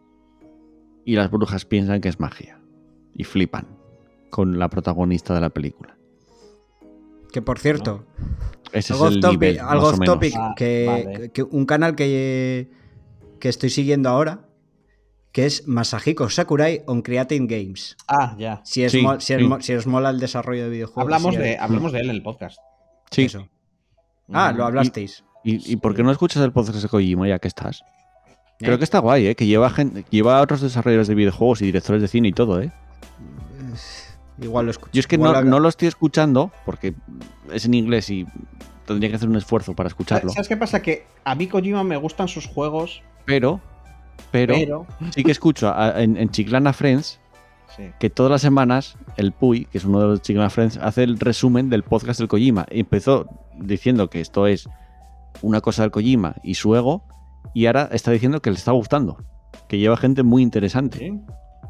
[1.05, 2.59] Y las brujas piensan que es magia.
[3.15, 3.67] Y flipan
[4.31, 5.95] con la protagonista de la película.
[7.33, 8.05] Que por cierto,
[8.73, 10.15] Ese algo es el off topic, nivel, algo más off o menos.
[10.15, 11.31] topic, Ah, que, vale.
[11.31, 12.71] que un canal que,
[13.41, 14.47] que estoy siguiendo ahora,
[15.33, 17.97] que es Masahiko Sakurai on Creating Games.
[18.09, 18.61] Ah, ya.
[18.65, 19.49] Si, es Sí, mo- si, es sí.
[19.61, 21.03] si os mola el desarrollo de videojuegos.
[21.03, 22.59] Hablamos de, hablamos de él en el podcast.
[23.11, 23.25] Sí.
[23.25, 23.49] eso.
[24.33, 25.25] Ah, lo hablasteis.
[25.45, 27.83] ¿Y, y por qué no escuchas el podcast de Kojima ya que estás?
[28.59, 28.79] Creo ¿Eh?
[28.79, 29.35] que está guay, ¿eh?
[29.35, 32.63] Que lleva, gente, lleva a otros desarrolladores de videojuegos y directores de cine y todo,
[32.63, 32.71] ¿eh?
[34.43, 34.91] Igual lo escucho.
[34.93, 36.95] Yo es que no, no lo estoy escuchando porque
[37.53, 38.27] es en inglés y
[38.87, 40.31] tendría que hacer un esfuerzo para escucharlo.
[40.33, 40.83] ¿Sabes qué pasa?
[40.83, 43.61] Que a mí Kojima me gustan sus juegos, Pero,
[44.31, 44.87] pero, pero...
[45.15, 47.19] sí que escucho a- en, en Chiclana Friends
[47.77, 47.85] Sí.
[47.99, 51.19] que todas las semanas el Puy, que es uno de los Chiclana Friends, hace el
[51.19, 52.67] resumen del podcast del Kojima.
[52.69, 53.27] Empezó
[53.59, 54.69] diciendo que esto es
[55.41, 57.03] una cosa del Kojima y su ego
[57.55, 59.25] y ahora está diciendo que le está gustando.
[59.69, 60.99] Que lleva gente muy interesante.
[60.99, 61.19] Sí.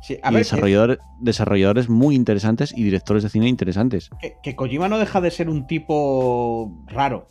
[0.02, 4.10] Sí, A y ver, desarrolladores, desarrolladores muy interesantes y directores de cine interesantes.
[4.20, 7.28] que, que Kojima no deja de ser un tipo raro.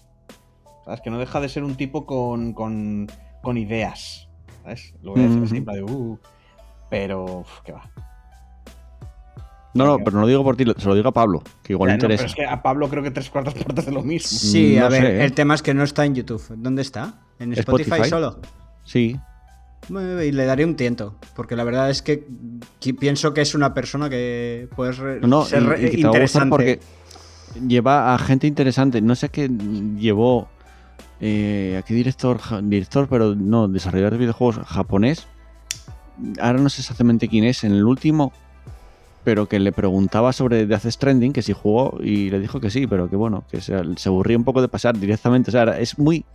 [0.85, 1.01] ¿Sabes?
[1.01, 3.07] Que no deja de ser un tipo con, con,
[3.43, 4.29] con ideas.
[4.63, 4.93] ¿Sabes?
[5.01, 6.17] Lo voy a decir plan de, "Uh",
[6.89, 7.89] pero, uf, ¿qué va?
[9.73, 11.89] No, no, pero no lo digo por ti, se lo digo a Pablo, que igual
[11.89, 12.23] Ya, le no, interesa.
[12.23, 14.37] pero es que a Pablo creo que tres cuartas partes de lo mismo.
[14.37, 15.23] Sí, No a ver, sé, ¿eh?
[15.23, 16.43] el tema es que no está en YouTube.
[16.57, 17.13] ¿Dónde está?
[17.39, 18.09] ¿En Spotify, Spotify.
[18.09, 18.39] solo?
[18.83, 19.17] Sí,
[19.89, 22.25] Y le daré un tiento, porque la verdad es que
[22.99, 26.49] pienso que es una persona que puede no, no, ser y- re- y gustar interesante.
[26.49, 26.79] porque
[27.67, 29.01] lleva a gente interesante.
[29.01, 29.49] No sé qué
[29.97, 30.47] llevó.
[31.19, 32.39] Eh, ¿A qué director?
[32.63, 35.27] Director, pero no, desarrollador de videojuegos japonés.
[36.39, 37.63] Ahora no sé exactamente quién es.
[37.63, 38.31] En el último
[39.23, 42.87] pero que le preguntaba sobre Death Stranding, que si jugó, y le dijo que sí,
[42.87, 45.49] pero que bueno, que se, se aburría un poco de pasar directamente.
[45.49, 46.25] O sea, es muy.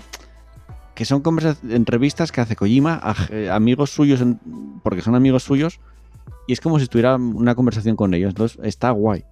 [0.97, 1.23] Que son
[1.69, 4.41] entrevistas que hace Kojima a eh, amigos suyos, en-
[4.83, 5.79] porque son amigos suyos,
[6.49, 8.31] y es como si estuviera una conversación con ellos.
[8.31, 9.23] Entonces, está guay.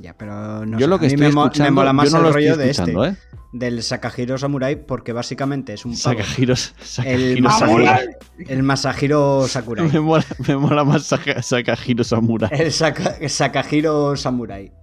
[0.00, 1.92] Ya, pero no yo sé, lo que a mí estoy me, mo- me escuchando, mola
[1.92, 3.38] más no el lo rollo de escuchando, este, ¿eh?
[3.52, 6.16] del Sakahiro Samurai, porque básicamente es un pavo.
[6.18, 6.74] Sakahiros,
[7.04, 8.08] El Samurai.
[8.48, 9.86] El Masahiro Sakurai.
[9.92, 12.50] Me mola, me mola más Saka- Sakahiro Samurai.
[12.52, 14.72] El Saka- Sakahiro Samurai.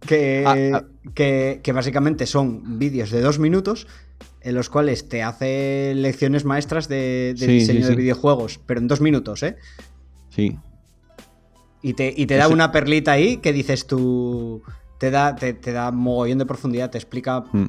[0.00, 0.84] Que, Ah,
[1.14, 3.86] que, que básicamente son vídeos de dos minutos
[4.48, 8.80] en los cuales te hace lecciones maestras de, de Sí, diseño sí, de videojuegos, pero
[8.80, 9.56] en dos minutos, ¿eh?
[10.30, 10.58] Sí.
[11.82, 14.62] Y te, y te da Ese- una perlita ahí que dices tú.
[14.98, 17.44] Te da, te, te da mogollón de profundidad, te explica.
[17.52, 17.66] Mm.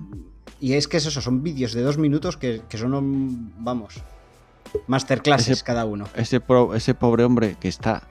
[0.59, 4.01] Y es que es eso, son vídeos de dos minutos que, que son, vamos,
[4.87, 6.05] masterclasses Ese- cada uno.
[6.15, 8.03] Ese, pro- ese pobre hombre que está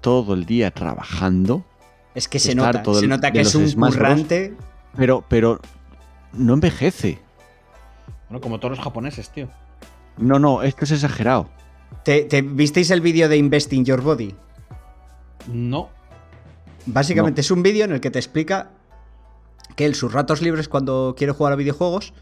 [0.00, 1.64] todo el día trabajando,
[2.14, 4.54] Es que se nota, se nota que es un currante.
[4.96, 5.60] pero, pero
[6.32, 7.18] no envejece.
[8.30, 9.50] Bueno, como todos los japoneses, tío.
[10.16, 11.50] No, no, esto es exagerado.
[12.04, 14.34] ¿Te, te- visteis el vídeo de Investing Your Body?
[15.52, 15.90] No.
[16.86, 18.70] Básicamente es un vídeo en el que te explica
[19.76, 22.14] que en sus ratos libres cuando quiere jugar a videojuegos,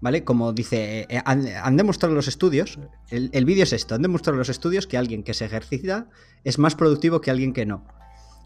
[0.00, 0.24] ¿vale?
[0.24, 2.78] Como dice, eh, han, han demostrado los estudios,
[3.10, 6.06] el, el vídeo es esto, han demostrado los estudios que alguien que se ejercita
[6.42, 7.84] es más productivo que alguien que no.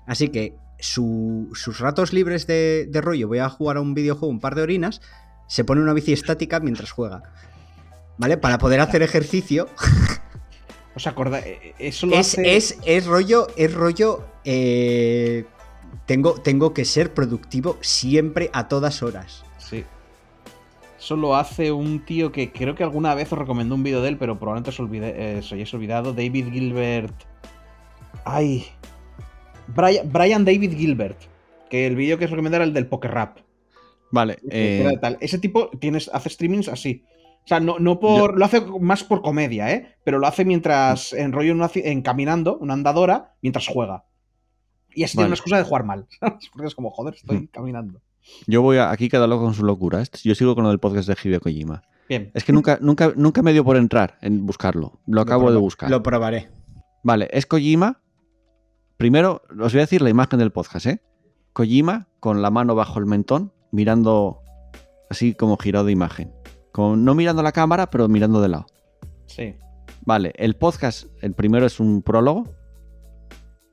[0.07, 4.29] Así que su- sus ratos libres de, de rollo, voy a jugar a un videojuego
[4.31, 5.01] un par de horinas,
[5.49, 7.25] se pone una bici estática mientras juega.
[8.17, 8.37] ¿Vale?
[8.37, 9.69] Para poder hacer ejercicio
[10.95, 11.47] ¿Os acordáis?
[11.79, 12.57] Eso lo es, hace...
[12.57, 14.25] es, es rollo, es rollo.
[14.45, 15.45] eh,
[16.07, 19.45] tengo, tengo que ser productivo siempre a todas horas.
[19.59, 19.85] Sí.
[20.99, 24.09] Eso lo hace un tío que creo que alguna vez os recomendó un vídeo de
[24.09, 26.13] él, pero probablemente os, olvide, eh, os hayáis olvidado.
[26.13, 27.15] David Gilbert.
[28.25, 28.67] Ay.
[29.69, 31.19] Brian, Brian David Gilbert.
[31.71, 33.39] Que el vídeo que os recomendé era el del Poker Rap.
[34.11, 35.19] Vale, eh, tal.
[35.21, 37.05] Ese tipo tienes, hace streamings así.
[37.45, 38.39] O sea, no, no por.
[38.39, 39.97] Lo hace más por comedia, ¿eh?
[40.05, 41.13] Pero lo hace mientras.
[41.13, 44.05] En rollo en, una en caminando, una andadora, mientras juega.
[44.95, 46.07] Y así tiene una excusa de jugar mal.
[46.53, 47.47] Porque es como, joder, estoy Hmm.
[47.53, 48.01] caminando.
[48.47, 50.01] yo voy a, aquí cada loco con su locura.
[50.03, 51.83] Este- Yo sigo con lo del podcast de Hideo Kojima.
[52.09, 52.31] Bien.
[52.35, 55.01] Es que nunca, nunca, nunca me dio por entrar en buscarlo.
[55.07, 55.91] Lo acabo de buscar.
[55.91, 56.49] Lo probaré.
[57.05, 58.01] Vale, es Kojima.
[58.97, 61.01] Primero, os voy a decir la imagen del podcast, ¿eh?
[61.53, 64.41] Kojima con la mano bajo el mentón, mirando
[65.11, 66.33] así como girado de imagen.
[66.73, 68.67] Como no mirando la cámara, pero mirando de lado.
[69.27, 69.55] Sí.
[70.05, 72.45] Vale, el podcast, el primero es un prólogo.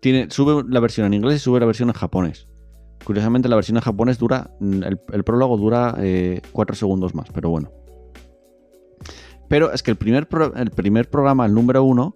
[0.01, 2.47] Tiene, sube la versión en inglés y sube la versión en japonés.
[3.03, 4.51] Curiosamente, la versión en japonés dura.
[4.59, 5.95] El, el prólogo dura
[6.51, 7.71] 4 segundos más, pero bueno.
[9.47, 12.15] Pero es que el primer, pro- el primer programa, el número uno,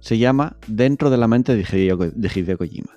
[0.00, 2.92] se llama Dentro de la mente de Hideo, de Hideo Kojima.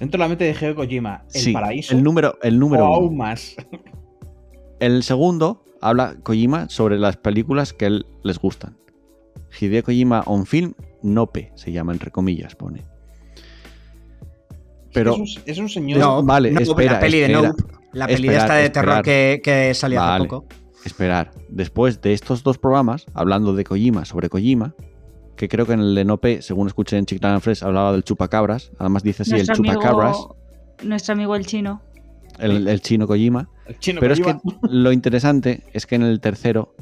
[0.00, 1.94] Dentro de la mente de Hideo Kojima, el Sí, paraíso.
[1.94, 2.94] El número, el número o uno.
[3.06, 3.56] aún más.
[4.80, 8.76] El segundo habla Kojima sobre las películas que a él les gustan.
[9.58, 12.84] Hideo Kojima on film, Nope, se llama entre comillas, pone.
[14.92, 15.98] Pero Es un, es un señor.
[15.98, 17.48] No, vale, no, espera, la peli de espera.
[17.48, 17.62] Nope.
[17.92, 20.24] La peli Esperar, esta de terror que, que salió Vale.
[20.24, 20.46] hace poco.
[20.84, 24.74] esperar, después de estos dos programas, hablando de Kojima sobre Kojima,
[25.36, 28.72] que creo que en el de Nope, según escuché en Chiclan Fresh, hablaba del chupacabras,
[28.78, 30.36] además dice así, el nuestro, chupacabras, amigo,
[30.84, 31.82] nuestro amigo el chino.
[32.38, 33.48] el, el chino Kojima.
[33.66, 34.34] El chino Pero es que
[34.70, 36.74] lo interesante es que en el tercero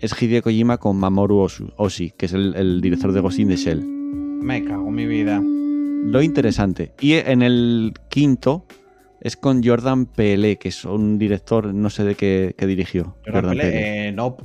[0.00, 1.46] es Hideo Kojima con Mamoru
[1.76, 3.82] Oshii, que es el, el director de Ghost in the Shell.
[3.84, 5.40] Me cago en mi vida.
[5.42, 6.92] Lo interesante.
[7.00, 8.66] Y en el quinto
[9.22, 13.16] es con Jordan Peele, que es un director, no sé de qué, qué dirigió.
[13.24, 14.08] Jordan Jordan Peele.
[14.08, 14.44] eh, Nope.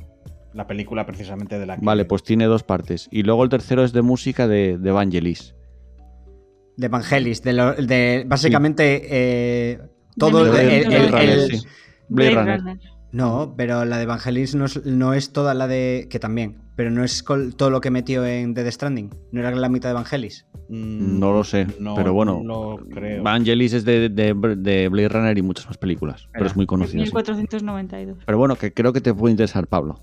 [0.52, 1.84] La película precisamente de la que.
[1.84, 3.08] Vale, pues tiene dos partes.
[3.12, 5.54] Y luego el tercero es de música de, de Vangelis.
[6.76, 7.42] De Evangelis.
[7.42, 9.78] De, lo- de- básicamente eh,
[10.18, 11.66] todo De el, Blade el- Runner, el- Runner, el- sí.
[12.08, 12.60] Blade Runner.
[13.12, 16.06] No, pero la de Evangelis no es, no es toda la de.
[16.10, 16.58] que también.
[16.76, 19.10] Pero no es col- todo lo que metió en Dead Stranding.
[19.32, 20.46] No era la mitad de Evangelis.
[20.68, 22.40] Mm, No lo sé, no, pero bueno.
[22.42, 23.22] No lo creo.
[23.22, 26.28] Vangelis es de, de- de Blade Runner y muchas más películas.
[26.32, 27.04] Pero es muy conocido.
[27.04, 27.10] sí.
[27.12, 28.18] 1492.
[28.24, 30.00] Pero bueno, que creo que te puede interesar, Pablo.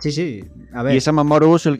[0.00, 0.44] Sí, sí.
[0.72, 0.94] A ver.
[0.94, 1.72] Y es a Mamoru Oshii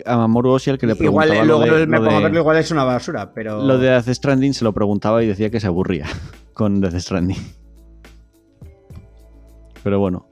[0.73, 2.71] el, que le igual preguntaba luego lo de, me lo pongo a verlo, igual es
[2.71, 3.65] una basura, pero.
[3.65, 6.07] Lo de Death Stranding se lo preguntaba y decía que se aburría
[6.53, 7.39] con Death Stranding.
[9.83, 10.27] Pero bueno,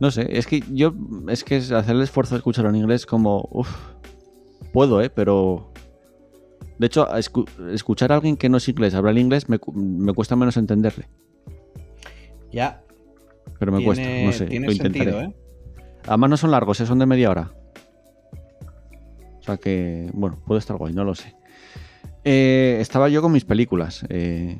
[0.00, 0.94] no sé, es que yo,
[1.28, 3.68] es que hacer el esfuerzo de escucharlo en inglés como, uff,
[4.72, 5.10] puedo, ¿eh?
[5.10, 5.72] Pero...
[6.78, 9.72] De hecho, escu- escuchar a alguien que no es inglés, habla el inglés, me, cu-
[9.72, 11.08] me cuesta menos entenderle.
[12.52, 12.82] Ya.
[13.58, 15.10] Pero me tiene, cuesta, no sé, tiene lo intentaré.
[15.12, 15.36] sentido, ¿eh?
[16.06, 16.86] Además no son largos, ¿eh?
[16.86, 17.50] son de media hora.
[19.40, 21.34] O sea que, bueno, puede estar guay, no lo sé.
[22.24, 24.04] Eh, estaba yo con mis películas.
[24.08, 24.58] eh,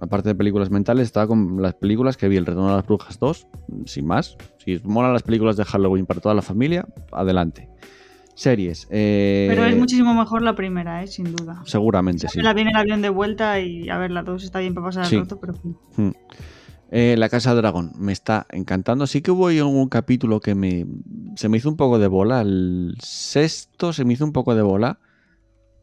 [0.00, 3.18] aparte de películas mentales, estaba con las películas que vi El Retorno de las Brujas
[3.18, 3.46] 2,
[3.86, 4.36] sin más.
[4.64, 7.68] Si molan las películas de Halloween para toda la familia, adelante.
[8.34, 8.86] Series.
[8.90, 11.08] eh, Pero es muchísimo mejor la primera, ¿eh?
[11.08, 11.60] sin duda.
[11.64, 12.40] Seguramente, sí.
[12.40, 15.06] La viene el avión de vuelta y a ver, la dos está bien para pasar
[15.06, 15.16] Sí.
[15.16, 15.54] el rato, pero.
[15.96, 16.12] Hmm.
[16.90, 19.06] Eh, la Casa Dragón me está encantando.
[19.06, 20.86] Sí que hubo un capítulo que me
[21.36, 22.40] se me hizo un poco de bola.
[22.40, 24.98] El sexto se me hizo un poco de bola.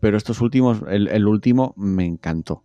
[0.02, 2.64] Pero estos últimos, el, el último me encantó.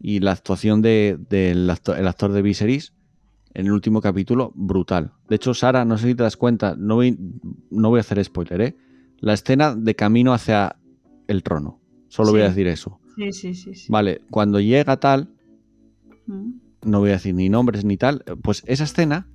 [0.00, 2.92] Y la actuación de- del actor, el actor de Viserys
[3.54, 5.12] en el último capítulo, brutal.
[5.28, 7.16] De hecho, Sara, no sé si te das cuenta, no voy,
[7.70, 8.76] no voy a hacer spoiler, ¿eh?
[9.18, 10.76] La escena de camino hacia
[11.28, 11.78] el trono.
[12.08, 12.98] Solo voy a decir eso.
[13.14, 13.74] Sí, sí, sí.
[13.74, 13.86] sí.
[13.92, 15.28] Vale, cuando llega tal,
[16.26, 16.52] Mm.
[16.84, 19.26] No voy a decir ni nombres ni tal, pues esa escena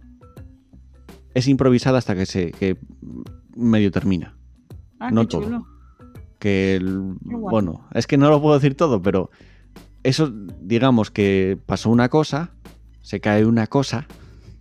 [1.33, 2.77] es improvisada hasta que se que
[3.55, 4.35] medio termina.
[4.99, 5.43] Ah, No qué todo.
[5.43, 5.67] chulo.
[6.39, 7.51] Que el- Qué guay.
[7.51, 9.29] bueno, es que no lo puedo decir todo, pero
[10.03, 12.51] eso digamos que pasó una cosa,
[13.01, 14.07] se cae una cosa,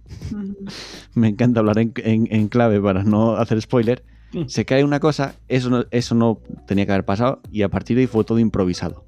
[1.15, 4.05] me encanta hablar en, en- en clave para no hacer spoiler,
[4.47, 7.97] se cae una cosa, eso no, eso no tenía que haber pasado y a partir
[7.97, 9.06] de ahí fue todo improvisado.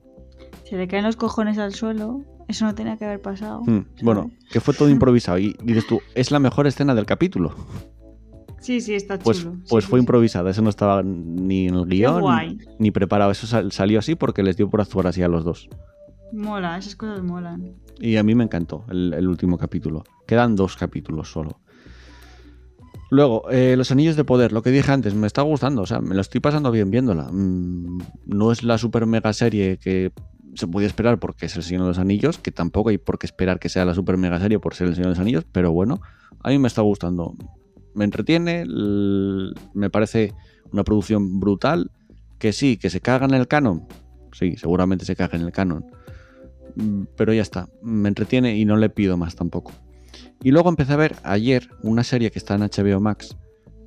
[0.68, 2.22] Se le caen los cojones al suelo.
[2.48, 3.62] Eso no tenía que haber pasado.
[3.66, 7.54] Mm, Bueno, que fue todo improvisado y dices tú, es la mejor escena del capítulo.
[8.60, 9.56] Sí, sí, está Pues, chulo.
[9.68, 13.46] pues Sí, fue sí, improvisada, eso no estaba ni en el guion ni preparado, eso
[13.46, 15.68] sal- salió así porque les dio por actuar así a los dos.
[16.32, 17.74] Mola, esas cosas molan.
[18.00, 20.04] Y a mí me encantó el, el último capítulo.
[20.26, 21.60] Quedan dos capítulos solo.
[23.10, 26.00] Luego, eh, Los Anillos de Poder, lo que dije antes, me está gustando, o sea,
[26.00, 27.28] me lo estoy pasando bien viéndola.
[27.32, 30.12] Mm, no es la super mega serie que
[30.54, 33.26] se podía esperar porque es El Señor de los Anillos, que tampoco hay por qué
[33.26, 35.72] esperar que sea la super mega serie por ser El Señor de los Anillos, pero
[35.72, 36.00] bueno,
[36.42, 37.34] a mí me está gustando.
[37.94, 38.64] Me entretiene,
[39.74, 40.34] me parece
[40.72, 41.90] una producción brutal,
[42.38, 43.86] que sí, que se caga en el canon.
[44.32, 45.84] Sí, seguramente se caga en el canon.
[46.76, 49.72] Mm, Pero ya está, me entretiene y no le pido más tampoco.
[50.42, 53.36] Y luego empecé a ver ayer una serie que está en HBO Max,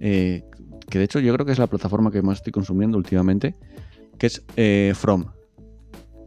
[0.01, 0.43] eh,
[0.89, 3.55] que de hecho yo creo que es la plataforma que más estoy consumiendo últimamente,
[4.17, 5.25] que es eh, From,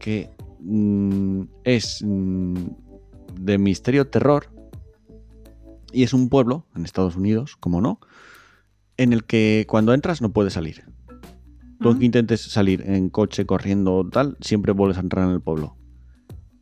[0.05, 0.29] que
[0.61, 2.55] mm, es mm,
[3.41, 4.51] de misterio terror
[5.93, 8.01] y es un pueblo en Estados Unidos, como no,
[8.99, 10.85] en el que cuando entras no puedes salir.
[11.81, 15.41] Tú aunque intentes salir en coche, corriendo o tal, siempre vuelves a entrar en el
[15.41, 15.77] pueblo.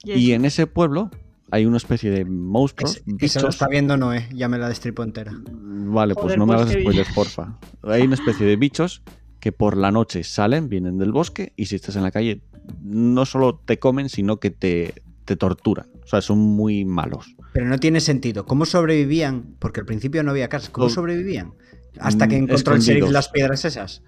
[0.04, 0.36] Y Y eso.
[0.36, 1.10] en ese pueblo
[1.50, 3.54] hay una especie de monstruos, Es- que se lo bichos.
[3.56, 5.32] está viendo Noé, ya me la destripo entera.
[5.50, 7.58] Vale, pues no me pues hagas spoilers, porfa.
[7.82, 9.02] Hay una especie de bichos
[9.40, 12.40] que por la noche salen, vienen del bosque y si estás en la calle
[12.82, 15.86] no solo te comen, sino que te, te torturan.
[16.04, 17.34] O sea, son muy malos.
[17.52, 18.44] Pero no tiene sentido.
[18.46, 19.54] ¿Cómo sobrevivían?
[19.58, 20.70] Porque al principio no había casas.
[20.70, 21.54] ¿Cómo Con- sobrevivían?
[22.00, 24.02] Hasta que Mm, encontró el sheriff las piedras esas.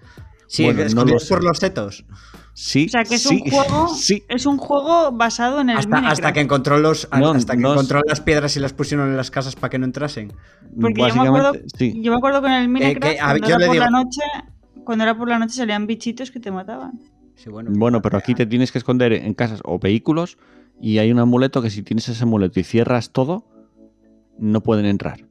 [0.46, 2.04] Sí, Bueno, no lo por los setos.
[2.52, 3.88] Sí, O sea, que es sí, un juego.
[3.94, 6.12] Sí, Es un juego basado en el Hasta, Minecraft.
[6.12, 9.16] hasta que encontró los No, hasta que no encontró las piedras y las pusieron en
[9.16, 10.32] las casas para que no entrasen.
[10.80, 12.00] Porque yo me, acuerdo, sí.
[12.02, 14.20] yo me acuerdo en el Minecraft, que, a- cuando, yo era le por la noche,
[14.84, 17.00] cuando era por la noche salían bichitos que te mataban.
[17.36, 20.38] Sí, bueno, Bueno, pero aquí te tienes que esconder en casas o vehículos
[20.80, 23.44] y hay un amuleto que si tienes ese amuleto y cierras todo,
[24.38, 25.26] no pueden entrar.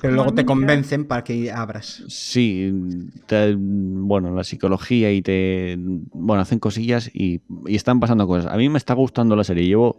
[0.00, 2.04] Pero luego te convencen para que abras.
[2.08, 2.72] Sí,
[3.26, 5.76] te- bueno, la psicología y te.
[5.78, 8.52] Bueno, hacen cosillas y, y están pasando cosas.
[8.52, 9.66] A mí me está gustando la serie.
[9.66, 9.98] Llevo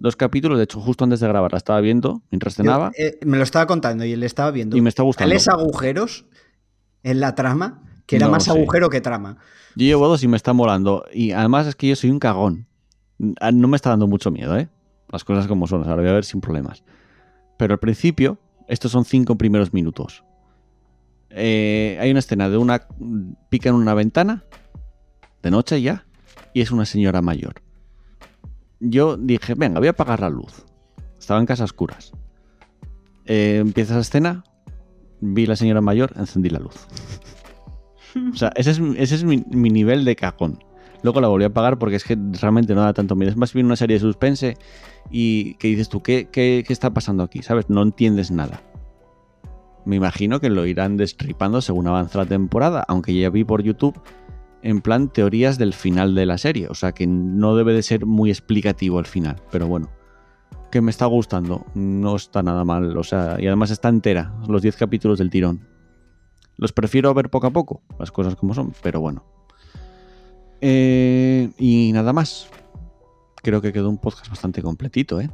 [0.00, 3.18] dos capítulos, de hecho, justo antes de grabar la estaba viendo mientras cenaba Yo, eh,
[3.26, 4.74] me lo estaba contando y le estaba viendo.
[4.76, 5.28] y me está gustando.
[5.28, 6.24] Tales agujeros
[7.02, 9.36] en la trama que era No más agujero que trama.
[9.74, 11.04] Yo llevo dos y me está molando.
[11.12, 12.66] Y además es que yo soy un cagón.
[13.40, 14.68] Ah, No me está dando mucho miedo, ¿eh?
[15.10, 16.82] Las cosas como son, o sea, lo voy a ver sin problemas.
[17.58, 18.38] Pero al principio,
[18.68, 20.24] estos son cinco primeros minutos.
[21.30, 22.86] Eh, hay una escena de una
[23.48, 24.44] pica en una ventana,
[25.42, 26.06] de noche ya,
[26.54, 27.54] y es una señora mayor.
[28.80, 30.64] Yo dije, venga, voy a apagar la luz.
[31.18, 32.12] Estaba en casa oscuras.
[33.26, 34.44] Eh, empieza esa escena,
[35.20, 36.74] vi la señora mayor, encendí la luz.
[38.32, 39.36] O sea, ese es, mi,
[39.70, 40.58] nivel de cajón.
[41.02, 43.30] Luego la volví a pagar porque es que realmente no da tanto miedo.
[43.30, 44.56] Es más bien una serie de suspense
[45.10, 47.42] y que dices tú, ¿qué, qué, está pasando aquí?
[47.42, 47.68] ¿Sabes?
[47.68, 48.62] No entiendes nada.
[49.84, 54.00] Me imagino que lo irán destripando según avanza la temporada, aunque ya vi por YouTube
[54.62, 56.68] en plan teorías del final de la serie.
[56.68, 59.90] O sea que no debe de ser muy explicativo el final, pero bueno.
[60.72, 62.96] Que me está gustando, no está nada mal.
[62.98, 65.75] O sea, y además está entera, los 10 capítulos del tirón.
[66.58, 69.24] Los prefiero ver poco a poco, las cosas como son, pero bueno.
[70.60, 72.48] Eh, y nada más.
[73.42, 75.30] Creo que quedó un podcast bastante completito, ¿eh?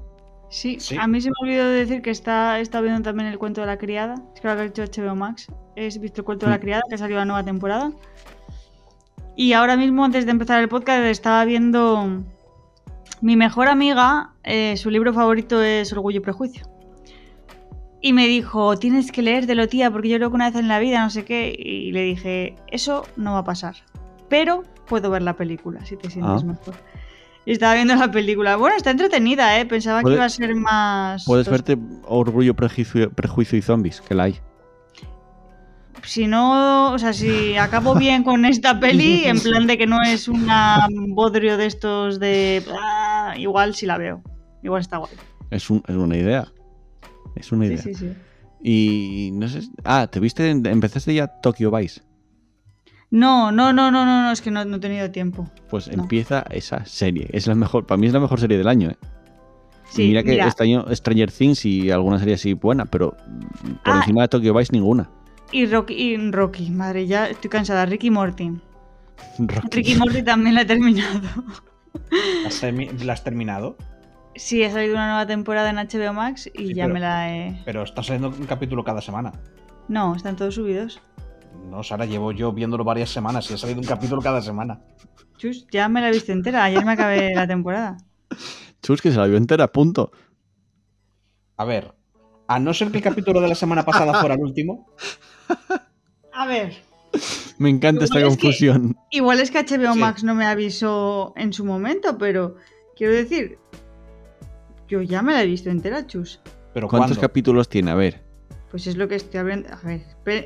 [0.50, 0.96] Sí, Sí.
[0.98, 3.78] a mí se me olvidó decir que está, está viendo también el cuento de la
[3.78, 4.16] criada.
[4.34, 5.46] Es que lo que ha hecho HBO Max.
[5.76, 6.60] Es visto el cuento de la Mm.
[6.60, 7.90] criada, que salió la nueva temporada.
[9.34, 12.22] Y ahora mismo, antes de empezar el podcast, estaba viendo
[13.22, 16.66] mi mejor amiga, eh, su libro favorito es Orgullo y Prejuicio.
[18.04, 20.80] Y me dijo, tienes que leértelo, tía, porque yo creo que una vez en la
[20.80, 21.54] vida, no sé qué.
[21.56, 23.76] Y le dije, eso no va a pasar.
[24.28, 26.46] Pero puedo ver la película, si te sientes Ah.
[26.46, 26.74] mejor.
[27.46, 28.56] Y estaba viendo la película.
[28.56, 29.66] Bueno, está entretenida, ¿eh?
[29.66, 31.24] Pensaba que iba a ser más...
[31.24, 34.36] Puedes verte Orgullo, Prejuicio, Prejuicio y Zombies, que la hay.
[36.04, 40.02] Si no, o sea, si acabo bien con esta peli, en plan de que no
[40.02, 40.46] es un
[41.14, 42.64] bodrio de estos de...
[42.80, 44.22] ah, igual sí la veo.
[44.62, 45.12] Igual está guay.
[45.50, 46.48] Es, un- es una idea.
[47.36, 47.78] Es una idea.
[47.78, 48.12] sí, sí.
[48.62, 49.60] Y no sé.
[49.84, 50.48] Ah, ¿te viste?
[50.50, 52.02] Empezaste ya Tokyo Vice.
[53.10, 55.50] No, no, no, no, no, no, es que no, no he tenido tiempo.
[55.68, 56.02] Pues No.
[56.04, 57.28] empieza esa serie.
[57.32, 57.86] Es la mejor.
[57.86, 58.96] Para mí es la mejor serie del año, ¿eh?
[59.90, 63.14] Sí, mira que mira, este año Stranger Things y alguna serie así buena, pero
[63.84, 63.98] por Ah.
[63.98, 65.10] encima de Tokyo Vice ninguna.
[65.50, 67.84] y Rocky, y Rocky, madre, ya estoy cansada.
[67.84, 68.52] Ricky Morty.
[69.38, 69.68] Rocky.
[69.76, 71.20] Ricky Morty también la he terminado.
[72.42, 73.76] ¿La has, termi- la has terminado?
[74.34, 77.34] Sí, ha salido una nueva temporada en HBO Max y Sí, ya pero- me la
[77.36, 77.62] he...
[77.64, 79.32] Pero está saliendo un capítulo cada semana.
[79.88, 81.00] No, están todos subidos.
[81.68, 84.80] No, Sara, llevo yo viéndolo varias semanas y ha salido un capítulo cada semana.
[85.36, 86.64] Chus, ya me la he visto entera.
[86.64, 87.98] Ayer me acabé la temporada.
[88.82, 90.12] Chus, que se la vio entera, punto.
[91.56, 91.94] A ver,
[92.48, 94.88] a no ser que el capítulo de la semana pasada fuera el último,
[96.32, 96.72] A ver.
[97.58, 98.96] Me encanta esta Igual es que- confusión.
[99.10, 99.98] Igual es que HBO Sí.
[99.98, 102.56] Max no me avisó en su momento, pero
[102.96, 103.58] quiero decir,
[104.88, 106.40] yo ya me la he visto entera, chus.
[106.74, 107.20] pero ¿Cuántos ¿cuándo?
[107.20, 107.90] capítulos tiene?
[107.90, 108.22] A ver.
[108.70, 109.68] Pues es lo que estoy abriendo.
[109.72, 110.02] A ver,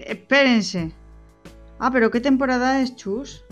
[0.06, 0.92] espérense.
[1.78, 3.44] Ah, pero ¿qué temporada es, chus?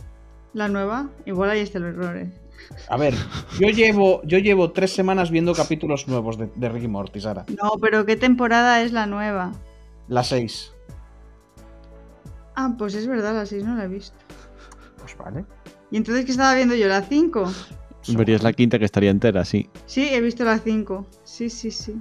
[0.53, 1.11] La nueva.
[1.27, 2.33] Igual ahí está el error, eh.
[2.89, 3.15] A ver,
[3.61, 7.45] yo llevo, yo llevo tres semanas viendo capítulos nuevos de, de Ricky Morty, Sara.
[7.63, 9.53] No, pero ¿qué temporada es la nueva?
[10.09, 10.73] La 6.
[12.57, 14.17] Ah, pues es verdad, la 6 no la he visto.
[14.99, 15.45] Pues vale.
[15.91, 16.89] ¿Y entonces qué estaba viendo yo?
[16.89, 17.53] ¿La 5?
[18.09, 19.69] Verías la quinta que estaría entera, sí.
[19.87, 21.07] Sí, he visto la 5.
[21.25, 21.95] Sí, sí, sí.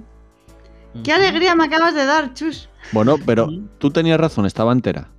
[1.02, 2.68] ¡Qué alegría me acabas de dar, chus!
[2.92, 3.48] Bueno, pero
[3.78, 5.10] tú tenías razón, estaba entera.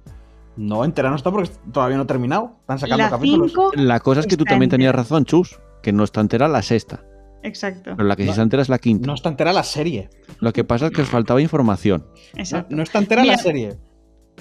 [0.56, 2.56] No, entera no está porque todavía no he terminado.
[2.62, 3.52] Están sacando La capítulos.
[3.52, 3.72] 5...
[3.76, 4.78] La cosa es que tú también entera.
[4.78, 7.04] tenías razón, Chus, que no está entera la sexta.
[7.44, 8.32] Exacto, Pero la que sí No.
[8.32, 9.06] está entera es la quinta.
[9.06, 10.10] No está entera la serie.
[10.40, 12.06] Lo que pasa es que os faltaba información.
[12.34, 12.76] No, exacto.
[12.76, 13.36] no está entera Mira.
[13.36, 13.78] la serie.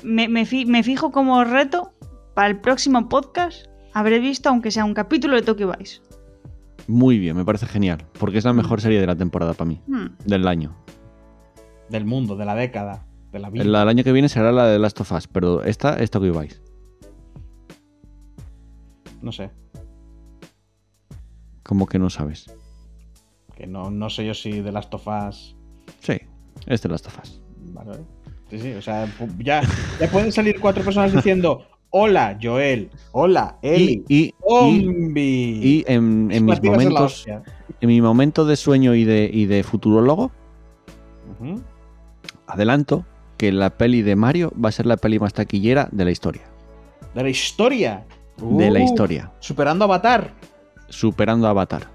[0.04, 1.92] Me, me fi- me fijo como reto
[2.34, 3.66] para el próximo podcast.
[3.92, 6.00] Habré visto, aunque sea un capítulo de Tokyo Vice.
[6.86, 8.04] Muy bien, me parece genial.
[8.18, 9.80] Porque es la mejor serie de la temporada para mí.
[9.86, 10.06] Hmm.
[10.24, 10.76] Del año.
[11.88, 13.62] Del mundo, de la década, de la vida.
[13.62, 16.38] El, el año que viene será la de Last of Us, pero esta es Tokyo
[16.38, 16.60] Vice.
[19.22, 19.50] No sé.
[21.62, 22.46] Como que no sabes.
[23.54, 25.56] Que no, no sé yo si de Last of Us.
[26.00, 26.18] Sí,
[26.66, 27.40] es de Last of Us.
[27.72, 27.92] Vale.
[28.50, 29.08] Sí, sí, o sea,
[29.38, 29.62] ya,
[29.98, 32.90] ya pueden salir cuatro personas diciendo: Hola, Joel.
[33.12, 34.04] Hola, Eli.
[34.08, 39.46] Y, y, y, en, en mis momentos, en mi momento de sueño y de, y
[39.46, 40.32] de futurólogo,
[42.48, 43.04] adelanto
[43.36, 46.42] que la peli de Mario va a ser la peli más taquillera de la historia.
[47.14, 48.04] De la historia.
[48.38, 49.30] De la Uh, historia.
[49.38, 50.34] Superando a Avatar.
[50.88, 51.88] Superando a Avatar.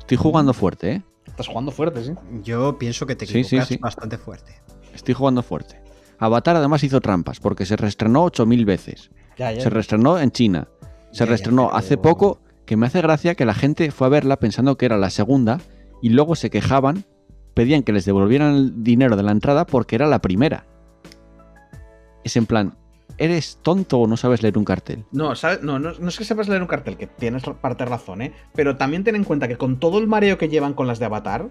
[0.00, 1.02] Estoy jugando fuerte, ¿eh?
[1.28, 2.12] Estás jugando fuerte, sí.
[2.42, 3.76] Yo pienso que te Sí, sí, equivocas sí.
[3.76, 4.52] bastante fuerte.
[4.92, 5.80] Estoy jugando fuerte.
[6.18, 9.10] Avatar además hizo trampas porque se reestrenó 8000 veces.
[9.38, 9.60] Ya, ya.
[9.60, 10.68] Se reestrenó en China.
[11.12, 14.76] Se reestrenó hace poco, que me hace gracia que la gente fue a verla pensando
[14.76, 15.58] que era la segunda
[16.02, 17.04] y luego se quejaban,
[17.54, 20.66] pedían que les devolvieran el dinero de la entrada porque era la primera.
[22.24, 22.76] Es en plan,
[23.16, 25.04] ¿eres tonto o no sabes leer un cartel?
[25.12, 25.62] No, ¿sabes?
[25.62, 28.32] No, no, no es que sepas leer un cartel, que tienes parte razón, ¿eh?
[28.54, 31.06] Pero también ten en cuenta que con todo el mareo que llevan con las de
[31.06, 31.48] Avatar,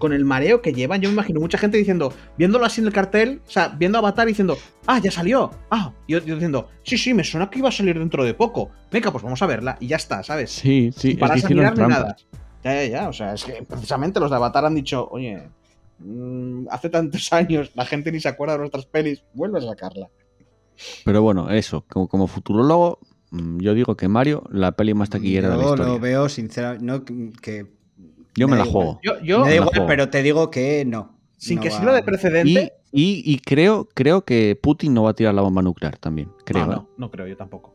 [0.00, 2.92] con el mareo que llevan, yo me imagino mucha gente diciendo, viéndolo así en el
[2.92, 4.56] cartel, o sea, viendo Avatar diciendo,
[4.86, 7.72] ah, ya salió, ah, y yo, yo diciendo, sí, sí, me suena que iba a
[7.72, 8.70] salir dentro de poco.
[8.90, 10.50] Venga, pues vamos a verla y ya está, ¿sabes?
[10.50, 12.16] Sí, sí, Sin es que hicieron nada.
[12.64, 15.48] Ya, ya, ya, o sea, es que precisamente los de Avatar han dicho, oye,
[15.98, 20.08] mm, hace tantos años la gente ni se acuerda de nuestras pelis, vuelve a sacarla.
[21.04, 22.98] Pero bueno, eso, como, como futurólogo,
[23.30, 25.92] mm, yo digo que Mario, la peli más taquillera de la Yo historia.
[25.92, 26.84] lo veo sinceramente.
[26.84, 27.79] No, que
[28.36, 28.84] Yo me, me la igual.
[28.86, 29.00] juego.
[29.02, 29.86] Yo, yo me da igual, juego.
[29.86, 31.18] pero te digo que no.
[31.36, 35.10] sin No que va- sirva de precedente, y- y creo, creo que Putin no va
[35.10, 36.30] a tirar la bomba nuclear también.
[36.44, 36.66] Creo.
[36.66, 36.76] no, ¿eh?
[36.76, 37.74] no, no creo yo tampoco.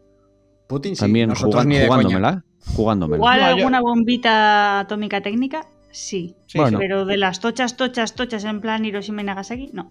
[0.68, 2.02] Putin sí, También nosotros jugan- ni de coña.
[2.04, 2.44] jugándomela.
[2.76, 3.18] Jugándomela.
[3.18, 6.36] Igual alguna bombita atómica técnica, sí.
[6.48, 6.78] Sí, Bueno.
[6.80, 9.88] Pero de las tochas, tochas, tochas en plan Hiroshima y Nagasaki, no.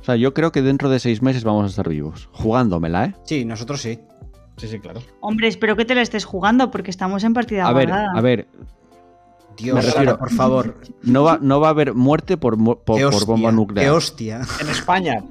[0.00, 2.28] O sea, yo creo que dentro de seis meses vamos a estar vivos.
[2.32, 3.14] Jugándomela, ¿eh?
[3.24, 3.98] Sí, nosotros sí.
[4.58, 5.00] Sí, sí, claro.
[5.20, 8.12] Hombre, espero que te la estés jugando porque estamos en partida A ver, guardada.
[8.16, 8.46] a ver,
[9.56, 10.74] Dios, Me Sara, refiero- por favor.
[11.02, 13.90] no va, no va a haber muerte por, por, Qué bomba Qué nuclear.
[13.92, 14.40] hostia.
[14.60, 15.24] En España.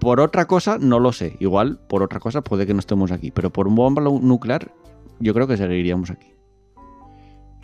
[0.00, 1.36] Por otra cosa, no lo sé.
[1.40, 3.30] Igual, por otra cosa, puede que no estemos aquí.
[3.32, 4.70] Pero por un bomba nuclear,
[5.18, 6.32] yo creo que seguiríamos aquí.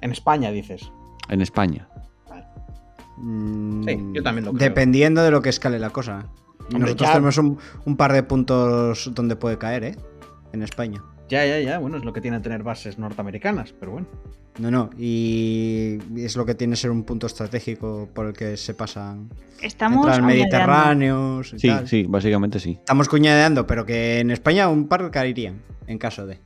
[0.00, 0.90] En España, dices.
[1.28, 1.88] En España.
[3.16, 4.68] Mm, Sí, yo también lo creo.
[4.68, 6.26] Dependiendo de lo que escale la cosa.
[6.66, 9.96] Hombre, nosotros ya- tenemos un, un par de puntos donde puede caer, ¿eh?
[10.52, 11.02] En España.
[11.28, 11.78] Ya, ya, ya.
[11.78, 14.06] Bueno, es lo que tiene tener bases norteamericanas, pero bueno.
[14.58, 14.90] No, no.
[14.98, 19.28] Y es lo que tiene ser un punto estratégico por el que se pasan
[19.62, 21.88] Estamos mediterráneos y Sí, tal.
[21.88, 22.72] sí, básicamente sí.
[22.78, 26.38] Estamos cuñadeando, pero que en España un par caerían en caso de.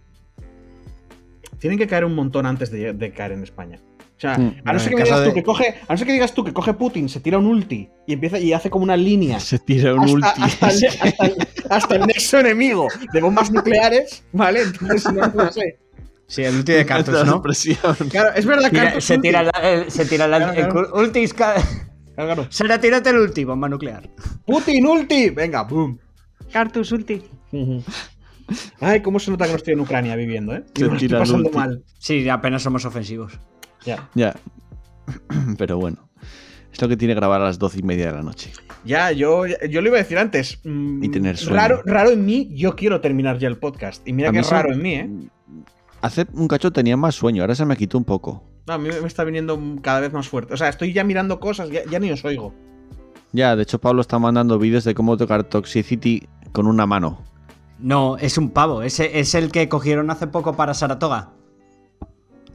[1.59, 3.79] Tienen que caer un montón antes de, de caer en España.
[4.17, 6.13] O sea, Mm, a no ser que digas tú que coge, a no ser que
[6.13, 8.97] digas tú que coge Putin, se tira un ulti y empieza y hace como una
[8.97, 10.43] línea Se tira un hasta, ulti.
[10.43, 10.67] hasta
[11.05, 11.37] hasta el-
[11.71, 14.63] hasta el nexo enemigo de bombas nucleares, ¿vale?
[14.63, 15.79] Entonces, no, no sé.
[16.27, 17.43] Sí, el ulti de cartos, Esta ¿no?
[18.11, 19.29] Claro, es verdad que Tira- Cartus se, ulti.
[19.29, 20.93] tira la- el, se tira la- Claro, el claro.
[20.95, 21.27] ulti.
[21.29, 21.63] Claro,
[22.17, 22.47] claro.
[22.51, 24.09] Sara, tírate el ulti, bomba nuclear.
[24.47, 25.99] Putin ulti, venga, boom.
[26.53, 27.23] Cartus ulti.
[28.81, 30.65] Ay, cómo se nota que no estoy en Ucrania viviendo, ¿eh?
[30.75, 31.57] Se estoy pasando ulti.
[31.57, 31.85] mal.
[31.99, 33.39] Sí, apenas somos ofensivos.
[33.85, 34.09] Ya.
[34.15, 34.35] Ya.
[35.59, 36.09] Pero bueno.
[36.73, 38.53] Es lo que tiene grabar a las doce y media de la noche.
[38.85, 40.61] Ya, yo, yo lo iba a decir antes.
[40.65, 41.57] mm, Y tener sueño.
[41.57, 44.07] raro, raro en mí, yo quiero terminar ya el podcast.
[44.07, 45.11] Y mira A que es raro en mí, ¿eh?
[46.01, 48.45] Hace un cacho tenía más sueño, ahora se me quitó un poco.
[48.67, 50.55] No, a mí me está viniendo cada vez más fuerte.
[50.55, 52.55] O sea, estoy ya mirando cosas, ya, ya ni os oigo.
[53.33, 57.23] Ya, de hecho Pablo está mandando vídeos de cómo tocar Toxicity con una mano.
[57.79, 58.83] No, es un pavo.
[58.83, 61.31] Ese es el que cogieron hace poco para Saratoga.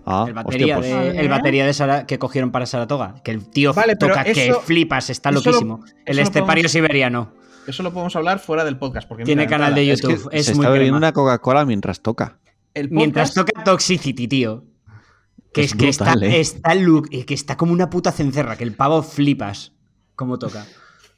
[0.06, 3.16] Ah, el batería, hostia, pues, de, el batería de Sara- que cogieron para Saratoga.
[3.24, 5.84] Que el tío Vale, toca que flipas, está lo- loquísimo.
[6.06, 7.32] el estepario podemos- siberiano.
[7.68, 9.08] Eso lo podemos hablar fuera del podcast.
[9.08, 10.30] Porque Tiene mira, canal de es que YouTube.
[10.34, 12.40] Es, se muy está bebiendo una Coca-Cola mientras toca.
[12.74, 14.66] El podcast, Mientras toca Toxicity, tío.
[15.54, 16.40] Que Es es, que brutal, está, ¿eh?
[16.42, 19.72] está, que está como una puta cencerra, que el pavo flipas
[20.16, 20.66] como toca.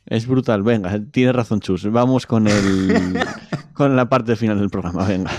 [0.05, 1.89] Es brutal, venga, tiene razón Chus.
[1.89, 3.17] Vamos con el
[3.73, 5.31] con la parte final del programa, venga.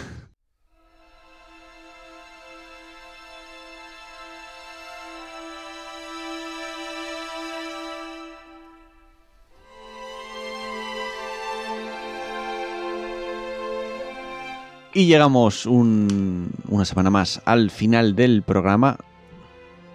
[14.97, 18.97] Y llegamos un- una semana más al final del programa.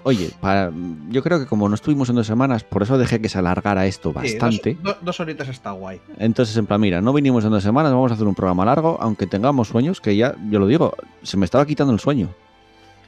[0.03, 0.71] Oye, para-
[1.09, 3.87] yo creo que como no estuvimos en dos semanas, por eso dejé que se alargara
[3.87, 4.77] esto sí, bastante.
[4.79, 5.99] Dos, do- dos horitas está guay.
[6.19, 8.97] Entonces, en plan, mira, no vinimos en dos semanas, vamos a hacer un programa largo,
[9.01, 12.29] aunque tengamos sueños, que ya, yo lo digo, se me estaba quitando el sueño.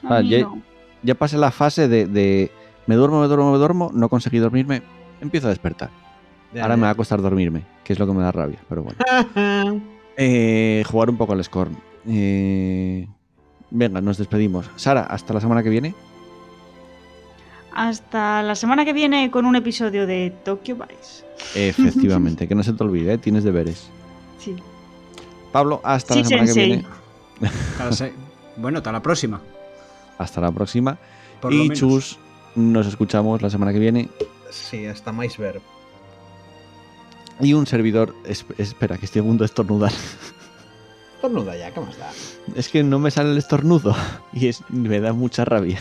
[0.02, 0.60] Ah, ya- no.
[1.04, 2.50] Ya pasé la fase de, de
[2.88, 4.82] me duermo, me duermo, me duermo, no conseguí dormirme,
[5.20, 5.90] empiezo a despertar.
[6.52, 6.76] Ya, Ahora ya.
[6.78, 8.98] me va a costar dormirme, que es lo que me da rabia, pero bueno.
[10.16, 11.76] Eh, jugar un poco al Scorn.
[12.08, 13.06] Eh,
[13.70, 14.70] venga, nos despedimos.
[14.76, 15.94] Sara, hasta la semana que viene.
[17.74, 21.24] Hasta la semana que viene con un episodio de Tokyo Vice.
[21.68, 23.18] Efectivamente, que no se te olvide, ¿eh?
[23.18, 23.88] tienes deberes.
[24.38, 24.54] Sí.
[25.50, 26.62] Pablo, hasta Sí, la semana sensei.
[26.70, 26.76] que
[27.40, 27.54] viene.
[27.76, 28.12] Cada se-
[28.56, 29.40] Bueno, hasta la próxima.
[30.18, 30.98] Hasta la próxima.
[31.40, 31.68] Por y.
[31.70, 32.18] Chus,
[32.54, 34.08] nos escuchamos la semana que viene.
[34.50, 35.60] Sí, hasta más ver.
[37.40, 38.14] Y un servidor.
[38.26, 39.92] es- espera, que estoy a punto de estornudar.
[41.20, 42.10] Tornuda ya, ¿qué más da?
[42.54, 43.94] Es que no me sale el estornudo.
[44.32, 45.78] Y es, me da mucha rabia.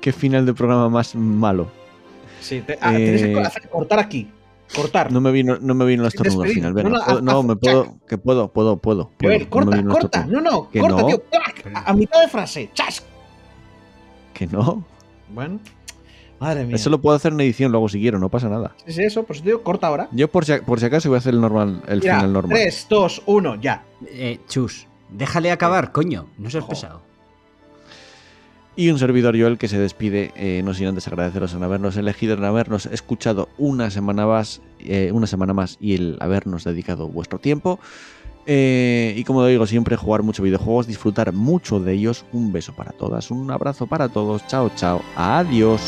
[0.00, 1.68] Qué final de programa más malo.
[2.40, 4.30] Sí, te- ah, tienes que Eh, hacer- cortar aquí.
[4.74, 5.12] Cortar.
[5.12, 6.72] No me vino, no me vino el estornudo al final.
[6.72, 7.96] Venga, No, no, puedo- no, me puedo.
[8.08, 9.10] Que puedo, puedo, puedo.
[9.18, 9.30] puedo.
[9.32, 10.26] No me corta, el corta.
[10.26, 11.06] No, no, corta, no.
[11.06, 11.22] tío.
[11.74, 12.70] A, a mitad de frase.
[12.74, 13.02] ¡Chas!
[14.32, 14.84] Que no.
[15.34, 15.60] Bueno.
[16.42, 16.74] Madre mía.
[16.76, 18.74] Eso lo puedo hacer en edición luego si quiero, no pasa nada.
[18.84, 20.08] Sí, sí, eso, pues te digo, corta ahora.
[20.10, 22.58] Yo por si, por si acaso voy a hacer el normal, el Mira, final normal.
[22.58, 23.84] 3, 2, 1, ya.
[24.08, 26.26] Eh, Chus, déjale acabar, coño.
[26.38, 26.70] No seas Jo.
[26.70, 27.02] pesado.
[28.74, 32.34] Y un servidor Joel que se despide, eh, no sin antes agradeceros en habernos elegido,
[32.34, 37.38] en habernos escuchado una semana más, eh, una semana más y el habernos dedicado vuestro
[37.38, 37.78] tiempo.
[38.46, 42.24] Eh, y como digo siempre, jugar mucho videojuegos, disfrutar mucho de ellos.
[42.32, 44.44] Un beso para todas, un abrazo para todos.
[44.48, 45.02] Chao, chao.
[45.16, 45.80] Adiós.